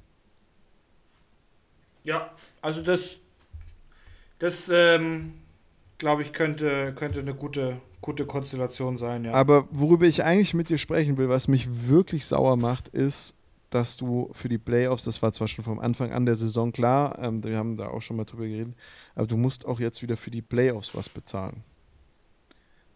Ja, 2.03 2.31
also 2.61 2.83
das 2.83 3.18
das 4.39 4.70
ähm, 4.72 5.35
glaube 5.99 6.22
ich, 6.22 6.33
könnte, 6.33 6.93
könnte 6.95 7.20
eine 7.20 7.35
gute, 7.35 7.81
gute 8.01 8.27
Konstellation 8.27 8.97
sein, 8.97 9.25
ja. 9.25 9.33
Aber 9.33 9.66
worüber 9.70 10.07
ich 10.07 10.22
eigentlich 10.22 10.55
mit 10.55 10.68
dir 10.68 10.79
sprechen 10.79 11.16
will, 11.16 11.29
was 11.29 11.49
mich 11.49 11.89
wirklich 11.89 12.27
sauer 12.27 12.57
macht, 12.57 12.89
ist, 12.89 13.35
dass 13.70 13.97
du 13.97 14.31
für 14.33 14.49
die 14.49 14.59
Playoffs, 14.59 15.05
das 15.05 15.22
war 15.22 15.33
zwar 15.33 15.49
schon 15.49 15.64
vom 15.64 15.81
Anfang 15.81 16.12
an 16.12 16.27
der 16.27 16.37
Saison 16.37 16.72
klar, 16.72 17.18
ähm, 17.20 17.43
wir 17.43 17.57
haben 17.57 17.77
da 17.77 17.89
auch 17.89 18.03
schon 18.03 18.16
mal 18.16 18.25
drüber 18.25 18.47
geredet, 18.47 18.75
aber 19.14 19.27
du 19.27 19.37
musst 19.37 19.66
auch 19.66 19.81
jetzt 19.81 20.03
wieder 20.03 20.16
für 20.16 20.31
die 20.31 20.43
Playoffs 20.43 20.95
was 20.95 21.09
bezahlen. 21.09 21.64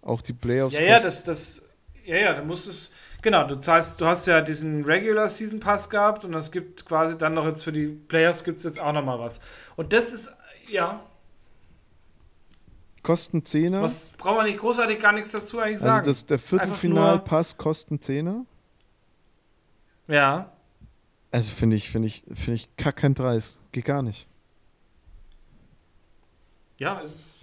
Auch 0.09 0.23
die 0.23 0.33
Playoffs. 0.33 0.75
Ja, 0.75 0.81
ja, 0.81 1.01
das, 1.01 1.25
das, 1.25 1.63
ja, 2.07 2.17
ja, 2.17 2.33
du 2.33 2.43
musst 2.43 2.67
es, 2.67 2.93
genau, 3.21 3.47
du 3.47 3.57
zahlst, 3.57 4.01
du 4.01 4.07
hast 4.07 4.27
ja 4.27 4.41
diesen 4.41 4.85
Regular 4.85 5.29
Season 5.29 5.61
Pass 5.61 5.91
gehabt 5.91 6.25
und 6.25 6.33
es 6.33 6.51
gibt 6.51 6.87
quasi 6.87 7.19
dann 7.19 7.35
noch 7.35 7.45
jetzt 7.45 7.63
für 7.63 7.73
die 7.73 7.89
Playoffs 7.89 8.43
gibt 8.43 8.57
es 8.57 8.65
jetzt 8.65 8.81
auch 8.81 8.93
noch 8.93 9.05
mal 9.05 9.19
was. 9.19 9.39
Und 9.77 9.93
das 9.93 10.15
ist, 10.15 10.33
ja, 10.67 11.03
kosten 13.03 13.45
Zehner. 13.45 13.83
Was 13.83 14.09
braucht 14.17 14.37
man 14.37 14.47
nicht 14.47 14.59
großartig 14.59 14.99
gar 14.99 15.13
nichts 15.13 15.33
dazu 15.33 15.59
eigentlich 15.59 15.75
also 15.75 15.85
sagen. 15.85 15.99
Also 15.99 16.11
das, 16.11 16.27
der 16.27 16.39
Viertelfinalpass 16.39 17.59
kosten 17.59 18.01
Zehner. 18.01 18.47
Ja. 20.07 20.53
Also 21.31 21.53
finde 21.53 21.77
ich, 21.77 21.91
finde 21.91 22.09
ich, 22.09 22.25
finde 22.33 22.55
ich 22.55 22.77
kackend 22.77 23.19
dreist. 23.19 23.61
Geht 23.73 23.85
gar 23.85 24.03
nicht. 24.03 24.27
Ja, 26.79 27.03
es 27.03 27.35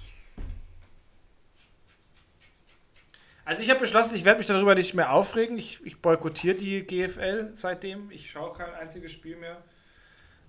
Also 3.45 3.61
ich 3.61 3.69
habe 3.69 3.79
beschlossen, 3.79 4.15
ich 4.15 4.25
werde 4.25 4.39
mich 4.39 4.47
darüber 4.47 4.73
nicht 4.73 4.95
mehr 4.95 5.13
aufregen. 5.13 5.57
Ich, 5.57 5.79
ich 5.85 6.01
boykottiere 6.01 6.55
die 6.55 6.83
GFL 6.83 7.51
seitdem. 7.53 8.09
Ich 8.09 8.31
schaue 8.31 8.53
kein 8.53 8.73
einziges 8.73 9.11
Spiel 9.11 9.37
mehr. 9.37 9.63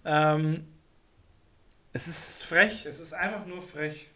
Ähm, 0.04 0.66
es 1.92 2.08
ist 2.08 2.44
frech. 2.44 2.86
Es 2.86 2.98
ist 2.98 3.12
einfach 3.12 3.46
nur 3.46 3.60
frech. 3.60 4.10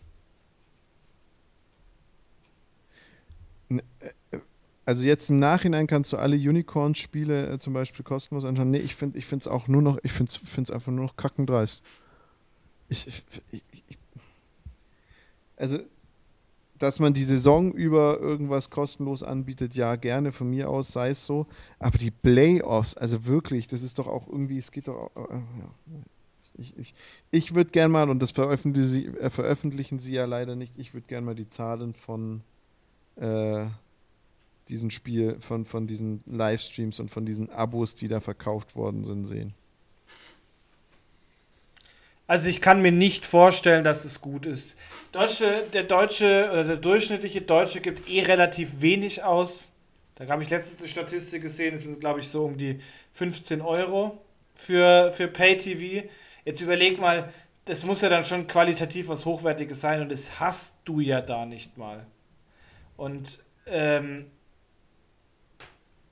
also 4.90 5.04
jetzt 5.04 5.30
im 5.30 5.36
Nachhinein 5.36 5.86
kannst 5.86 6.12
du 6.12 6.16
alle 6.16 6.34
Unicorn-Spiele 6.34 7.48
äh, 7.48 7.58
zum 7.60 7.74
Beispiel 7.74 8.04
kostenlos 8.04 8.44
anschauen. 8.44 8.72
Nee, 8.72 8.78
ich 8.78 8.96
finde 8.96 9.20
es 9.20 9.46
auch 9.46 9.68
nur 9.68 9.82
noch, 9.82 9.98
ich 10.02 10.10
finde 10.10 10.32
es 10.32 10.70
einfach 10.70 10.90
nur 10.90 11.04
noch 11.04 11.16
kackendreist. 11.16 11.80
Ich, 12.88 13.06
ich, 13.06 13.22
ich, 13.52 13.98
also, 15.56 15.78
dass 16.80 16.98
man 16.98 17.12
die 17.12 17.24
Saison 17.24 17.72
über 17.72 18.18
irgendwas 18.20 18.70
kostenlos 18.70 19.22
anbietet, 19.22 19.74
ja, 19.74 19.96
gerne 19.96 20.32
von 20.32 20.48
mir 20.48 20.70
aus, 20.70 20.92
sei 20.92 21.10
es 21.10 21.26
so. 21.26 21.46
Aber 21.78 21.98
die 21.98 22.10
Playoffs, 22.10 22.94
also 22.94 23.26
wirklich, 23.26 23.68
das 23.68 23.82
ist 23.82 23.98
doch 23.98 24.06
auch 24.06 24.26
irgendwie, 24.26 24.56
es 24.56 24.72
geht 24.72 24.88
doch 24.88 25.14
auch, 25.14 25.30
äh, 25.30 25.34
ja. 25.34 26.00
Ich, 26.56 26.76
ich, 26.78 26.94
ich 27.30 27.54
würde 27.54 27.70
gerne 27.70 27.92
mal, 27.92 28.08
und 28.08 28.20
das 28.20 28.30
veröffentlichen 28.30 28.88
sie, 28.88 29.06
äh, 29.06 29.28
veröffentlichen 29.28 29.98
sie 29.98 30.14
ja 30.14 30.24
leider 30.24 30.56
nicht, 30.56 30.72
ich 30.78 30.94
würde 30.94 31.06
gerne 31.06 31.26
mal 31.26 31.34
die 31.34 31.48
Zahlen 31.48 31.92
von 31.92 32.40
äh, 33.16 33.66
diesen 34.70 34.90
Spiel, 34.90 35.36
von, 35.40 35.66
von 35.66 35.86
diesen 35.86 36.22
Livestreams 36.24 36.98
und 36.98 37.10
von 37.10 37.26
diesen 37.26 37.50
Abos, 37.50 37.94
die 37.94 38.08
da 38.08 38.20
verkauft 38.20 38.74
worden 38.74 39.04
sind, 39.04 39.26
sehen. 39.26 39.52
Also 42.30 42.48
ich 42.48 42.60
kann 42.60 42.80
mir 42.80 42.92
nicht 42.92 43.26
vorstellen, 43.26 43.82
dass 43.82 44.04
es 44.04 44.20
gut 44.20 44.46
ist. 44.46 44.78
Deutsche, 45.10 45.64
der 45.72 45.82
deutsche 45.82 46.48
oder 46.52 46.62
der 46.62 46.76
durchschnittliche 46.76 47.40
Deutsche 47.40 47.80
gibt 47.80 48.08
eh 48.08 48.22
relativ 48.22 48.80
wenig 48.80 49.24
aus. 49.24 49.72
Da 50.14 50.28
habe 50.28 50.44
ich 50.44 50.48
letztens 50.48 50.78
eine 50.78 50.86
Statistik 50.86 51.42
gesehen, 51.42 51.74
es 51.74 51.82
sind, 51.82 51.98
glaube 51.98 52.20
ich, 52.20 52.28
so 52.28 52.44
um 52.44 52.56
die 52.56 52.78
15 53.14 53.60
Euro 53.60 54.16
für, 54.54 55.10
für 55.10 55.26
Pay-TV. 55.26 56.08
Jetzt 56.44 56.60
überleg 56.60 57.00
mal, 57.00 57.32
das 57.64 57.82
muss 57.82 58.00
ja 58.00 58.08
dann 58.08 58.22
schon 58.22 58.46
qualitativ 58.46 59.08
was 59.08 59.26
Hochwertiges 59.26 59.80
sein 59.80 60.00
und 60.00 60.12
das 60.12 60.38
hast 60.38 60.76
du 60.84 61.00
ja 61.00 61.20
da 61.22 61.46
nicht 61.46 61.78
mal. 61.78 62.06
Und 62.96 63.40
ähm, 63.66 64.30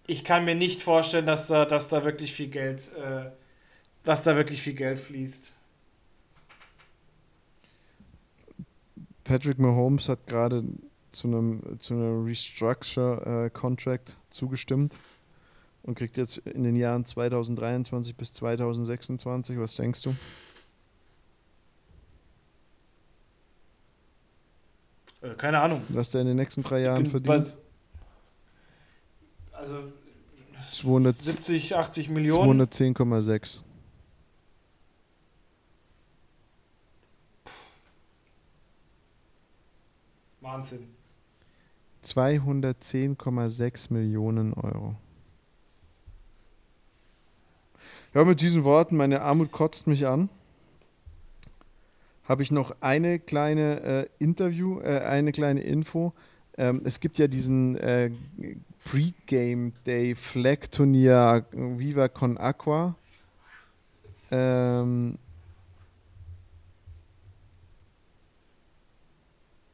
ich 0.09 0.25
kann 0.25 0.45
mir 0.45 0.57
nicht 0.57 0.83
vorstellen, 0.83 1.27
dass 1.27 1.47
da, 1.47 1.65
dass 1.65 1.87
da 1.87 2.05
wirklich 2.05 2.33
viel 2.33 2.49
Geld, 2.49 2.91
äh, 2.97 3.31
dass 4.03 4.25
da 4.25 4.35
wirklich 4.35 4.61
viel 4.61 4.75
Geld 4.75 4.99
fließt. 4.99 5.53
Patrick 9.29 9.59
Mahomes 9.59 10.09
hat 10.09 10.27
gerade 10.27 10.65
zu 11.13 11.29
einem 11.29 11.79
zu 11.81 11.93
einer 11.93 12.25
Restructure 12.25 13.45
äh, 13.45 13.51
Contract 13.51 14.17
zugestimmt 14.31 14.95
und 15.83 15.99
kriegt 15.99 16.17
jetzt 16.17 16.39
in 16.39 16.65
den 16.65 16.77
Jahren 16.77 17.05
2023 17.05 18.17
bis 18.17 18.33
2026. 18.33 19.59
Was 19.59 19.77
denkst 19.77 20.03
du? 20.03 20.17
Äh, 25.21 25.35
keine 25.35 25.61
Ahnung. 25.61 25.83
Was 25.91 26.09
der 26.09 26.23
in 26.23 26.29
den 26.29 26.37
nächsten 26.37 26.63
drei 26.63 26.81
Jahren 26.81 27.05
verdient? 27.05 27.55
Also 29.53 29.93
270, 30.73 31.77
80 31.77 32.09
Millionen. 32.09 32.63
210,6. 32.63 33.63
Wahnsinn. 40.49 40.89
210,6 42.03 43.93
Millionen 43.93 44.55
Euro. 44.55 44.95
Ja, 48.15 48.25
mit 48.25 48.41
diesen 48.41 48.65
Worten, 48.65 48.97
meine 48.97 49.21
Armut 49.21 49.53
kotzt 49.53 49.87
mich 49.87 50.07
an. 50.07 50.31
Habe 52.25 52.43
ich 52.43 52.51
noch 52.51 52.75
eine 52.81 53.19
kleine 53.19 53.81
äh, 53.83 54.07
Interview, 54.19 54.81
äh, 54.81 55.01
eine 55.01 55.33
kleine 55.33 55.61
Info. 55.61 56.15
Ähm, 56.57 56.81
es 56.85 57.01
gibt 57.01 57.19
ja 57.19 57.29
diesen 57.29 57.77
äh, 57.77 58.11
Pre-Game 58.85 59.73
Day 59.87 60.15
Flag 60.15 60.69
Turnier 60.71 61.45
Viva 61.53 62.09
Con 62.09 62.39
Aqua. 62.39 62.97
Ähm, 64.31 65.19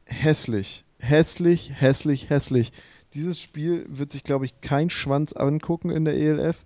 hässlich. 0.05 0.85
Hässlich, 0.99 1.71
hässlich, 1.75 2.29
hässlich. 2.29 2.71
Dieses 3.13 3.39
Spiel 3.39 3.85
wird 3.87 4.11
sich, 4.11 4.23
glaube 4.23 4.45
ich, 4.45 4.59
kein 4.61 4.89
Schwanz 4.89 5.33
angucken 5.33 5.89
in 5.89 6.05
der 6.05 6.15
ELF. 6.15 6.63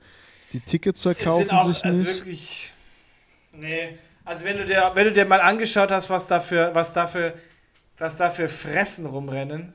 Die 0.54 0.60
Tickets 0.60 1.02
verkaufen 1.02 1.50
auch, 1.52 1.68
sich 1.68 1.84
also 1.84 2.04
nicht. 2.04 2.18
Wirklich, 2.18 2.72
nee, 3.52 3.98
also 4.26 4.46
wenn 4.46 4.58
du 4.58 4.66
dir, 4.66 4.92
wenn 4.94 5.06
du 5.06 5.12
dir 5.12 5.26
mal 5.26 5.42
angeschaut 5.42 5.92
hast, 5.92 6.10
was 6.10 6.28
da 6.28 6.40
für, 6.40 6.74
was 6.74 6.94
da 6.94 7.08
für, 7.08 7.34
was 7.98 8.18
da 8.18 8.30
für 8.30 8.48
Fressen 8.48 9.06
rumrennen, 9.06 9.74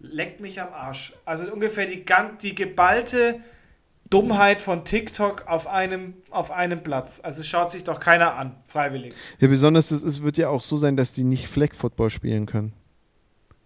leckt 0.00 0.40
mich 0.40 0.60
am 0.60 0.72
Arsch. 0.72 1.12
Also 1.24 1.52
ungefähr 1.52 1.86
die, 1.86 2.04
die 2.42 2.54
geballte 2.54 3.40
Dummheit 4.10 4.60
von 4.60 4.84
TikTok 4.84 5.46
auf 5.46 5.66
einem, 5.66 6.14
auf 6.30 6.50
einem 6.50 6.82
Platz. 6.82 7.20
Also 7.22 7.42
schaut 7.42 7.70
sich 7.70 7.84
doch 7.84 8.00
keiner 8.00 8.36
an, 8.36 8.56
freiwillig. 8.64 9.14
Ja, 9.38 9.48
besonders 9.48 9.90
es 9.90 10.22
wird 10.22 10.36
ja 10.36 10.48
auch 10.48 10.62
so 10.62 10.76
sein, 10.76 10.96
dass 10.96 11.12
die 11.12 11.24
nicht 11.24 11.48
Flag 11.48 11.74
Football 11.74 12.10
spielen 12.10 12.46
können. 12.46 12.72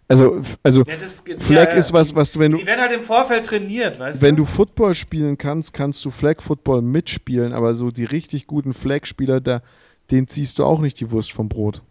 Also, 0.09 0.43
also 0.64 0.82
ja, 0.84 0.97
das, 0.97 1.22
Flag 1.38 1.70
ja, 1.70 1.76
ist 1.76 1.93
was, 1.93 2.12
was 2.16 2.32
du, 2.32 2.41
wenn 2.41 2.51
du. 2.51 2.59
Die 2.59 2.66
werden 2.66 2.80
halt 2.80 2.91
im 2.91 3.03
Vorfeld 3.03 3.45
trainiert, 3.45 4.01
weißt 4.01 4.20
wenn 4.20 4.34
du? 4.34 4.43
Wenn 4.43 4.47
du 4.49 4.53
Football 4.53 4.95
spielen 4.97 5.38
kannst, 5.38 5.72
kannst 5.72 6.05
du 6.05 6.11
Flag 6.11 6.43
Football 6.43 6.82
mitspielen, 6.82 7.53
aber 7.53 7.76
so 7.76 7.93
die 7.93 8.07
richtig 8.07 8.49
guten 8.49 8.74
Flag-Spieler, 8.74 9.41
da, 9.41 9.62
den 10.11 10.26
ziehst 10.26 10.59
du 10.59 10.64
auch 10.64 10.80
nicht 10.80 10.99
die 10.99 11.12
Wurst 11.12 11.30
vom 11.30 11.49
Brot. 11.49 11.82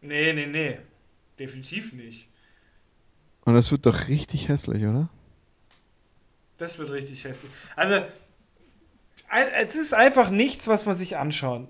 Nee, 0.00 0.32
nee, 0.32 0.46
nee. 0.46 0.78
Definitiv 1.38 1.92
nicht. 1.92 2.28
Und 3.44 3.54
das 3.54 3.70
wird 3.70 3.84
doch 3.84 4.08
richtig 4.08 4.48
hässlich, 4.48 4.82
oder? 4.84 5.10
Das 6.58 6.78
wird 6.78 6.90
richtig 6.90 7.24
hässlich. 7.24 7.50
Also, 7.76 8.04
es 9.58 9.74
ist 9.74 9.94
einfach 9.94 10.30
nichts, 10.30 10.68
was 10.68 10.86
man 10.86 10.94
sich 10.94 11.16
anschauen 11.16 11.68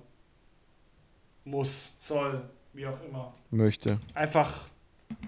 muss, 1.45 1.93
soll, 1.99 2.41
wie 2.73 2.87
auch 2.87 2.99
immer. 3.07 3.33
Möchte. 3.51 3.99
Einfach 4.13 4.67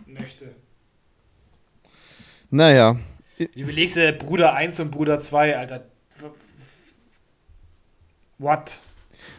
möchte. 0.05 0.53
Naja. 2.49 2.97
Du 3.37 3.45
überlegst 3.55 3.95
dir 3.95 4.11
Bruder 4.11 4.53
1 4.53 4.79
und 4.79 4.91
Bruder 4.91 5.19
2, 5.19 5.57
Alter. 5.57 5.85
What? 8.39 8.79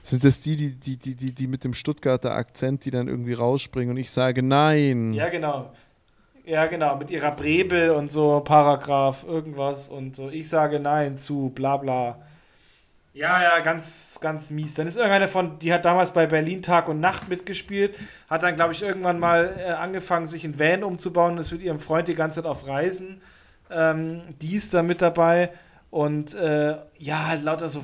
Sind 0.03 0.25
das 0.25 0.41
die, 0.41 0.57
die, 0.57 0.73
die, 0.73 0.97
die, 0.97 1.14
die, 1.14 1.33
die 1.33 1.47
mit 1.47 1.64
dem 1.64 1.75
Stuttgarter 1.75 2.33
Akzent, 2.33 2.85
die 2.85 2.91
dann 2.91 3.09
irgendwie 3.09 3.33
rausspringen 3.33 3.91
und 3.91 3.97
ich 3.97 4.11
sage 4.11 4.43
nein? 4.43 5.12
Ja, 5.12 5.29
genau. 5.29 5.75
Ja, 6.49 6.64
genau, 6.64 6.96
mit 6.96 7.11
ihrer 7.11 7.32
Brebel 7.32 7.90
und 7.90 8.11
so, 8.11 8.40
Paragraph, 8.40 9.22
irgendwas 9.22 9.88
und 9.88 10.16
so. 10.16 10.30
Ich 10.30 10.49
sage 10.49 10.80
nein 10.80 11.18
zu, 11.18 11.51
bla 11.55 11.76
bla. 11.76 12.18
Ja, 13.12 13.42
ja, 13.42 13.61
ganz, 13.61 14.18
ganz 14.22 14.49
mies. 14.51 14.72
Dann 14.72 14.86
ist 14.86 14.96
irgendeine 14.96 15.28
von, 15.28 15.59
die 15.59 15.74
hat 15.74 15.84
damals 15.84 16.12
bei 16.12 16.26
Berlin 16.26 16.62
Tag 16.62 16.88
und 16.88 17.01
Nacht 17.01 17.28
mitgespielt, 17.28 17.94
hat 18.30 18.44
dann, 18.44 18.57
glaube 18.57 18.72
ich, 18.72 18.80
irgendwann 18.82 19.18
mal 19.18 19.57
äh, 19.59 19.72
angefangen, 19.72 20.26
sich 20.26 20.46
in 20.46 20.59
Van 20.59 20.84
umzubauen 20.84 21.32
und 21.32 21.38
ist 21.38 21.53
mit 21.53 21.61
ihrem 21.61 21.80
Freund 21.80 22.09
die 22.09 22.14
ganze 22.14 22.40
Zeit 22.42 22.51
auf 22.51 22.66
Reisen. 22.66 23.20
Ähm, 23.70 24.22
die 24.40 24.55
ist 24.55 24.72
da 24.72 24.82
mit 24.82 25.03
dabei 25.03 25.51
und 25.90 26.32
äh, 26.34 26.76
ja, 26.96 27.26
halt 27.26 27.42
lauter 27.42 27.68
so 27.68 27.82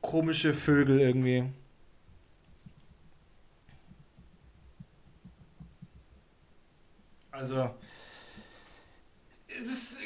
komische 0.00 0.54
Vögel 0.54 1.00
irgendwie. 1.00 1.44
Also, 7.40 7.70
es 9.48 9.60
ist 9.60 10.00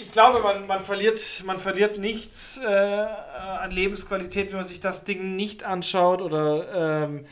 ich 0.00 0.12
glaube, 0.12 0.40
man, 0.40 0.66
man, 0.68 0.78
verliert, 0.78 1.42
man 1.44 1.58
verliert 1.58 1.98
nichts 1.98 2.60
äh, 2.64 2.68
an 2.68 3.70
Lebensqualität, 3.72 4.52
wenn 4.52 4.58
man 4.58 4.66
sich 4.66 4.78
das 4.78 5.04
Ding 5.04 5.34
nicht 5.34 5.64
anschaut 5.64 6.22
oder 6.22 7.02
ähm, 7.02 7.24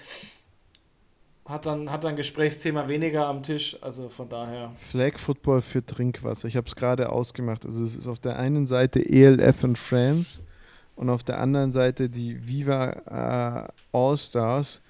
hat, 1.44 1.64
dann, 1.64 1.92
hat 1.92 2.02
dann 2.02 2.16
Gesprächsthema 2.16 2.88
weniger 2.88 3.26
am 3.26 3.44
Tisch. 3.44 3.80
Also 3.82 4.08
von 4.08 4.28
daher. 4.28 4.72
Flag 4.90 5.16
Football 5.18 5.62
für 5.62 5.86
Trinkwasser. 5.86 6.48
Ich 6.48 6.56
habe 6.56 6.66
es 6.66 6.74
gerade 6.74 7.10
ausgemacht. 7.10 7.64
Also 7.64 7.84
es 7.84 7.94
ist 7.94 8.08
auf 8.08 8.18
der 8.18 8.36
einen 8.36 8.66
Seite 8.66 8.98
ELF 9.08 9.62
in 9.62 9.76
France 9.76 10.40
und 10.96 11.08
auf 11.08 11.22
der 11.22 11.38
anderen 11.38 11.70
Seite 11.70 12.10
die 12.10 12.48
Viva 12.48 13.68
äh, 13.92 13.96
All 13.96 14.18
Stars. 14.18 14.82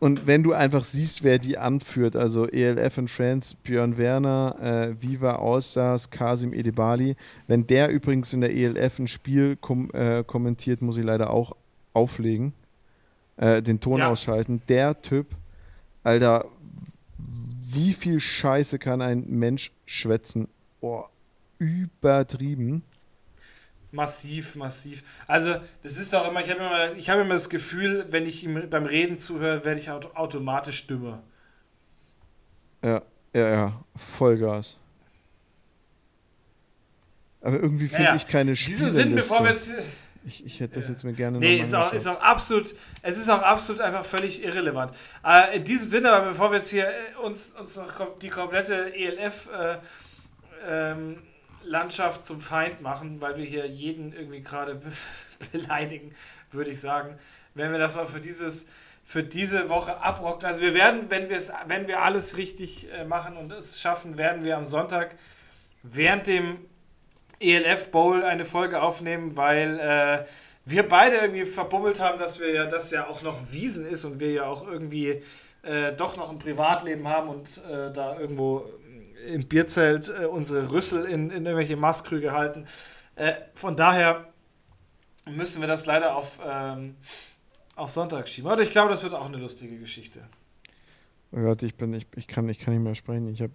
Und 0.00 0.28
wenn 0.28 0.44
du 0.44 0.52
einfach 0.52 0.84
siehst, 0.84 1.24
wer 1.24 1.38
die 1.38 1.58
anführt, 1.58 2.14
also 2.14 2.46
ELF 2.46 2.98
in 2.98 3.08
France, 3.08 3.56
Björn 3.64 3.98
Werner, 3.98 4.56
äh, 4.60 5.02
Viva 5.02 5.36
Allstars, 5.36 6.10
Kasim 6.10 6.52
Edebali, 6.52 7.16
wenn 7.48 7.66
der 7.66 7.88
übrigens 7.88 8.32
in 8.32 8.40
der 8.40 8.54
ELF 8.54 9.00
ein 9.00 9.08
Spiel 9.08 9.56
kom 9.56 9.90
äh, 9.92 10.22
kommentiert, 10.24 10.82
muss 10.82 10.98
ich 10.98 11.04
leider 11.04 11.30
auch 11.30 11.56
auflegen, 11.94 12.52
äh, 13.38 13.60
den 13.60 13.80
Ton 13.80 13.98
ja. 13.98 14.10
ausschalten. 14.10 14.62
Der 14.68 15.02
Typ, 15.02 15.26
Alter, 16.04 16.44
wie 17.70 17.92
viel 17.92 18.20
Scheiße 18.20 18.78
kann 18.78 19.02
ein 19.02 19.24
Mensch 19.28 19.72
schwätzen? 19.84 20.46
Oh, 20.80 21.04
übertrieben. 21.58 22.82
Massiv, 23.90 24.54
massiv. 24.54 25.02
Also, 25.26 25.56
das 25.82 25.98
ist 25.98 26.14
auch 26.14 26.28
immer, 26.28 26.40
ich 26.40 26.50
habe 26.50 26.60
immer, 26.60 26.92
ich 26.92 27.08
immer 27.08 27.28
das 27.28 27.48
Gefühl, 27.48 28.04
wenn 28.10 28.26
ich 28.26 28.44
ihm 28.44 28.68
beim 28.68 28.84
Reden 28.84 29.16
zuhöre, 29.16 29.64
werde 29.64 29.80
ich 29.80 29.90
automatisch 29.90 30.86
dümmer. 30.86 31.22
Ja, 32.82 33.02
ja, 33.32 33.50
ja, 33.50 33.84
Vollgas. 33.96 34.76
Aber 37.40 37.56
irgendwie 37.56 37.88
finde 37.88 38.04
naja, 38.04 38.16
ich 38.16 38.26
keine 38.26 38.56
Spiele. 38.56 38.92
Sinn, 38.92 39.14
bevor 39.14 39.42
wir 39.42 39.50
jetzt. 39.50 39.72
Ich, 40.26 40.44
ich 40.44 40.60
hätte 40.60 40.80
das 40.80 40.88
jetzt 40.88 41.04
mir 41.04 41.14
gerne 41.14 41.38
Nee, 41.38 41.58
ist 41.58 41.72
auch, 41.74 41.92
ist 41.92 42.06
auch 42.06 42.20
absolut, 42.20 42.74
es 43.02 43.16
ist 43.16 43.30
auch 43.30 43.40
absolut 43.40 43.80
einfach 43.80 44.04
völlig 44.04 44.42
irrelevant. 44.44 44.92
Äh, 45.24 45.56
in 45.56 45.64
diesem 45.64 45.88
Sinne, 45.88 46.12
aber 46.12 46.26
bevor 46.26 46.50
wir 46.50 46.58
jetzt 46.58 46.68
hier 46.68 46.86
äh, 46.86 47.24
uns, 47.24 47.54
uns 47.58 47.76
noch 47.76 48.18
die 48.18 48.28
komplette 48.28 48.94
ELF 48.94 49.48
äh, 49.50 49.78
ähm, 50.68 51.22
Landschaft 51.68 52.24
zum 52.24 52.40
Feind 52.40 52.80
machen, 52.80 53.20
weil 53.20 53.36
wir 53.36 53.44
hier 53.44 53.66
jeden 53.66 54.12
irgendwie 54.12 54.42
gerade 54.42 54.80
beleidigen, 55.52 56.14
würde 56.50 56.70
ich 56.70 56.80
sagen. 56.80 57.18
Wenn 57.54 57.72
wir 57.72 57.78
das 57.78 57.94
mal 57.94 58.06
für 58.06 58.20
dieses 58.20 58.66
für 59.08 59.22
diese 59.22 59.70
Woche 59.70 60.02
abrocken. 60.02 60.44
Also 60.44 60.60
wir 60.60 60.74
werden, 60.74 61.06
wenn 61.08 61.30
wir 61.30 61.36
es, 61.38 61.50
wenn 61.66 61.88
wir 61.88 62.02
alles 62.02 62.36
richtig 62.36 62.92
äh, 62.92 63.06
machen 63.06 63.38
und 63.38 63.50
es 63.52 63.80
schaffen, 63.80 64.18
werden 64.18 64.44
wir 64.44 64.58
am 64.58 64.66
Sonntag 64.66 65.16
während 65.82 66.26
dem 66.26 66.58
ELF 67.40 67.90
Bowl 67.90 68.22
eine 68.22 68.44
Folge 68.44 68.82
aufnehmen, 68.82 69.34
weil 69.34 69.80
äh, 69.80 70.26
wir 70.66 70.86
beide 70.86 71.16
irgendwie 71.16 71.44
verbummelt 71.44 72.00
haben, 72.00 72.18
dass 72.18 72.38
wir 72.38 72.52
ja, 72.52 72.66
das 72.66 72.90
ja 72.90 73.08
auch 73.08 73.22
noch 73.22 73.50
Wiesen 73.50 73.86
ist 73.86 74.04
und 74.04 74.20
wir 74.20 74.30
ja 74.30 74.44
auch 74.44 74.66
irgendwie 74.66 75.22
äh, 75.62 75.94
doch 75.96 76.18
noch 76.18 76.30
ein 76.30 76.38
Privatleben 76.38 77.08
haben 77.08 77.30
und 77.30 77.48
äh, 77.64 77.90
da 77.90 78.18
irgendwo 78.20 78.66
im 79.26 79.48
Bierzelt 79.48 80.08
äh, 80.08 80.26
unsere 80.26 80.70
Rüssel 80.70 81.04
in, 81.04 81.30
in 81.30 81.46
irgendwelche 81.46 81.76
Maßkrüge 81.76 82.32
halten. 82.32 82.66
Äh, 83.16 83.34
von 83.54 83.76
daher 83.76 84.32
müssen 85.26 85.60
wir 85.60 85.68
das 85.68 85.86
leider 85.86 86.16
auf, 86.16 86.38
ähm, 86.44 86.96
auf 87.76 87.90
Sonntag 87.90 88.28
schieben. 88.28 88.50
Aber 88.50 88.62
ich 88.62 88.70
glaube, 88.70 88.90
das 88.90 89.02
wird 89.02 89.14
auch 89.14 89.26
eine 89.26 89.36
lustige 89.36 89.78
Geschichte. 89.78 90.20
Oh 91.30 91.40
Gott, 91.40 91.62
ich 91.62 91.74
bin, 91.74 91.92
ich, 91.92 92.06
ich 92.16 92.26
kann, 92.26 92.48
ich 92.48 92.58
kann 92.58 92.72
nicht 92.72 92.82
mehr 92.82 92.94
sprechen. 92.94 93.28
Ich 93.28 93.42
habe 93.42 93.52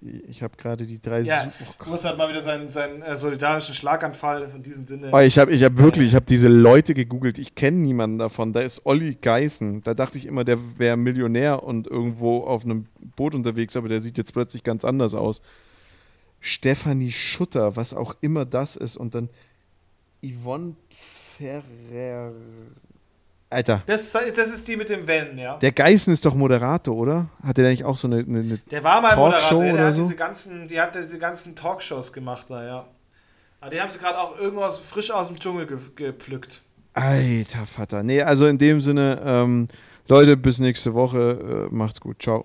ich, 0.00 0.28
ich 0.28 0.42
hab 0.42 0.58
gerade 0.58 0.84
die 0.84 1.00
drei. 1.00 1.20
Ja, 1.20 1.52
oh 1.80 1.90
muss 1.90 2.04
halt 2.04 2.18
mal 2.18 2.28
wieder 2.28 2.40
seinen, 2.40 2.68
seinen 2.68 3.02
äh, 3.02 3.16
solidarischen 3.16 3.72
Schlaganfall 3.72 4.50
in 4.52 4.64
diesem 4.64 4.84
Sinne. 4.84 5.10
Oh, 5.12 5.18
ich 5.20 5.38
habe 5.38 5.52
ich 5.52 5.62
hab 5.62 5.78
wirklich, 5.78 6.08
ich 6.08 6.14
habe 6.16 6.24
diese 6.24 6.48
Leute 6.48 6.92
gegoogelt. 6.92 7.38
Ich 7.38 7.54
kenne 7.54 7.78
niemanden 7.78 8.18
davon. 8.18 8.52
Da 8.52 8.62
ist 8.62 8.84
Olli 8.84 9.14
Geißen. 9.14 9.82
Da 9.82 9.94
dachte 9.94 10.18
ich 10.18 10.26
immer, 10.26 10.42
der 10.42 10.58
wäre 10.76 10.96
Millionär 10.96 11.62
und 11.62 11.86
irgendwo 11.86 12.40
auf 12.40 12.64
einem 12.64 12.86
Boot 13.14 13.36
unterwegs, 13.36 13.76
aber 13.76 13.88
der 13.88 14.00
sieht 14.00 14.18
jetzt 14.18 14.32
plötzlich 14.32 14.64
ganz 14.64 14.84
anders 14.84 15.14
aus. 15.14 15.40
Stefanie 16.40 17.12
Schutter, 17.12 17.76
was 17.76 17.94
auch 17.94 18.16
immer 18.22 18.44
das 18.44 18.74
ist. 18.74 18.96
Und 18.96 19.14
dann 19.14 19.30
Yvonne 20.20 20.74
Ferrer. 21.38 22.32
Alter. 23.50 23.82
Das, 23.86 24.10
das 24.12 24.52
ist 24.52 24.66
die 24.66 24.76
mit 24.76 24.88
dem 24.88 25.06
Wenn, 25.06 25.38
ja. 25.38 25.56
Der 25.58 25.72
Geißen 25.72 26.12
ist 26.12 26.24
doch 26.24 26.34
Moderator, 26.34 26.96
oder? 26.96 27.28
Hat 27.42 27.56
der 27.56 27.68
nicht 27.70 27.84
auch 27.84 27.96
so 27.96 28.08
eine, 28.08 28.18
eine, 28.18 28.40
eine 28.40 28.58
Der 28.70 28.82
war 28.82 29.00
mal 29.00 29.14
Moderator, 29.14 29.62
der, 29.62 29.86
hat 29.86 29.94
so? 29.94 30.02
diese 30.02 30.16
ganzen, 30.16 30.66
die 30.66 30.80
hat 30.80 30.94
diese 30.94 31.18
ganzen 31.18 31.54
Talkshows 31.54 32.12
gemacht 32.12 32.46
da, 32.48 32.64
ja. 32.64 32.86
Aber 33.60 33.70
die 33.70 33.80
haben 33.80 33.88
sie 33.88 33.98
gerade 33.98 34.18
auch 34.18 34.36
irgendwas 34.38 34.78
frisch 34.78 35.10
aus 35.10 35.28
dem 35.28 35.38
Dschungel 35.38 35.66
ge 35.66 35.78
gepflückt. 35.94 36.62
Alter 36.92 37.66
Vater. 37.66 38.02
Nee, 38.02 38.22
also 38.22 38.46
in 38.46 38.58
dem 38.58 38.80
Sinne, 38.80 39.20
ähm, 39.24 39.68
Leute, 40.08 40.36
bis 40.36 40.58
nächste 40.58 40.94
Woche. 40.94 41.68
Äh, 41.70 41.74
macht's 41.74 42.00
gut. 42.00 42.22
Ciao. 42.22 42.44